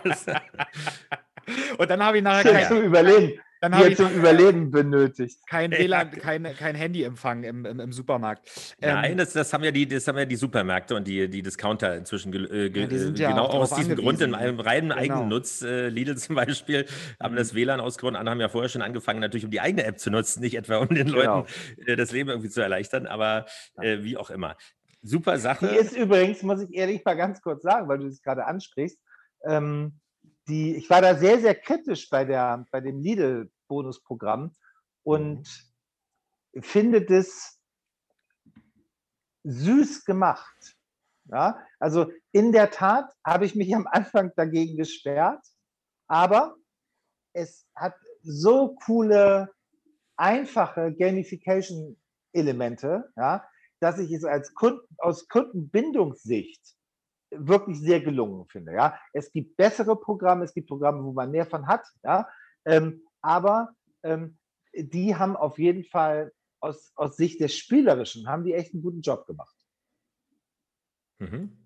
das. 0.04 0.26
Und 1.78 1.90
dann 1.90 2.02
habe 2.02 2.18
ich 2.18 2.22
nachher 2.22 2.52
kein, 2.52 2.68
zum 2.68 2.82
Überleben. 2.82 3.40
Dann 3.64 3.76
habe 3.76 3.88
ich 3.88 3.96
zum 3.96 4.12
Überleben 4.12 4.70
benötigt. 4.70 5.38
Kein 5.46 5.70
WLAN, 5.70 6.10
kein, 6.10 6.42
kein 6.42 6.74
Handyempfang 6.74 7.44
im, 7.44 7.64
im, 7.64 7.80
im 7.80 7.92
Supermarkt. 7.92 8.46
Nein, 8.78 9.12
ähm, 9.12 9.16
das, 9.16 9.32
das, 9.32 9.54
haben 9.54 9.64
ja 9.64 9.70
die, 9.70 9.88
das 9.88 10.06
haben 10.06 10.18
ja 10.18 10.26
die 10.26 10.36
Supermärkte 10.36 10.94
und 10.94 11.08
die, 11.08 11.30
die 11.30 11.40
Discounter 11.40 11.96
inzwischen 11.96 12.30
ge, 12.30 12.66
äh, 12.66 12.68
ge, 12.68 12.86
ja, 13.14 13.30
genau 13.30 13.46
aus 13.46 13.74
diesem 13.74 13.96
Grund 13.96 14.20
in 14.20 14.34
einem 14.34 14.60
reinen 14.60 14.90
genau. 14.90 15.00
Eigennutz. 15.00 15.62
Äh, 15.62 15.88
Lidl 15.88 16.14
zum 16.18 16.36
Beispiel 16.36 16.84
haben 17.18 17.32
mhm. 17.32 17.38
das 17.38 17.54
WLAN 17.54 17.80
ausgegründet, 17.80 18.20
andere 18.20 18.32
haben 18.32 18.40
ja 18.42 18.50
vorher 18.50 18.68
schon 18.68 18.82
angefangen, 18.82 19.20
natürlich 19.20 19.46
um 19.46 19.50
die 19.50 19.62
eigene 19.62 19.84
App 19.84 19.98
zu 19.98 20.10
nutzen, 20.10 20.42
nicht 20.42 20.56
etwa 20.56 20.76
um 20.76 20.88
den 20.88 21.08
Leuten 21.08 21.46
genau. 21.76 21.86
äh, 21.86 21.96
das 21.96 22.12
Leben 22.12 22.28
irgendwie 22.28 22.50
zu 22.50 22.60
erleichtern, 22.60 23.06
aber 23.06 23.46
äh, 23.80 24.02
wie 24.02 24.18
auch 24.18 24.28
immer. 24.28 24.58
Super 25.00 25.38
Sache. 25.38 25.68
Die 25.68 25.76
ist 25.76 25.96
übrigens, 25.96 26.42
muss 26.42 26.60
ich 26.60 26.74
ehrlich 26.74 27.02
mal 27.02 27.14
ganz 27.14 27.40
kurz 27.40 27.62
sagen, 27.62 27.88
weil 27.88 27.96
du 27.96 28.08
das 28.08 28.20
gerade 28.20 28.44
ansprichst, 28.44 28.98
ähm, 29.46 30.00
die, 30.48 30.76
ich 30.76 30.90
war 30.90 31.00
da 31.00 31.14
sehr, 31.14 31.38
sehr 31.40 31.54
kritisch 31.54 32.08
bei, 32.10 32.24
der, 32.24 32.66
bei 32.70 32.80
dem 32.80 33.00
Lidl-Bonusprogramm 33.68 34.54
und 35.02 35.48
mhm. 36.52 36.62
finde 36.62 37.04
das 37.04 37.58
süß 39.44 40.04
gemacht. 40.04 40.76
Ja, 41.26 41.58
also 41.78 42.12
in 42.32 42.52
der 42.52 42.70
Tat 42.70 43.10
habe 43.24 43.46
ich 43.46 43.54
mich 43.54 43.74
am 43.74 43.86
Anfang 43.86 44.32
dagegen 44.36 44.76
gesperrt, 44.76 45.42
aber 46.06 46.56
es 47.32 47.66
hat 47.74 47.94
so 48.22 48.76
coole, 48.84 49.50
einfache 50.16 50.94
Gamification-Elemente, 50.94 53.10
ja, 53.16 53.48
dass 53.80 53.98
ich 53.98 54.12
es 54.12 54.24
als 54.24 54.54
Kunden, 54.54 54.86
aus 54.98 55.26
Kundenbindungssicht 55.28 56.62
wirklich 57.30 57.80
sehr 57.80 58.00
gelungen 58.00 58.46
finde. 58.46 58.74
Ja? 58.74 58.98
Es 59.12 59.32
gibt 59.32 59.56
bessere 59.56 59.98
Programme, 59.98 60.44
es 60.44 60.54
gibt 60.54 60.68
Programme, 60.68 61.02
wo 61.02 61.12
man 61.12 61.30
mehr 61.30 61.46
von 61.46 61.66
hat, 61.66 61.86
ja? 62.02 62.28
Ähm, 62.66 63.03
aber 63.24 63.74
ähm, 64.02 64.38
die 64.74 65.16
haben 65.16 65.36
auf 65.36 65.58
jeden 65.58 65.84
Fall 65.84 66.32
aus, 66.60 66.92
aus 66.94 67.16
Sicht 67.16 67.40
des 67.40 67.56
Spielerischen, 67.56 68.28
haben 68.28 68.44
die 68.44 68.54
echt 68.54 68.72
einen 68.72 68.82
guten 68.82 69.00
Job 69.00 69.26
gemacht. 69.26 69.54
Mhm. 71.18 71.56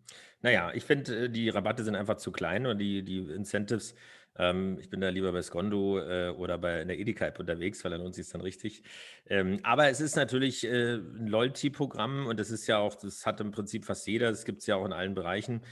Naja, 0.41 0.73
ich 0.73 0.85
finde, 0.85 1.25
äh, 1.25 1.31
die 1.31 1.49
Rabatte 1.49 1.85
sind 1.85 1.97
einfach 1.97 2.17
zu 2.17 2.33
klein 2.33 2.67
und 2.67 2.79
die, 2.79 3.03
die 3.03 3.19
Incentives 3.19 3.95
ähm, 4.39 4.79
ich 4.81 4.89
bin 4.89 5.01
da 5.01 5.09
lieber 5.09 5.33
bei 5.33 5.43
Skondo 5.43 5.99
äh, 5.99 6.29
oder 6.31 6.59
bei 6.59 6.83
in 6.83 6.89
der 6.89 6.99
Edeka-App 6.99 7.41
unterwegs, 7.41 7.83
weil 7.83 7.91
dann 7.91 8.01
lohnt 8.01 8.15
sich 8.15 8.29
dann 8.29 8.41
richtig. 8.41 8.83
Ähm, 9.27 9.59
aber 9.65 9.89
es 9.89 10.01
ist 10.01 10.17
natürlich 10.17 10.65
äh, 10.65 10.95
ein 10.95 11.27
Loyalty-Programm 11.27 12.27
und 12.27 12.39
das 12.39 12.51
ist 12.51 12.67
ja 12.67 12.79
auch, 12.79 12.95
das 12.95 13.27
hat 13.27 13.41
im 13.41 13.51
Prinzip 13.51 13.85
fast 13.85 14.07
jeder, 14.07 14.31
das 14.31 14.45
gibt 14.45 14.61
es 14.61 14.67
ja 14.67 14.77
auch 14.77 14.87
in 14.87 14.93
allen 14.93 15.15
Bereichen. 15.15 15.63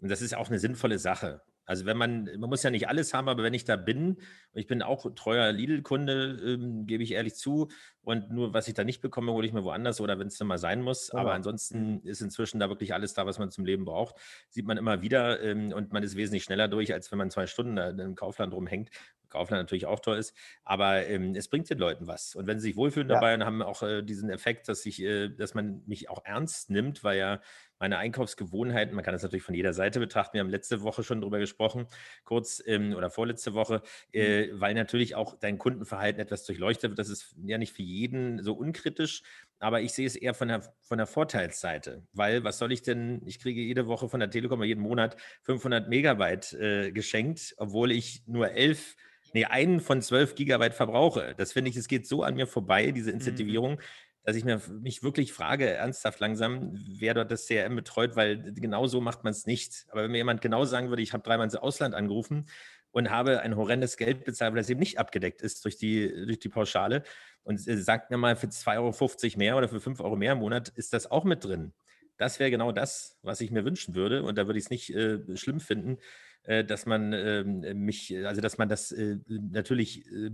Und 0.00 0.10
das 0.10 0.20
ist 0.22 0.36
auch 0.36 0.48
eine 0.48 0.58
sinnvolle 0.58 0.98
Sache. 0.98 1.40
Also 1.66 1.84
wenn 1.84 1.96
man, 1.96 2.24
man 2.38 2.48
muss 2.48 2.62
ja 2.62 2.70
nicht 2.70 2.88
alles 2.88 3.12
haben, 3.12 3.28
aber 3.28 3.42
wenn 3.42 3.54
ich 3.54 3.64
da 3.64 3.76
bin, 3.76 4.10
und 4.10 4.60
ich 4.60 4.66
bin 4.66 4.82
auch 4.82 5.06
treuer 5.14 5.52
Lidl-Kunde, 5.52 6.40
ähm, 6.44 6.86
gebe 6.86 7.02
ich 7.02 7.12
ehrlich 7.12 7.34
zu, 7.34 7.68
und 8.02 8.30
nur 8.30 8.54
was 8.54 8.68
ich 8.68 8.74
da 8.74 8.84
nicht 8.84 9.02
bekomme, 9.02 9.32
hole 9.32 9.46
ich 9.46 9.52
mir 9.52 9.64
woanders 9.64 10.00
oder 10.00 10.18
wenn 10.18 10.28
es 10.28 10.38
dann 10.38 10.46
mal 10.46 10.58
sein 10.58 10.80
muss. 10.80 11.10
Ja. 11.12 11.18
Aber 11.18 11.34
ansonsten 11.34 12.00
ist 12.04 12.20
inzwischen 12.20 12.60
da 12.60 12.68
wirklich 12.68 12.94
alles 12.94 13.14
da, 13.14 13.26
was 13.26 13.40
man 13.40 13.50
zum 13.50 13.64
Leben 13.64 13.84
braucht. 13.84 14.14
Sieht 14.48 14.64
man 14.64 14.76
immer 14.76 15.02
wieder 15.02 15.42
ähm, 15.42 15.72
und 15.72 15.92
man 15.92 16.04
ist 16.04 16.16
wesentlich 16.16 16.44
schneller 16.44 16.68
durch, 16.68 16.94
als 16.94 17.10
wenn 17.10 17.18
man 17.18 17.30
zwei 17.30 17.48
Stunden 17.48 17.74
da 17.74 17.88
im 17.88 18.14
Kaufland 18.14 18.54
rumhängt. 18.54 18.90
Kaufland 19.28 19.62
natürlich 19.62 19.86
auch 19.86 20.00
toll 20.00 20.18
ist, 20.18 20.34
aber 20.64 21.06
ähm, 21.06 21.34
es 21.34 21.48
bringt 21.48 21.68
den 21.68 21.78
Leuten 21.78 22.06
was. 22.06 22.34
Und 22.34 22.46
wenn 22.46 22.58
sie 22.58 22.68
sich 22.68 22.76
wohlfühlen 22.76 23.08
ja. 23.08 23.16
dabei 23.16 23.34
und 23.34 23.44
haben 23.44 23.60
auch 23.60 23.82
äh, 23.82 24.02
diesen 24.02 24.30
Effekt, 24.30 24.68
dass 24.68 24.86
ich, 24.86 25.02
äh, 25.02 25.28
dass 25.28 25.54
man 25.54 25.82
mich 25.86 26.08
auch 26.08 26.24
ernst 26.24 26.70
nimmt, 26.70 27.04
weil 27.04 27.18
ja 27.18 27.40
meine 27.78 27.98
Einkaufsgewohnheiten, 27.98 28.94
man 28.94 29.04
kann 29.04 29.12
das 29.12 29.22
natürlich 29.22 29.42
von 29.42 29.54
jeder 29.54 29.72
Seite 29.72 30.00
betrachten, 30.00 30.34
wir 30.34 30.40
haben 30.40 30.50
letzte 30.50 30.82
Woche 30.82 31.02
schon 31.02 31.20
drüber 31.20 31.38
gesprochen, 31.38 31.86
kurz 32.24 32.62
ähm, 32.66 32.94
oder 32.94 33.10
vorletzte 33.10 33.54
Woche, 33.54 33.82
äh, 34.12 34.46
mhm. 34.46 34.60
weil 34.60 34.74
natürlich 34.74 35.14
auch 35.14 35.38
dein 35.38 35.58
Kundenverhalten 35.58 36.20
etwas 36.20 36.44
durchleuchtet 36.44 36.90
wird. 36.90 36.98
Das 36.98 37.08
ist 37.08 37.34
ja 37.44 37.58
nicht 37.58 37.74
für 37.74 37.82
jeden 37.82 38.42
so 38.42 38.54
unkritisch, 38.54 39.22
aber 39.58 39.80
ich 39.80 39.92
sehe 39.92 40.06
es 40.06 40.16
eher 40.16 40.34
von 40.34 40.48
der, 40.48 40.62
von 40.80 40.98
der 40.98 41.06
Vorteilsseite, 41.06 42.02
weil 42.12 42.44
was 42.44 42.58
soll 42.58 42.72
ich 42.72 42.82
denn, 42.82 43.22
ich 43.26 43.38
kriege 43.38 43.60
jede 43.60 43.86
Woche 43.86 44.08
von 44.08 44.20
der 44.20 44.30
Telekom 44.30 44.62
jeden 44.62 44.82
Monat 44.82 45.16
500 45.42 45.88
Megabyte 45.88 46.52
äh, 46.54 46.92
geschenkt, 46.92 47.54
obwohl 47.58 47.92
ich 47.92 48.22
nur 48.26 48.50
elf 48.50 48.96
nee, 49.32 49.44
einen 49.44 49.80
von 49.80 50.00
zwölf 50.00 50.34
Gigabyte 50.34 50.72
verbrauche. 50.74 51.34
Das 51.36 51.52
finde 51.52 51.70
ich, 51.70 51.76
es 51.76 51.88
geht 51.88 52.06
so 52.06 52.22
an 52.22 52.36
mir 52.36 52.46
vorbei, 52.46 52.90
diese 52.90 53.10
mhm. 53.10 53.16
Incentivierung. 53.16 53.72
Mhm 53.72 53.80
dass 54.26 54.34
ich 54.34 54.44
mir, 54.44 54.60
mich 54.80 55.04
wirklich 55.04 55.32
frage, 55.32 55.70
ernsthaft 55.70 56.18
langsam, 56.18 56.72
wer 56.88 57.14
dort 57.14 57.30
das 57.30 57.46
CRM 57.46 57.76
betreut, 57.76 58.16
weil 58.16 58.52
genau 58.54 58.88
so 58.88 59.00
macht 59.00 59.22
man 59.22 59.30
es 59.30 59.46
nicht. 59.46 59.86
Aber 59.88 60.02
wenn 60.02 60.10
mir 60.10 60.16
jemand 60.16 60.40
genau 60.40 60.64
sagen 60.64 60.88
würde, 60.88 61.00
ich 61.00 61.12
habe 61.12 61.22
dreimal 61.22 61.44
ins 61.44 61.54
Ausland 61.54 61.94
angerufen 61.94 62.48
und 62.90 63.08
habe 63.08 63.40
ein 63.42 63.54
horrendes 63.54 63.96
Geld 63.96 64.24
bezahlt, 64.24 64.52
weil 64.52 64.58
das 64.58 64.68
eben 64.68 64.80
nicht 64.80 64.98
abgedeckt 64.98 65.42
ist 65.42 65.64
durch 65.64 65.76
die, 65.76 66.08
durch 66.26 66.40
die 66.40 66.48
Pauschale 66.48 67.04
und 67.44 67.58
sagt 67.58 68.10
mir 68.10 68.16
mal, 68.16 68.34
für 68.34 68.48
2,50 68.48 68.74
Euro 68.78 69.38
mehr 69.38 69.56
oder 69.56 69.68
für 69.68 69.80
5 69.80 70.00
Euro 70.00 70.16
mehr 70.16 70.32
im 70.32 70.38
Monat 70.38 70.70
ist 70.70 70.92
das 70.92 71.08
auch 71.08 71.22
mit 71.22 71.44
drin. 71.44 71.72
Das 72.16 72.40
wäre 72.40 72.50
genau 72.50 72.72
das, 72.72 73.20
was 73.22 73.40
ich 73.40 73.52
mir 73.52 73.64
wünschen 73.64 73.94
würde. 73.94 74.24
Und 74.24 74.38
da 74.38 74.48
würde 74.48 74.58
ich 74.58 74.64
es 74.64 74.70
nicht 74.70 74.92
äh, 74.92 75.36
schlimm 75.36 75.60
finden, 75.60 75.98
äh, 76.42 76.64
dass 76.64 76.84
man 76.84 77.12
äh, 77.12 77.44
mich, 77.44 78.12
also 78.26 78.40
dass 78.40 78.58
man 78.58 78.68
das 78.68 78.90
äh, 78.90 79.18
natürlich 79.28 80.04
äh, 80.10 80.30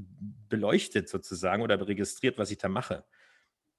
beleuchtet 0.48 1.10
sozusagen 1.10 1.62
oder 1.62 1.86
registriert, 1.86 2.38
was 2.38 2.50
ich 2.50 2.56
da 2.56 2.70
mache. 2.70 3.04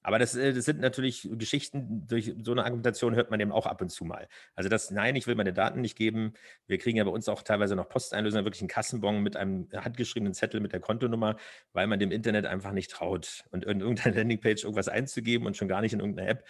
Aber 0.03 0.19
das, 0.19 0.35
äh, 0.35 0.53
das, 0.53 0.65
sind 0.65 0.79
natürlich 0.81 1.29
Geschichten, 1.31 2.05
durch 2.07 2.35
so 2.43 2.51
eine 2.51 2.65
Argumentation 2.65 3.15
hört 3.15 3.31
man 3.31 3.39
eben 3.39 3.51
auch 3.51 3.65
ab 3.65 3.81
und 3.81 3.89
zu 3.89 4.05
mal. 4.05 4.27
Also 4.55 4.69
das, 4.69 4.91
nein, 4.91 5.15
ich 5.15 5.25
will 5.25 5.35
meine 5.35 5.53
Daten 5.53 5.81
nicht 5.81 5.97
geben. 5.97 6.33
Wir 6.67 6.77
kriegen 6.77 6.97
ja 6.97 7.03
bei 7.05 7.09
uns 7.09 7.29
auch 7.29 7.41
teilweise 7.41 7.75
noch 7.75 7.89
Posteinlösungen, 7.89 8.45
wirklich 8.45 8.61
einen 8.61 8.67
Kassenbon 8.67 9.23
mit 9.23 9.37
einem 9.37 9.67
handgeschriebenen 9.73 10.33
Zettel 10.33 10.59
mit 10.59 10.73
der 10.73 10.81
Kontonummer, 10.81 11.37
weil 11.71 11.87
man 11.87 11.99
dem 11.99 12.11
Internet 12.11 12.45
einfach 12.45 12.73
nicht 12.73 12.91
traut. 12.91 13.45
Und 13.51 13.65
in 13.65 13.79
irgendeiner 13.79 14.15
Landingpage 14.17 14.63
irgendwas 14.63 14.89
einzugeben 14.89 15.47
und 15.47 15.57
schon 15.57 15.67
gar 15.67 15.81
nicht 15.81 15.93
in 15.93 15.99
irgendeiner 16.01 16.29
App, 16.29 16.45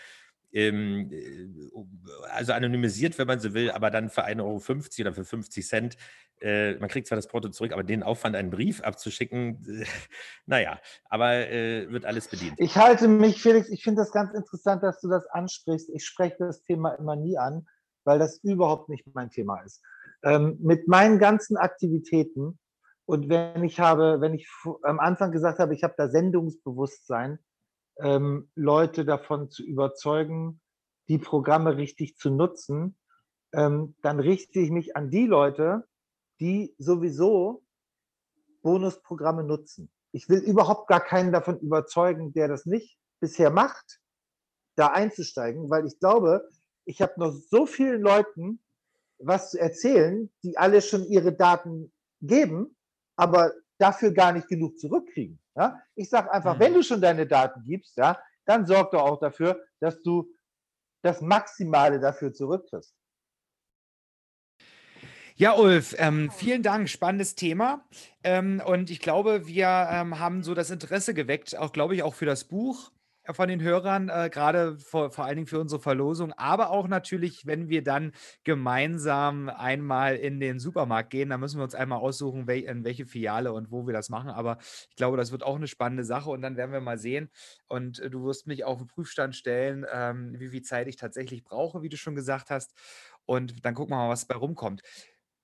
also 2.32 2.54
anonymisiert, 2.54 3.18
wenn 3.18 3.28
man 3.28 3.39
so 3.39 3.54
will, 3.54 3.72
aber 3.72 3.89
dann 3.89 4.10
für 4.10 4.26
1,50 4.26 4.39
Euro 4.41 4.62
oder 5.01 5.14
für 5.14 5.26
50 5.26 5.68
Cent. 5.68 5.97
Äh, 6.41 6.76
man 6.76 6.89
kriegt 6.89 7.08
zwar 7.08 7.16
das 7.16 7.28
Porto 7.28 7.49
zurück, 7.49 7.72
aber 7.72 7.84
den 7.84 8.04
Aufwand, 8.04 8.36
einen 8.36 8.49
Brief 8.49 8.82
abzuschicken, 8.82 9.82
äh, 9.82 9.86
naja, 10.45 10.80
aber 11.10 11.49
äh, 11.49 11.89
wird 11.91 12.06
alles 12.06 12.28
bedient. 12.28 12.56
Ich 12.58 12.78
halte 12.78 13.08
mich, 13.08 13.41
Felix, 13.41 13.70
ich 13.70 13.84
finde 13.84 14.01
das 14.01 14.12
ganz 14.12 14.34
interessant, 14.34 14.84
dass 14.84 14.99
du 15.01 15.10
das 15.10 15.26
ansprichst. 15.28 15.89
Ich 15.93 16.06
spreche 16.06 16.36
das 16.39 16.64
Thema 16.64 16.91
immer 16.95 17.16
nie 17.16 17.38
an, 17.38 17.66
weil 18.04 18.20
das 18.20 18.39
überhaupt 18.43 18.89
nicht 18.89 19.06
mein 19.14 19.30
Thema 19.30 19.62
ist. 19.62 19.82
Ähm, 20.24 20.58
mit 20.60 20.88
meinen 20.88 21.18
ganzen 21.18 21.58
Aktivitäten 21.58 22.60
und 23.06 23.30
wenn 23.30 23.64
ich 23.64 23.80
habe, 23.80 24.22
wenn 24.22 24.34
ich 24.34 24.47
am 24.84 24.99
Anfang 24.99 25.32
gesagt 25.32 25.60
habe, 25.60 25.74
ich 25.74 25.84
habe 25.84 25.93
da 25.97 26.10
Sendungsbewusstsein, 26.10 27.39
ähm, 27.98 28.50
Leute 28.56 29.06
davon 29.06 29.50
zu 29.50 29.64
überzeugen, 29.64 30.62
die 31.08 31.18
Programme 31.18 31.78
richtig 31.78 32.18
zu 32.18 32.30
nutzen, 32.30 32.98
ähm, 33.54 33.96
dann 34.02 34.20
richte 34.20 34.60
ich 34.60 34.72
mich 34.72 34.96
an 34.96 35.10
die 35.10 35.26
Leute, 35.26 35.88
die 36.39 36.74
sowieso 36.78 37.64
Bonusprogramme 38.62 39.44
nutzen. 39.44 39.91
Ich 40.12 40.30
will 40.30 40.39
überhaupt 40.39 40.88
gar 40.88 41.02
keinen 41.02 41.32
davon 41.32 41.60
überzeugen, 41.60 42.34
der 42.34 42.48
das 42.48 42.66
nicht 42.66 42.98
bisher 43.20 43.52
macht, 43.52 44.00
da 44.76 44.88
einzusteigen, 44.88 45.70
weil 45.70 45.86
ich 45.86 46.00
glaube, 46.00 46.50
ich 46.86 47.02
habe 47.02 47.14
noch 47.18 47.32
so 47.32 47.66
vielen 47.66 48.02
Leuten 48.02 48.60
was 49.20 49.52
zu 49.52 49.60
erzählen, 49.60 50.32
die 50.44 50.58
alle 50.58 50.82
schon 50.82 51.06
ihre 51.06 51.34
Daten 51.34 51.94
geben, 52.22 52.76
aber 53.16 53.54
dafür 53.78 54.12
gar 54.12 54.34
nicht 54.34 54.48
genug 54.48 54.78
zurückkriegen. 54.80 55.39
Ja? 55.56 55.82
Ich 55.95 56.10
sage 56.10 56.32
einfach, 56.32 56.56
mhm. 56.56 56.60
wenn 56.60 56.74
du 56.74 56.84
schon 56.84 57.01
deine 57.01 57.28
Daten 57.28 57.64
gibst, 57.64 57.97
ja, 57.97 58.22
dann 58.45 58.66
sorg 58.66 58.91
doch 58.91 59.01
auch 59.01 59.20
dafür, 59.20 59.64
dass 59.80 60.01
du 60.01 60.30
das 61.04 61.22
Maximale 61.22 61.99
dafür 61.99 62.34
zurückkriegst. 62.34 62.95
Ja, 65.36 65.58
Ulf, 65.58 65.95
ähm, 65.97 66.30
vielen 66.30 66.62
Dank. 66.62 66.89
Spannendes 66.89 67.34
Thema. 67.34 67.84
Ähm, 68.24 68.62
und 68.66 68.91
ich 68.91 68.99
glaube, 68.99 69.47
wir 69.47 69.88
ähm, 69.91 70.20
haben 70.20 70.43
so 70.43 70.54
das 70.54 70.70
Interesse 70.70 71.16
geweckt, 71.16 71.58
auch 71.58 71.72
glaube 71.72 71.95
ich, 71.95 72.04
auch 72.04 72.14
für 72.14 72.28
das 72.28 72.43
Buch 72.43 72.91
von 73.32 73.48
den 73.48 73.62
Hörern, 73.62 74.10
äh, 74.10 74.30
gerade 74.32 74.78
vor, 74.78 75.12
vor 75.12 75.26
allen 75.26 75.38
Dingen 75.38 75.48
für 75.48 75.60
unsere 75.60 75.82
Verlosung, 75.82 76.34
aber 76.34 76.72
auch 76.72 76.88
natürlich, 76.88 77.46
wenn 77.46 77.70
wir 77.70 77.84
dann 77.84 78.12
gemeinsam 78.44 79.50
einmal 79.50 80.16
in 80.18 80.40
den 80.40 80.60
Supermarkt 80.60 81.10
gehen, 81.10 81.30
dann 81.30 81.40
müssen 81.40 81.58
wir 81.60 81.64
uns 81.64 81.76
einmal 81.76 82.00
aussuchen, 82.00 82.48
wel 82.48 82.62
in 82.64 82.84
welche 82.84 83.06
Filiale 83.06 83.54
und 83.54 83.72
wo 83.72 83.88
wir 83.88 83.94
das 83.94 84.10
machen. 84.10 84.30
Aber 84.30 84.58
ich 84.90 84.96
glaube, 84.96 85.18
das 85.18 85.32
wird 85.32 85.44
auch 85.44 85.56
eine 85.56 85.68
spannende 85.68 86.04
Sache 86.04 86.30
und 86.30 86.42
dann 86.42 86.58
werden 86.58 86.72
wir 86.74 86.82
mal 86.82 86.98
sehen. 86.98 87.30
Und 87.68 88.00
äh, 88.00 88.10
du 88.10 88.26
wirst 88.26 88.48
mich 88.48 88.66
auf 88.66 88.80
den 88.80 88.88
Prüfstand 88.88 89.36
stellen, 89.36 89.86
ähm, 89.92 90.36
wie 90.40 90.50
viel 90.50 90.62
Zeit 90.62 90.88
ich 90.88 90.98
tatsächlich 90.98 91.44
brauche, 91.44 91.82
wie 91.82 91.90
du 91.90 91.98
schon 91.98 92.16
gesagt 92.16 92.50
hast. 92.50 92.74
Und 93.26 93.66
dann 93.66 93.74
gucken 93.74 93.94
wir 93.94 93.98
mal, 93.98 94.10
was 94.10 94.26
bei 94.26 94.36
rumkommt. 94.36 94.82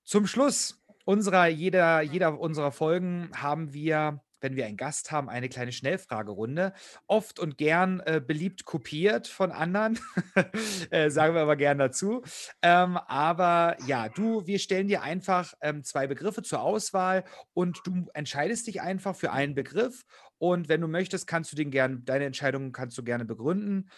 Zum 0.04 0.26
Schluss 0.26 0.82
unserer, 1.04 1.46
jeder, 1.46 2.02
jeder 2.02 2.38
unserer 2.38 2.72
Folgen 2.72 3.30
haben 3.34 3.72
wir 3.72 4.20
wenn 4.40 4.56
wir 4.56 4.66
einen 4.66 4.76
Gast 4.76 5.10
haben, 5.12 5.28
eine 5.28 5.48
kleine 5.48 5.72
Schnellfragerunde. 5.72 6.72
Oft 7.06 7.38
und 7.38 7.58
gern 7.58 8.00
äh, 8.00 8.20
beliebt 8.24 8.64
kopiert 8.64 9.26
von 9.26 9.52
anderen, 9.52 9.98
äh, 10.90 11.10
sagen 11.10 11.34
wir 11.34 11.42
aber 11.42 11.56
gern 11.56 11.78
dazu. 11.78 12.22
Ähm, 12.62 12.96
aber 12.96 13.76
ja, 13.86 14.08
du, 14.08 14.46
wir 14.46 14.58
stellen 14.58 14.88
dir 14.88 15.02
einfach 15.02 15.54
ähm, 15.60 15.84
zwei 15.84 16.06
Begriffe 16.06 16.42
zur 16.42 16.62
Auswahl 16.62 17.24
und 17.52 17.80
du 17.84 18.06
entscheidest 18.14 18.66
dich 18.66 18.80
einfach 18.80 19.14
für 19.14 19.32
einen 19.32 19.54
Begriff. 19.54 20.04
Und 20.38 20.68
wenn 20.68 20.80
du 20.80 20.88
möchtest, 20.88 21.26
kannst 21.26 21.52
du 21.52 21.56
den 21.56 21.70
gern, 21.70 22.04
deine 22.04 22.24
Entscheidung 22.24 22.72
kannst 22.72 22.96
du 22.96 23.04
gerne 23.04 23.24
begründen. 23.24 23.90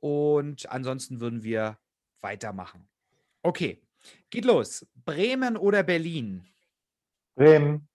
Und 0.00 0.70
ansonsten 0.70 1.20
würden 1.20 1.42
wir 1.42 1.78
weitermachen. 2.22 2.88
Okay, 3.42 3.82
geht 4.30 4.44
los. 4.44 4.86
Bremen 4.94 5.56
oder 5.56 5.82
Berlin? 5.82 6.46
Bremen. 7.34 7.89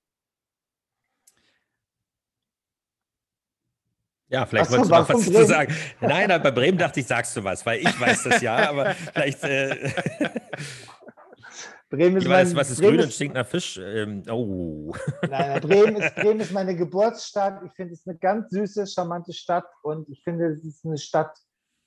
Ja, 4.36 4.46
vielleicht 4.46 4.70
so, 4.70 4.76
wolltest 4.76 4.92
du 4.92 4.96
noch 4.96 5.10
was 5.10 5.26
dazu 5.26 5.46
sagen. 5.46 5.74
Nein, 6.02 6.28
bei 6.28 6.52
Bremen 6.52 6.78
dachte 6.78 7.00
ich, 7.00 7.08
sagst 7.08 7.38
du 7.38 7.44
was, 7.46 7.66
weil 7.66 7.80
ich 7.80 8.02
weiß 8.02 8.24
das 8.24 8.42
ja, 8.42 8.70
aber 8.70 8.94
vielleicht. 8.94 9.42
Äh, 9.46 9.92
Bremen 11.90 12.18
ist, 12.18 12.28
mein, 12.28 12.54
was 12.54 12.70
ist 12.70 12.80
Bremen 12.80 12.98
grün 12.98 13.06
und 13.06 13.14
stinkt 13.14 13.36
nach 13.36 13.48
Fisch? 13.48 13.78
Ähm, 13.82 14.24
oh. 14.30 14.94
Nein, 15.22 15.30
nein, 15.32 15.62
Bremen, 15.62 15.96
ist, 16.02 16.16
Bremen 16.16 16.40
ist 16.42 16.52
meine 16.52 16.76
Geburtsstadt. 16.76 17.64
Ich 17.66 17.72
finde 17.76 17.94
es 17.94 18.06
eine 18.06 18.18
ganz 18.18 18.50
süße, 18.50 18.88
charmante 18.88 19.32
Stadt 19.32 19.68
und 19.84 20.10
ich 20.10 20.22
finde, 20.22 20.48
es 20.48 20.66
ist 20.66 20.86
eine 20.86 20.98
Stadt 20.98 21.34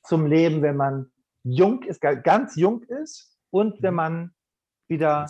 zum 0.04 0.24
Leben, 0.24 0.62
wenn 0.62 0.76
man 0.76 1.10
jung 1.42 1.82
ist, 1.82 2.00
ganz 2.00 2.56
jung 2.56 2.82
ist 2.84 3.36
und 3.50 3.82
wenn 3.82 3.92
mhm. 3.92 3.96
man 3.96 4.34
wieder 4.88 5.26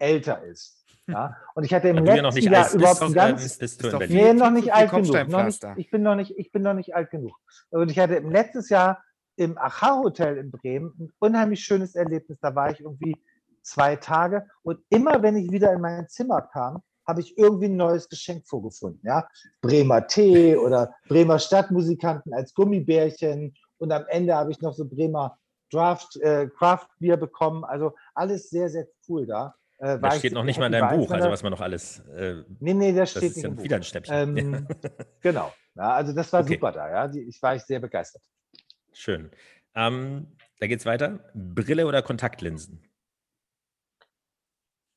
älter 0.00 0.42
ist. 0.42 0.77
Ja? 1.08 1.36
Und 1.54 1.64
ich 1.64 1.74
hatte 1.74 1.88
im 1.88 2.04
letzten 2.04 2.22
noch 2.22 2.34
nicht 2.34 2.50
Jahr 2.50 2.72
überhaupt 2.72 3.00
bist, 3.00 3.14
ganz... 3.14 3.58
Bist 3.58 3.82
du 3.82 3.88
in 3.88 4.12
nee, 4.12 4.32
noch 4.32 4.50
nicht 4.50 4.72
alt 4.72 4.90
genug. 4.90 5.28
Noch 5.28 5.44
nicht, 5.44 5.66
ich, 5.76 5.90
bin 5.90 6.02
noch 6.02 6.14
nicht, 6.14 6.38
ich 6.38 6.52
bin 6.52 6.62
noch 6.62 6.74
nicht 6.74 6.94
alt 6.94 7.10
genug. 7.10 7.36
Und 7.70 7.90
ich 7.90 7.98
hatte 7.98 8.16
im 8.16 8.30
letztes 8.30 8.68
Jahr 8.68 9.02
im 9.36 9.56
Achar-Hotel 9.56 10.36
in 10.36 10.50
Bremen 10.50 10.94
ein 10.98 11.12
unheimlich 11.18 11.64
schönes 11.64 11.94
Erlebnis. 11.94 12.38
Da 12.40 12.54
war 12.54 12.70
ich 12.70 12.80
irgendwie 12.80 13.16
zwei 13.62 13.96
Tage 13.96 14.46
und 14.62 14.80
immer, 14.90 15.22
wenn 15.22 15.36
ich 15.36 15.50
wieder 15.50 15.72
in 15.72 15.80
mein 15.80 16.08
Zimmer 16.08 16.42
kam, 16.42 16.82
habe 17.06 17.20
ich 17.20 17.38
irgendwie 17.38 17.66
ein 17.66 17.76
neues 17.76 18.08
Geschenk 18.08 18.46
vorgefunden. 18.46 19.00
Ja? 19.04 19.26
Bremer 19.62 20.06
Tee 20.06 20.56
oder 20.56 20.94
Bremer 21.08 21.38
Stadtmusikanten 21.38 22.34
als 22.34 22.52
Gummibärchen 22.52 23.54
und 23.78 23.92
am 23.92 24.04
Ende 24.08 24.34
habe 24.34 24.50
ich 24.50 24.60
noch 24.60 24.74
so 24.74 24.84
Bremer 24.84 25.38
Draft, 25.70 26.16
äh, 26.16 26.48
Craft 26.48 26.86
Bier 26.98 27.16
bekommen. 27.16 27.64
Also 27.64 27.94
alles 28.14 28.50
sehr, 28.50 28.68
sehr 28.68 28.86
cool 29.08 29.26
da. 29.26 29.54
Äh, 29.78 29.98
das 30.00 30.18
steht 30.18 30.32
noch 30.32 30.44
nicht 30.44 30.58
mal 30.58 30.66
in 30.66 30.72
deinem 30.72 30.98
Buch, 30.98 31.10
also 31.10 31.30
was 31.30 31.42
man 31.42 31.52
noch 31.52 31.60
alles. 31.60 32.00
Äh, 32.08 32.42
nee, 32.60 32.74
nee, 32.74 32.92
das, 32.92 33.12
das 33.12 33.22
steht 33.22 33.36
nicht. 33.36 33.44
Das 33.44 33.52
ist 33.52 33.58
ja 33.58 33.64
wieder 33.64 33.76
ein 33.76 33.82
Schnäppchen. 33.82 34.36
Ähm, 34.36 34.68
genau. 35.20 35.52
Ja, 35.74 35.92
also 35.92 36.12
das 36.12 36.32
war 36.32 36.42
okay. 36.42 36.54
super 36.54 36.72
da, 36.72 36.90
ja. 36.90 37.08
Die, 37.08 37.20
ich 37.20 37.40
war 37.40 37.54
ich 37.54 37.62
sehr 37.62 37.78
begeistert. 37.78 38.22
Schön. 38.92 39.30
Ähm, 39.74 40.36
da 40.58 40.66
geht's 40.66 40.84
weiter. 40.84 41.20
Brille 41.34 41.86
oder 41.86 42.02
Kontaktlinsen? 42.02 42.82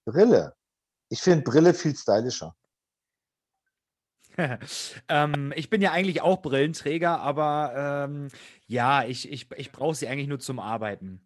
Brille. 0.05 0.55
Ich 1.09 1.21
finde 1.21 1.43
Brille 1.43 1.73
viel 1.73 1.95
stylischer. 1.95 2.55
ähm, 5.09 5.53
ich 5.55 5.69
bin 5.69 5.81
ja 5.81 5.91
eigentlich 5.91 6.21
auch 6.21 6.41
Brillenträger, 6.41 7.19
aber 7.19 8.07
ähm, 8.07 8.29
ja, 8.65 9.03
ich, 9.03 9.31
ich, 9.31 9.51
ich 9.57 9.71
brauche 9.71 9.93
sie 9.93 10.07
eigentlich 10.07 10.29
nur 10.29 10.39
zum 10.39 10.59
Arbeiten. 10.59 11.21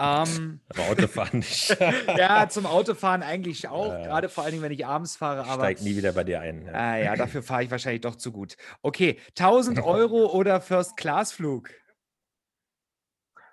Ähm, 0.00 0.60
aber 0.68 0.90
Autofahren 0.90 1.38
nicht. 1.40 1.76
ja, 2.16 2.48
zum 2.48 2.66
Autofahren 2.66 3.22
eigentlich 3.22 3.68
auch, 3.68 3.92
äh, 3.92 4.04
gerade 4.04 4.28
vor 4.28 4.44
allen 4.44 4.52
Dingen, 4.52 4.62
wenn 4.62 4.72
ich 4.72 4.86
abends 4.86 5.16
fahre. 5.16 5.44
Aber, 5.44 5.64
steig 5.64 5.82
nie 5.82 5.96
wieder 5.96 6.12
bei 6.12 6.24
dir 6.24 6.40
ein. 6.40 6.66
Ja, 6.66 6.72
ah, 6.72 6.96
ja 6.96 7.16
dafür 7.16 7.42
fahre 7.42 7.64
ich 7.64 7.70
wahrscheinlich 7.70 8.02
doch 8.02 8.14
zu 8.14 8.30
gut. 8.30 8.56
Okay, 8.82 9.18
1000 9.30 9.80
Euro 9.82 10.26
oder 10.32 10.60
First-Class-Flug? 10.60 11.70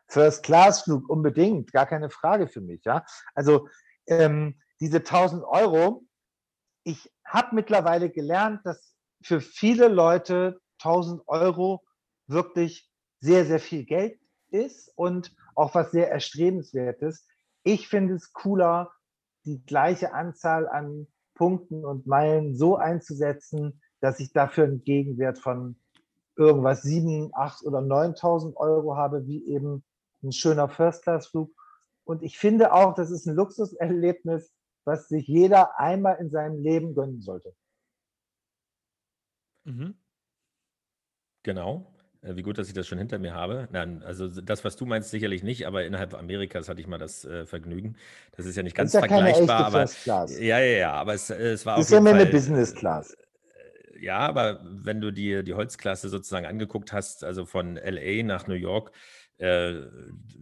First-Class-Flug, 0.07 1.09
unbedingt, 1.09 1.71
gar 1.71 1.87
keine 1.87 2.11
Frage 2.11 2.47
für 2.47 2.61
mich. 2.61 2.83
Ja? 2.85 3.03
Also 3.33 3.67
ähm, 4.07 4.59
diese 4.79 4.97
1000 4.97 5.43
Euro, 5.43 6.05
ich 6.83 7.11
habe 7.25 7.55
mittlerweile 7.55 8.11
gelernt, 8.11 8.61
dass 8.65 8.95
für 9.23 9.41
viele 9.41 9.87
Leute 9.87 10.61
1000 10.83 11.27
Euro 11.27 11.83
wirklich 12.27 12.87
sehr, 13.19 13.45
sehr 13.45 13.59
viel 13.59 13.85
Geld 13.85 14.19
ist 14.55 14.91
und 14.95 15.35
auch 15.55 15.75
was 15.75 15.91
sehr 15.91 16.11
erstrebenswertes. 16.11 17.27
Ich 17.63 17.87
finde 17.87 18.15
es 18.15 18.33
cooler, 18.33 18.91
die 19.45 19.63
gleiche 19.65 20.13
Anzahl 20.13 20.67
an 20.67 21.07
Punkten 21.35 21.85
und 21.85 22.07
Meilen 22.07 22.55
so 22.55 22.77
einzusetzen, 22.77 23.81
dass 23.99 24.19
ich 24.19 24.31
dafür 24.31 24.65
einen 24.65 24.83
Gegenwert 24.83 25.37
von 25.37 25.77
irgendwas 26.35 26.81
7, 26.81 27.31
8 27.33 27.63
oder 27.65 27.79
9.000 27.79 28.55
Euro 28.55 28.95
habe, 28.95 29.25
wie 29.27 29.45
eben 29.45 29.83
ein 30.23 30.31
schöner 30.31 30.69
First-Class-Flug. 30.69 31.51
Und 32.03 32.23
ich 32.23 32.37
finde 32.37 32.73
auch, 32.73 32.93
das 32.93 33.11
ist 33.11 33.25
ein 33.25 33.35
Luxuserlebnis, 33.35 34.51
was 34.83 35.07
sich 35.07 35.27
jeder 35.27 35.79
einmal 35.79 36.17
in 36.17 36.29
seinem 36.29 36.59
Leben 36.61 36.93
gönnen 36.93 37.21
sollte. 37.21 37.55
Mhm. 39.63 39.97
Genau. 41.43 41.94
Äh, 42.25 42.35
wie 42.35 42.41
gut, 42.41 42.57
dass 42.57 42.67
ich 42.67 42.73
das 42.73 42.87
schon 42.87 42.97
hinter 42.97 43.19
mir 43.19 43.33
habe. 43.33 43.67
Nein, 43.71 44.01
also 44.03 44.27
das, 44.27 44.63
was 44.63 44.75
du 44.75 44.85
meinst, 44.85 45.11
sicherlich 45.11 45.43
nicht, 45.43 45.67
aber 45.67 45.85
innerhalb 45.85 46.13
Amerikas 46.13 46.69
hatte 46.69 46.81
ich 46.81 46.87
mal 46.87 46.97
das 46.97 47.25
äh, 47.25 47.45
Vergnügen. 47.45 47.95
Das 48.35 48.45
ist 48.45 48.55
ja 48.55 48.63
nicht 48.63 48.75
ganz 48.75 48.89
ist 48.89 48.93
ja 48.95 48.99
vergleichbar, 49.07 49.65
aber 49.65 49.89
ja, 50.05 50.59
ja, 50.59 50.59
ja, 50.59 50.93
aber 50.93 51.13
es, 51.13 51.29
es 51.29 51.65
war 51.65 51.77
ist 51.77 51.91
ja 51.91 52.01
mehr 52.01 52.15
eine 52.15 52.25
Business 52.25 52.73
Class. 52.73 53.13
Äh, 53.13 54.03
ja, 54.03 54.19
aber 54.19 54.61
wenn 54.63 55.01
du 55.01 55.11
dir 55.11 55.43
die 55.43 55.53
Holzklasse 55.53 56.09
sozusagen 56.09 56.45
angeguckt 56.45 56.93
hast, 56.93 57.23
also 57.23 57.45
von 57.45 57.75
LA 57.75 58.23
nach 58.23 58.47
New 58.47 58.55
York, 58.55 58.91
äh, 59.37 59.81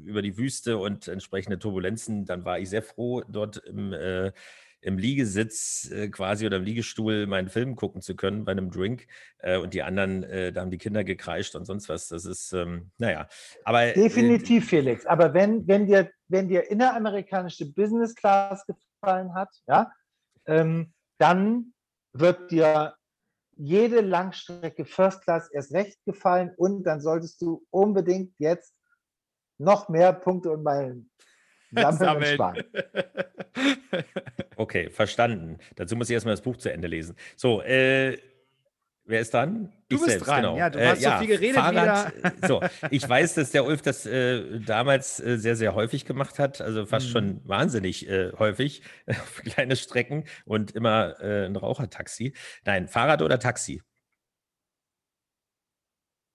über 0.05 0.21
die 0.21 0.38
Wüste 0.38 0.77
und 0.77 1.07
entsprechende 1.07 1.57
Turbulenzen, 1.57 2.25
dann 2.25 2.45
war 2.45 2.59
ich 2.59 2.69
sehr 2.69 2.84
froh, 2.84 3.23
dort 3.27 3.57
im 3.57 3.91
äh, 3.91 4.31
im 4.84 4.97
Liegesitz 4.97 5.89
äh, 5.91 6.09
quasi 6.09 6.45
oder 6.45 6.57
im 6.57 6.63
Liegestuhl 6.63 7.25
meinen 7.25 7.47
Film 7.47 7.75
gucken 7.75 8.01
zu 8.01 8.15
können 8.15 8.43
bei 8.43 8.51
einem 8.51 8.69
Drink. 8.69 9.07
Äh, 9.39 9.57
und 9.57 9.73
die 9.73 9.81
anderen, 9.81 10.23
äh, 10.23 10.51
da 10.51 10.61
haben 10.61 10.71
die 10.71 10.77
Kinder 10.77 11.03
gekreischt 11.03 11.55
und 11.55 11.65
sonst 11.65 11.89
was. 11.89 12.09
Das 12.09 12.25
ist, 12.25 12.53
ähm, 12.53 12.91
naja. 12.97 13.27
Aber, 13.63 13.84
äh, 13.84 13.93
Definitiv, 13.93 14.67
Felix. 14.67 15.05
Aber 15.05 15.34
wenn, 15.34 15.67
wenn, 15.67 15.88
dir, 15.88 16.11
wenn 16.27 16.49
dir 16.49 16.69
inneramerikanische 16.69 17.71
Business 17.71 18.13
Class 18.13 18.65
gefallen 18.65 19.34
hat, 19.34 19.49
ja, 19.67 19.91
ähm, 20.45 20.93
dann 21.17 21.73
wird 22.11 22.51
dir 22.51 22.95
jede 23.55 24.01
Langstrecke 24.01 24.84
First 24.84 25.21
Class 25.23 25.49
erst 25.51 25.73
recht 25.73 26.03
gefallen 26.05 26.51
und 26.57 26.84
dann 26.84 27.01
solltest 27.01 27.41
du 27.41 27.65
unbedingt 27.69 28.34
jetzt 28.38 28.75
noch 29.57 29.88
mehr 29.88 30.11
Punkte 30.11 30.51
und 30.51 30.63
Meilen 30.63 31.09
Sammeln, 31.76 32.38
Sammeln. 32.38 32.63
Okay, 34.55 34.89
verstanden. 34.89 35.57
Dazu 35.76 35.95
muss 35.95 36.09
ich 36.09 36.13
erstmal 36.13 36.34
das 36.34 36.41
Buch 36.41 36.57
zu 36.57 36.71
Ende 36.71 36.88
lesen. 36.88 37.15
So, 37.36 37.61
äh, 37.61 38.17
Wer 39.05 39.19
ist 39.19 39.34
dran? 39.34 39.74
Du 39.89 39.97
ich 39.97 40.01
bist 40.01 40.11
selbst, 40.11 40.28
dran. 40.28 40.43
Genau. 40.43 40.57
Ja, 40.57 40.69
du 40.69 40.80
äh, 40.80 40.88
hast 40.88 41.01
ja, 41.01 41.17
so 41.17 41.26
viel 41.26 41.36
geredet 41.36 41.57
Fahrrad, 41.57 42.15
wieder. 42.15 42.34
so, 42.47 42.61
ich 42.89 43.07
weiß, 43.07 43.34
dass 43.34 43.51
der 43.51 43.65
Ulf 43.65 43.82
das 43.82 44.05
äh, 44.05 44.61
damals 44.61 45.19
äh, 45.19 45.38
sehr, 45.38 45.57
sehr 45.57 45.76
häufig 45.76 46.05
gemacht 46.05 46.39
hat, 46.39 46.61
also 46.61 46.86
fast 46.86 47.07
mhm. 47.07 47.11
schon 47.11 47.41
wahnsinnig 47.43 48.07
äh, 48.07 48.32
häufig 48.39 48.82
auf 49.07 49.41
kleine 49.43 49.76
Strecken 49.76 50.24
und 50.45 50.71
immer 50.71 51.19
äh, 51.19 51.45
ein 51.45 51.55
Rauchertaxi. 51.57 52.34
Nein, 52.63 52.88
Fahrrad 52.88 53.21
oder 53.21 53.39
Taxi? 53.39 53.82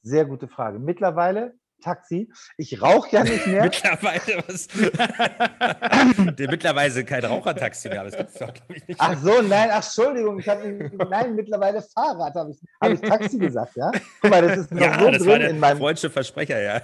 Sehr 0.03 0.27
gute 0.27 0.47
Frage. 0.47 0.79
Mittlerweile 0.79 1.55
Taxi. 1.81 2.31
Ich 2.57 2.81
rauche 2.83 3.15
ja 3.17 3.23
nicht 3.25 3.47
mehr. 3.47 3.63
mittlerweile 3.65 4.43
was. 4.47 4.69
mittlerweile 6.39 7.05
kein 7.05 7.25
Rauchertaxi 7.25 7.89
mehr, 7.89 8.01
aber 8.01 8.11
das 8.11 8.19
gibt's 8.19 8.35
doch, 8.39 8.53
glaube 8.53 8.75
ich, 8.77 8.89
nicht. 8.89 9.01
Ach 9.01 9.17
so, 9.23 9.43
nein, 9.43 9.69
ach, 9.73 9.85
Entschuldigung, 9.85 10.39
ich 10.39 10.49
habe 10.49 10.91
nein, 11.11 11.35
mittlerweile 11.35 11.83
Fahrrad, 11.83 12.35
habe 12.35 12.51
ich, 12.53 12.61
hab 12.81 12.91
ich 12.93 13.01
Taxi 13.01 13.39
gesagt, 13.39 13.77
ja? 13.77 13.91
Guck 14.21 14.31
mal, 14.31 14.43
das 14.43 14.59
ist 14.59 14.73
noch 14.73 14.81
ja, 14.81 14.99
so 14.99 15.11
das 15.11 15.19
drin 15.19 15.29
war 15.31 15.39
der 15.39 15.51
in 15.51 15.59
meinem 15.61 15.79
freudsche 15.79 16.11
Versprecher, 16.11 16.61
ja. 16.61 16.81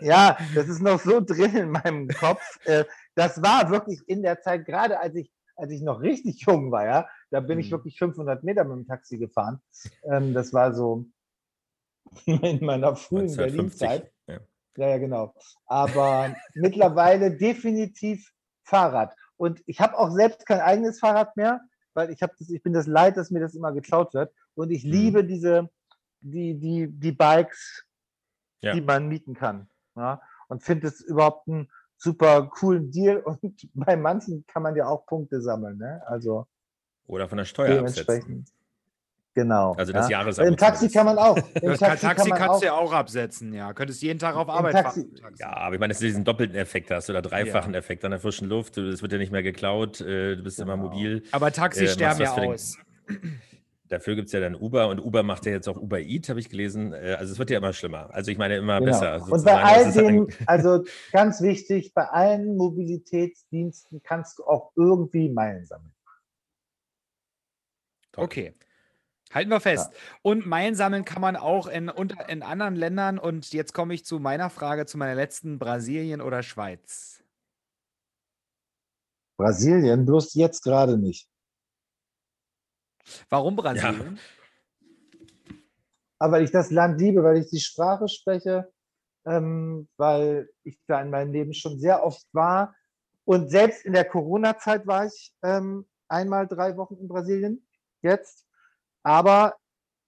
Ja, 0.00 0.38
das 0.54 0.68
ist 0.68 0.80
noch 0.80 0.98
so 1.00 1.20
drin 1.20 1.54
in 1.56 1.70
meinem 1.70 2.08
Kopf. 2.08 2.40
Äh, 2.64 2.84
Das 3.14 3.42
war 3.42 3.70
wirklich 3.70 4.00
in 4.06 4.22
der 4.22 4.40
Zeit, 4.40 4.64
gerade 4.64 4.98
als 4.98 5.14
ich, 5.16 5.30
als 5.56 5.70
ich 5.70 5.82
noch 5.82 6.00
richtig 6.00 6.40
jung 6.46 6.72
war, 6.72 6.86
ja, 6.86 7.08
da 7.30 7.40
bin 7.40 7.58
ich 7.58 7.66
Mhm. 7.66 7.72
wirklich 7.72 7.98
500 7.98 8.42
Meter 8.42 8.64
mit 8.64 8.78
dem 8.78 8.86
Taxi 8.86 9.18
gefahren. 9.18 9.60
Ähm, 10.10 10.32
Das 10.32 10.52
war 10.54 10.72
so 10.72 11.04
in 12.26 12.64
meiner 12.64 12.96
frühen 12.96 13.28
1950. 13.30 13.36
Berlin-Zeit. 13.36 14.10
Ja. 14.76 14.88
Ja, 14.88 14.98
genau. 14.98 15.34
Aber 15.66 16.34
mittlerweile 16.54 17.36
definitiv 17.36 18.32
Fahrrad. 18.64 19.14
Und 19.36 19.62
ich 19.66 19.80
habe 19.80 19.98
auch 19.98 20.10
selbst 20.10 20.46
kein 20.46 20.60
eigenes 20.60 21.00
Fahrrad 21.00 21.36
mehr, 21.36 21.60
weil 21.94 22.10
ich 22.10 22.22
habe 22.22 22.32
das, 22.38 22.48
ich 22.48 22.62
bin 22.62 22.72
das 22.72 22.86
leid, 22.86 23.16
dass 23.16 23.30
mir 23.30 23.40
das 23.40 23.54
immer 23.54 23.72
geklaut 23.72 24.14
wird. 24.14 24.32
Und 24.54 24.70
ich 24.70 24.84
Mhm. 24.84 24.90
liebe 24.90 25.24
diese, 25.24 25.68
die, 26.20 26.54
die, 26.58 26.88
die 26.88 27.12
Bikes, 27.12 27.84
Ja. 28.60 28.72
die 28.74 28.80
man 28.80 29.08
mieten 29.08 29.34
kann. 29.34 29.68
Ja? 29.96 30.22
Und 30.48 30.62
finde 30.62 30.86
es 30.88 31.00
überhaupt 31.00 31.48
einen 31.48 31.68
super 31.96 32.46
coolen 32.48 32.90
Deal. 32.90 33.18
Und 33.24 33.68
bei 33.74 33.96
manchen 33.96 34.46
kann 34.46 34.62
man 34.62 34.76
ja 34.76 34.86
auch 34.86 35.06
Punkte 35.06 35.40
sammeln. 35.42 35.78
Ne? 35.78 36.02
Also 36.06 36.46
Oder 37.06 37.28
von 37.28 37.38
der 37.38 37.44
Steuer 37.44 37.80
absetzen. 37.80 38.46
Genau. 39.34 39.72
Also 39.78 39.92
das 39.94 40.10
ja. 40.10 40.18
Jahresabo 40.18 40.46
Im 40.48 40.56
Taxi 40.58 40.90
kann 40.90 41.06
man 41.06 41.16
auch. 41.16 41.36
Im 41.36 41.44
Taxi, 41.78 41.78
Taxi, 41.78 42.06
kann 42.06 42.28
man 42.28 42.38
kannst 42.38 42.62
du 42.62 42.66
ja 42.66 42.74
auch 42.74 42.92
absetzen, 42.92 43.54
ja. 43.54 43.72
Könntest 43.72 44.02
jeden 44.02 44.18
Tag 44.18 44.36
auf 44.36 44.48
Arbeit 44.50 44.74
Taxi- 44.74 45.00
fahren. 45.08 45.14
Taxi. 45.22 45.42
Ja, 45.42 45.56
aber 45.56 45.74
ich 45.74 45.80
meine, 45.80 45.92
dass 45.92 46.00
du 46.00 46.04
diesen 46.06 46.24
doppelten 46.24 46.54
Effekt 46.56 46.90
hast 46.90 47.08
oder 47.08 47.22
dreifachen 47.22 47.72
Ja. 47.72 47.78
Effekt 47.78 48.04
an 48.04 48.10
der 48.10 48.20
frischen 48.20 48.48
Luft. 48.48 48.76
Es 48.76 49.00
wird 49.00 49.10
ja 49.12 49.16
nicht 49.18 49.32
mehr 49.32 49.42
geklaut, 49.42 50.02
äh, 50.02 50.36
du 50.36 50.42
bist 50.42 50.60
immer 50.60 50.76
Genau. 50.76 50.90
mobil. 50.90 51.22
Aber 51.32 51.50
Taxis 51.50 51.90
Äh, 51.90 51.94
sterben 51.94 52.20
ja 52.20 52.34
für 52.34 52.40
den- 52.42 52.50
aus. 52.52 52.76
Dafür 53.88 54.14
gibt 54.16 54.26
es 54.26 54.32
ja 54.32 54.40
dann 54.40 54.54
Uber 54.54 54.88
und 54.88 55.00
Uber 55.00 55.22
macht 55.22 55.44
ja 55.44 55.52
jetzt 55.52 55.68
auch 55.68 55.76
Uber 55.76 56.00
Eat, 56.00 56.28
habe 56.30 56.40
ich 56.40 56.48
gelesen. 56.48 56.92
Äh, 56.94 57.16
Also 57.18 57.32
es 57.32 57.38
wird 57.38 57.48
ja 57.50 57.58
immer 57.58 57.72
schlimmer. 57.74 58.08
Also 58.12 58.30
ich 58.30 58.38
meine 58.38 58.56
immer 58.56 58.80
Genau. 58.80 58.90
besser. 58.92 59.14
Und 59.16 59.28
sozusagen. 59.28 59.44
bei 59.44 59.62
all 59.62 59.92
den, 59.92 60.26
also 60.46 60.84
ganz 61.12 61.40
wichtig, 61.42 61.92
bei 61.94 62.04
allen 62.06 62.56
Mobilitätsdiensten 62.56 64.02
kannst 64.02 64.38
du 64.38 64.44
auch 64.44 64.72
irgendwie 64.76 65.28
Meilen 65.30 65.64
sammeln. 65.66 65.92
Toll. 68.12 68.24
Okay. 68.24 68.54
Halten 69.32 69.50
wir 69.50 69.60
fest. 69.60 69.90
Und 70.22 70.46
Meilen 70.46 70.74
sammeln 70.74 71.04
kann 71.04 71.22
man 71.22 71.36
auch 71.36 71.66
in, 71.66 71.88
unter, 71.88 72.28
in 72.28 72.42
anderen 72.42 72.76
Ländern. 72.76 73.18
Und 73.18 73.52
jetzt 73.52 73.72
komme 73.72 73.94
ich 73.94 74.04
zu 74.04 74.18
meiner 74.18 74.50
Frage, 74.50 74.86
zu 74.86 74.98
meiner 74.98 75.14
letzten: 75.14 75.58
Brasilien 75.58 76.20
oder 76.20 76.42
Schweiz? 76.42 77.22
Brasilien, 79.38 80.04
bloß 80.04 80.34
jetzt 80.34 80.62
gerade 80.62 80.98
nicht. 80.98 81.28
Warum 83.28 83.56
Brasilien? 83.56 84.18
Aber 86.18 86.34
weil 86.34 86.44
ich 86.44 86.52
das 86.52 86.70
Land 86.70 87.00
liebe, 87.00 87.24
weil 87.24 87.38
ich 87.38 87.50
die 87.50 87.58
Sprache 87.58 88.06
spreche, 88.08 88.72
ähm, 89.26 89.88
weil 89.96 90.48
ich 90.62 90.78
da 90.86 91.02
in 91.02 91.10
meinem 91.10 91.32
Leben 91.32 91.52
schon 91.52 91.80
sehr 91.80 92.04
oft 92.04 92.26
war. 92.32 92.76
Und 93.24 93.50
selbst 93.50 93.84
in 93.84 93.92
der 93.92 94.04
Corona-Zeit 94.04 94.86
war 94.86 95.06
ich 95.06 95.34
ähm, 95.42 95.86
einmal 96.08 96.46
drei 96.46 96.76
Wochen 96.76 96.96
in 96.96 97.08
Brasilien 97.08 97.66
jetzt. 98.02 98.46
Aber 99.02 99.56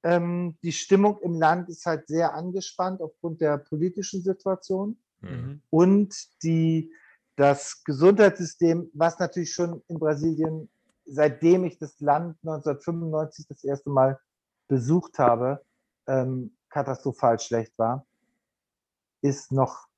ähm, 0.02 0.56
die 0.62 0.72
Stimmung 0.72 1.18
im 1.20 1.34
Land 1.34 1.68
ist 1.68 1.86
halt 1.86 2.06
sehr 2.08 2.34
angespannt 2.34 3.00
aufgrund 3.00 3.40
der 3.40 3.58
politischen 3.58 4.22
Situation. 4.22 4.98
Hm. 5.20 5.62
und 5.70 6.14
die, 6.42 6.92
das 7.36 7.82
Gesundheitssystem, 7.84 8.90
was 8.92 9.18
natürlich 9.18 9.54
schon 9.54 9.82
in 9.88 9.98
Brasilien, 9.98 10.68
seitdem 11.06 11.64
ich 11.64 11.78
das 11.78 11.98
Land 12.00 12.36
1995 12.42 13.46
das 13.48 13.64
erste 13.64 13.88
Mal 13.88 14.20
besucht 14.68 15.18
habe, 15.18 15.64
ähm, 16.06 16.54
katastrophal 16.68 17.38
schlecht 17.38 17.72
war, 17.78 18.06
ist 19.22 19.50
noch 19.50 19.88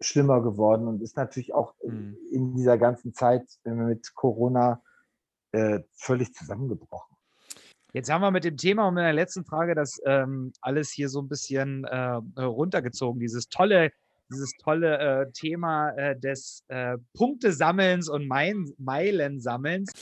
schlimmer 0.00 0.40
geworden 0.42 0.86
und 0.86 1.02
ist 1.02 1.16
natürlich 1.16 1.52
auch 1.52 1.74
Mhm. 1.82 2.16
in 2.30 2.54
dieser 2.54 2.78
ganzen 2.78 3.14
Zeit 3.14 3.48
mit 3.64 4.14
Corona 4.14 4.82
äh, 5.52 5.80
völlig 5.94 6.34
zusammengebrochen. 6.34 7.15
Jetzt 7.96 8.10
haben 8.10 8.20
wir 8.20 8.30
mit 8.30 8.44
dem 8.44 8.58
Thema 8.58 8.86
und 8.88 8.92
mit 8.92 9.04
der 9.04 9.14
letzten 9.14 9.46
Frage 9.46 9.74
das 9.74 9.98
ähm, 10.04 10.52
alles 10.60 10.90
hier 10.90 11.08
so 11.08 11.22
ein 11.22 11.28
bisschen 11.28 11.84
äh, 11.84 11.96
runtergezogen. 12.38 13.18
Dieses 13.18 13.48
tolle, 13.48 13.90
dieses 14.30 14.52
tolle 14.62 14.98
äh, 14.98 15.32
Thema 15.32 15.92
äh, 15.92 16.14
des 16.14 16.62
äh, 16.68 16.98
Punktesammelns 17.14 18.10
und 18.10 18.28
Mein 18.28 18.66
Meilensammelns. 18.76 19.92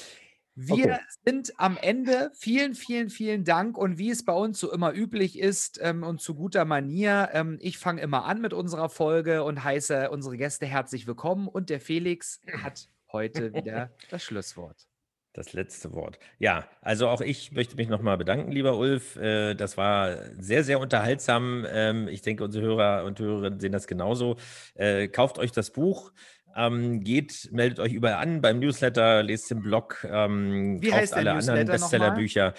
Wir 0.56 0.86
Okay. 0.86 0.98
sind 1.24 1.52
am 1.56 1.78
Ende. 1.80 2.32
Vielen, 2.34 2.74
vielen, 2.74 3.10
vielen 3.10 3.44
Dank. 3.44 3.78
Und 3.78 3.96
wie 3.96 4.10
es 4.10 4.24
bei 4.24 4.32
uns 4.32 4.58
so 4.58 4.72
immer 4.72 4.92
üblich 4.92 5.38
ist 5.38 5.78
ähm, 5.80 6.02
und 6.02 6.20
zu 6.20 6.34
guter 6.34 6.64
Manier, 6.64 7.28
ähm, 7.32 7.58
ich 7.60 7.78
fange 7.78 8.02
immer 8.02 8.24
an 8.24 8.40
mit 8.40 8.52
unserer 8.52 8.88
Folge 8.88 9.44
und 9.44 9.62
heiße 9.62 10.10
unsere 10.10 10.36
Gäste 10.36 10.66
herzlich 10.66 11.06
willkommen. 11.06 11.46
Und 11.46 11.70
der 11.70 11.78
Felix 11.78 12.40
hat 12.60 12.88
heute 13.12 13.52
wieder 13.54 13.92
das 14.10 14.24
Schlusswort. 14.24 14.88
Das 15.36 15.52
letzte 15.52 15.92
Wort. 15.94 16.20
Ja, 16.38 16.68
also 16.80 17.08
auch 17.08 17.20
ich 17.20 17.50
möchte 17.50 17.74
mich 17.74 17.88
nochmal 17.88 18.16
bedanken, 18.16 18.52
lieber 18.52 18.78
Ulf. 18.78 19.16
Äh, 19.16 19.54
Das 19.54 19.76
war 19.76 20.16
sehr, 20.38 20.62
sehr 20.62 20.78
unterhaltsam. 20.78 21.66
Ähm, 21.68 22.06
Ich 22.06 22.22
denke, 22.22 22.44
unsere 22.44 22.64
Hörer 22.64 23.04
und 23.04 23.18
Hörerinnen 23.18 23.58
sehen 23.58 23.72
das 23.72 23.88
genauso. 23.88 24.36
Äh, 24.76 25.08
Kauft 25.08 25.38
euch 25.40 25.50
das 25.50 25.72
Buch. 25.72 26.12
ähm, 26.56 27.00
Geht, 27.02 27.48
meldet 27.50 27.80
euch 27.80 27.92
überall 27.92 28.22
an 28.22 28.40
beim 28.42 28.60
Newsletter, 28.60 29.24
lest 29.24 29.50
den 29.50 29.60
Blog, 29.60 30.06
ähm, 30.08 30.80
Wie 30.80 30.90
kauft 30.90 31.12
alle 31.14 31.32
anderen? 31.32 31.66
Bestsellerbücher. 31.66 32.54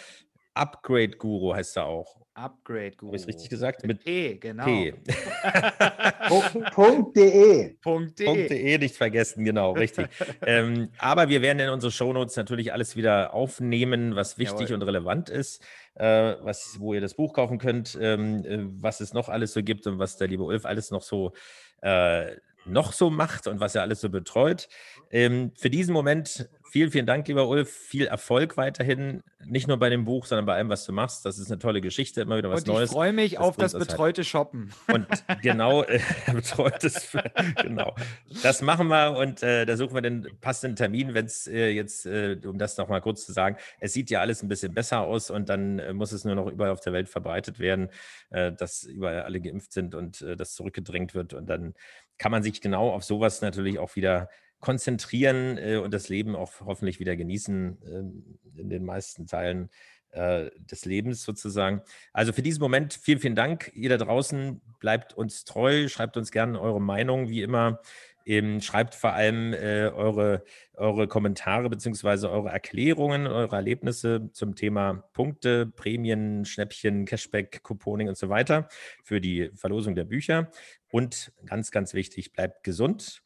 Upgrade 0.53 1.15
Guru 1.17 1.55
heißt 1.55 1.77
er 1.77 1.85
auch. 1.85 2.24
Upgrade 2.35 2.91
Guru. 2.91 3.07
Habe 3.09 3.15
ich 3.15 3.21
es 3.23 3.27
richtig 3.27 3.49
gesagt? 3.49 3.81
Mit 3.83 3.97
Mit 3.97 4.03
P, 4.05 4.35
genau. 4.35 4.65
P. 4.65 4.93
Punkt- 6.27 6.71
Punkt.de. 6.73 7.73
Punkt 7.81 8.19
.de. 8.19 8.47
.de 8.47 8.77
nicht 8.77 8.95
vergessen, 8.95 9.45
genau, 9.45 9.71
richtig. 9.71 10.07
ähm, 10.45 10.89
aber 10.97 11.29
wir 11.29 11.41
werden 11.41 11.59
in 11.59 11.69
unsere 11.69 11.91
Shownotes 11.91 12.35
natürlich 12.35 12.73
alles 12.73 12.95
wieder 12.95 13.33
aufnehmen, 13.33 14.15
was 14.15 14.37
wichtig 14.37 14.69
Jawohl. 14.69 14.75
und 14.75 14.81
relevant 14.83 15.29
ist, 15.29 15.63
äh, 15.95 16.35
was, 16.41 16.77
wo 16.79 16.93
ihr 16.93 17.01
das 17.01 17.13
Buch 17.15 17.33
kaufen 17.33 17.57
könnt, 17.57 17.97
ähm, 17.99 18.45
äh, 18.45 18.59
was 18.81 18.99
es 18.99 19.13
noch 19.13 19.29
alles 19.29 19.53
so 19.53 19.63
gibt 19.63 19.87
und 19.87 19.97
was 19.99 20.17
der 20.17 20.27
liebe 20.27 20.43
Ulf 20.43 20.65
alles 20.65 20.91
noch 20.91 21.01
so 21.01 21.33
äh, 21.81 22.35
noch 22.65 22.93
so 22.93 23.09
macht 23.11 23.47
und 23.47 23.59
was 23.59 23.75
er 23.75 23.83
alles 23.83 24.01
so 24.01 24.09
betreut. 24.09 24.67
Ähm, 25.11 25.51
für 25.55 25.69
diesen 25.69 25.93
Moment 25.93 26.49
vielen, 26.75 26.91
vielen 26.91 27.05
Dank, 27.05 27.25
lieber 27.29 27.47
Ulf. 27.47 27.71
Viel 27.71 28.05
Erfolg 28.05 28.57
weiterhin, 28.57 29.23
nicht 29.45 29.65
nur 29.69 29.79
bei 29.79 29.89
dem 29.89 30.03
Buch, 30.03 30.25
sondern 30.25 30.45
bei 30.45 30.55
allem, 30.55 30.67
was 30.67 30.85
du 30.85 30.91
machst. 30.91 31.25
Das 31.25 31.39
ist 31.39 31.49
eine 31.49 31.57
tolle 31.57 31.79
Geschichte, 31.79 32.19
immer 32.19 32.37
wieder 32.37 32.49
was 32.49 32.63
Und 32.63 32.67
ich 32.67 32.73
Neues. 32.73 32.91
freue 32.91 33.13
mich 33.13 33.31
Das 33.35 33.41
auf 33.41 33.55
das 33.55 33.73
uns 33.73 33.79
halt. 33.79 33.91
betreute 33.91 34.25
Shoppen. 34.25 34.73
Und 34.93 35.07
genau, 35.41 35.83
äh, 35.83 36.01
betreutes, 36.33 37.15
genau. 37.61 37.95
Das 38.43 38.61
machen 38.61 38.89
wir 38.89 39.17
und 39.17 39.41
äh, 39.41 39.65
da 39.65 39.77
suchen 39.77 39.93
wir 39.95 40.01
den 40.01 40.27
passenden 40.41 40.75
Termin, 40.75 41.13
wenn 41.13 41.27
es 41.27 41.47
äh, 41.47 41.69
jetzt, 41.69 42.05
äh, 42.07 42.37
um 42.43 42.57
das 42.57 42.75
nochmal 42.75 42.99
kurz 42.99 43.25
zu 43.25 43.31
sagen, 43.31 43.55
es 43.79 43.93
sieht 43.93 44.09
ja 44.09 44.19
alles 44.19 44.43
ein 44.43 44.49
bisschen 44.49 44.73
besser 44.73 44.99
aus 44.99 45.29
und 45.31 45.47
dann 45.47 45.79
äh, 45.79 45.93
muss 45.93 46.11
es 46.11 46.25
nur 46.25 46.35
noch 46.35 46.47
überall 46.51 46.71
auf 46.71 46.81
der 46.81 46.91
Welt 46.91 47.07
verbreitet 47.07 47.57
werden, 47.57 47.87
äh, 48.31 48.51
dass 48.51 48.83
überall 48.83 49.21
alle 49.21 49.39
geimpft 49.39 49.71
sind 49.71 49.95
und 49.95 50.25
das 50.37 50.55
zurückgedrängt 50.55 51.15
wird 51.15 51.33
und 51.33 51.45
dann 51.47 51.73
kann 52.17 52.31
man 52.31 52.43
sich 52.43 52.59
genau 52.59 52.89
auf 52.91 53.03
sowas 53.05 53.41
natürlich 53.41 53.79
auch 53.79 53.95
wieder 53.95 54.29
konzentrieren 54.65 55.59
äh, 55.59 55.77
und 55.77 55.93
das 55.93 56.09
Leben 56.09 56.35
auch 56.35 56.51
hoffentlich 56.61 56.99
wieder 56.99 57.15
genießen 57.15 57.77
ähm, 57.85 58.39
in 58.57 58.69
den 58.69 58.83
meisten 58.83 59.27
Teilen 59.27 59.69
äh, 60.09 60.49
des 60.57 60.85
Lebens 60.85 61.23
sozusagen. 61.23 61.81
Also 62.13 62.33
für 62.33 62.41
diesen 62.41 62.61
Moment 62.61 62.95
vielen, 62.95 63.19
vielen 63.19 63.35
Dank. 63.35 63.71
Ihr 63.75 63.89
da 63.89 63.97
draußen 63.97 64.59
bleibt 64.79 65.13
uns 65.13 65.45
treu, 65.45 65.87
schreibt 65.87 66.17
uns 66.17 66.31
gerne 66.31 66.59
eure 66.59 66.81
Meinung, 66.81 67.29
wie 67.29 67.43
immer. 67.43 67.79
Ähm, 68.25 68.59
schreibt 68.59 68.95
vor 68.95 69.13
allem 69.13 69.53
äh, 69.53 69.89
eure, 69.89 70.43
eure 70.73 71.07
Kommentare 71.07 71.69
beziehungsweise 71.69 72.31
eure 72.31 72.49
Erklärungen, 72.49 73.27
eure 73.27 73.57
Erlebnisse 73.57 74.31
zum 74.33 74.55
Thema 74.55 75.03
Punkte, 75.13 75.67
Prämien, 75.67 76.43
Schnäppchen, 76.43 77.05
Cashback, 77.05 77.61
Couponing 77.61 78.07
und 78.07 78.17
so 78.17 78.29
weiter 78.29 78.67
für 79.03 79.21
die 79.21 79.51
Verlosung 79.53 79.93
der 79.93 80.05
Bücher. 80.05 80.49
Und 80.89 81.33
ganz, 81.45 81.69
ganz 81.69 81.93
wichtig, 81.93 82.33
bleibt 82.33 82.63
gesund. 82.63 83.21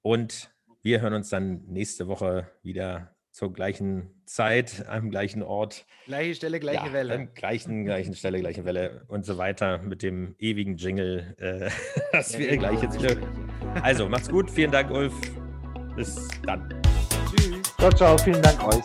Und 0.00 0.50
wir 0.82 1.00
hören 1.00 1.14
uns 1.14 1.28
dann 1.28 1.62
nächste 1.66 2.08
Woche 2.08 2.50
wieder 2.62 3.14
zur 3.30 3.52
gleichen 3.52 4.22
Zeit, 4.26 4.84
am 4.88 5.10
gleichen 5.10 5.42
Ort. 5.42 5.86
Gleiche 6.06 6.34
Stelle, 6.34 6.58
gleiche 6.58 6.86
Ja, 6.86 6.92
Welle. 6.92 7.14
An 7.14 7.34
gleichen, 7.34 7.84
gleichen 7.84 8.14
Stelle, 8.14 8.40
gleiche 8.40 8.64
Welle 8.64 9.04
und 9.08 9.24
so 9.24 9.38
weiter 9.38 9.78
mit 9.78 10.02
dem 10.02 10.34
ewigen 10.38 10.76
Jingle, 10.76 11.36
äh, 11.38 11.70
das 12.12 12.36
wir 12.36 12.56
gleich 12.56 12.82
jetzt 12.82 13.00
wieder. 13.00 13.16
Also, 13.82 14.08
macht's 14.08 14.28
gut. 14.28 14.50
Vielen 14.50 14.72
Dank, 14.72 14.90
Ulf. 14.90 15.14
Bis 15.96 16.28
dann. 16.44 16.68
Tschüss. 17.30 17.62
Ciao, 17.78 17.92
ciao. 17.92 18.18
Vielen 18.18 18.42
Dank 18.42 18.62
euch. 18.66 18.84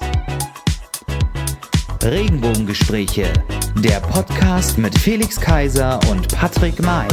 Regenbogengespräche, 2.04 3.34
der 3.84 4.00
Podcast 4.00 4.78
mit 4.78 4.96
Felix 5.00 5.40
Kaiser 5.42 6.00
und 6.12 6.28
Patrick 6.36 6.80
May. 6.82 7.08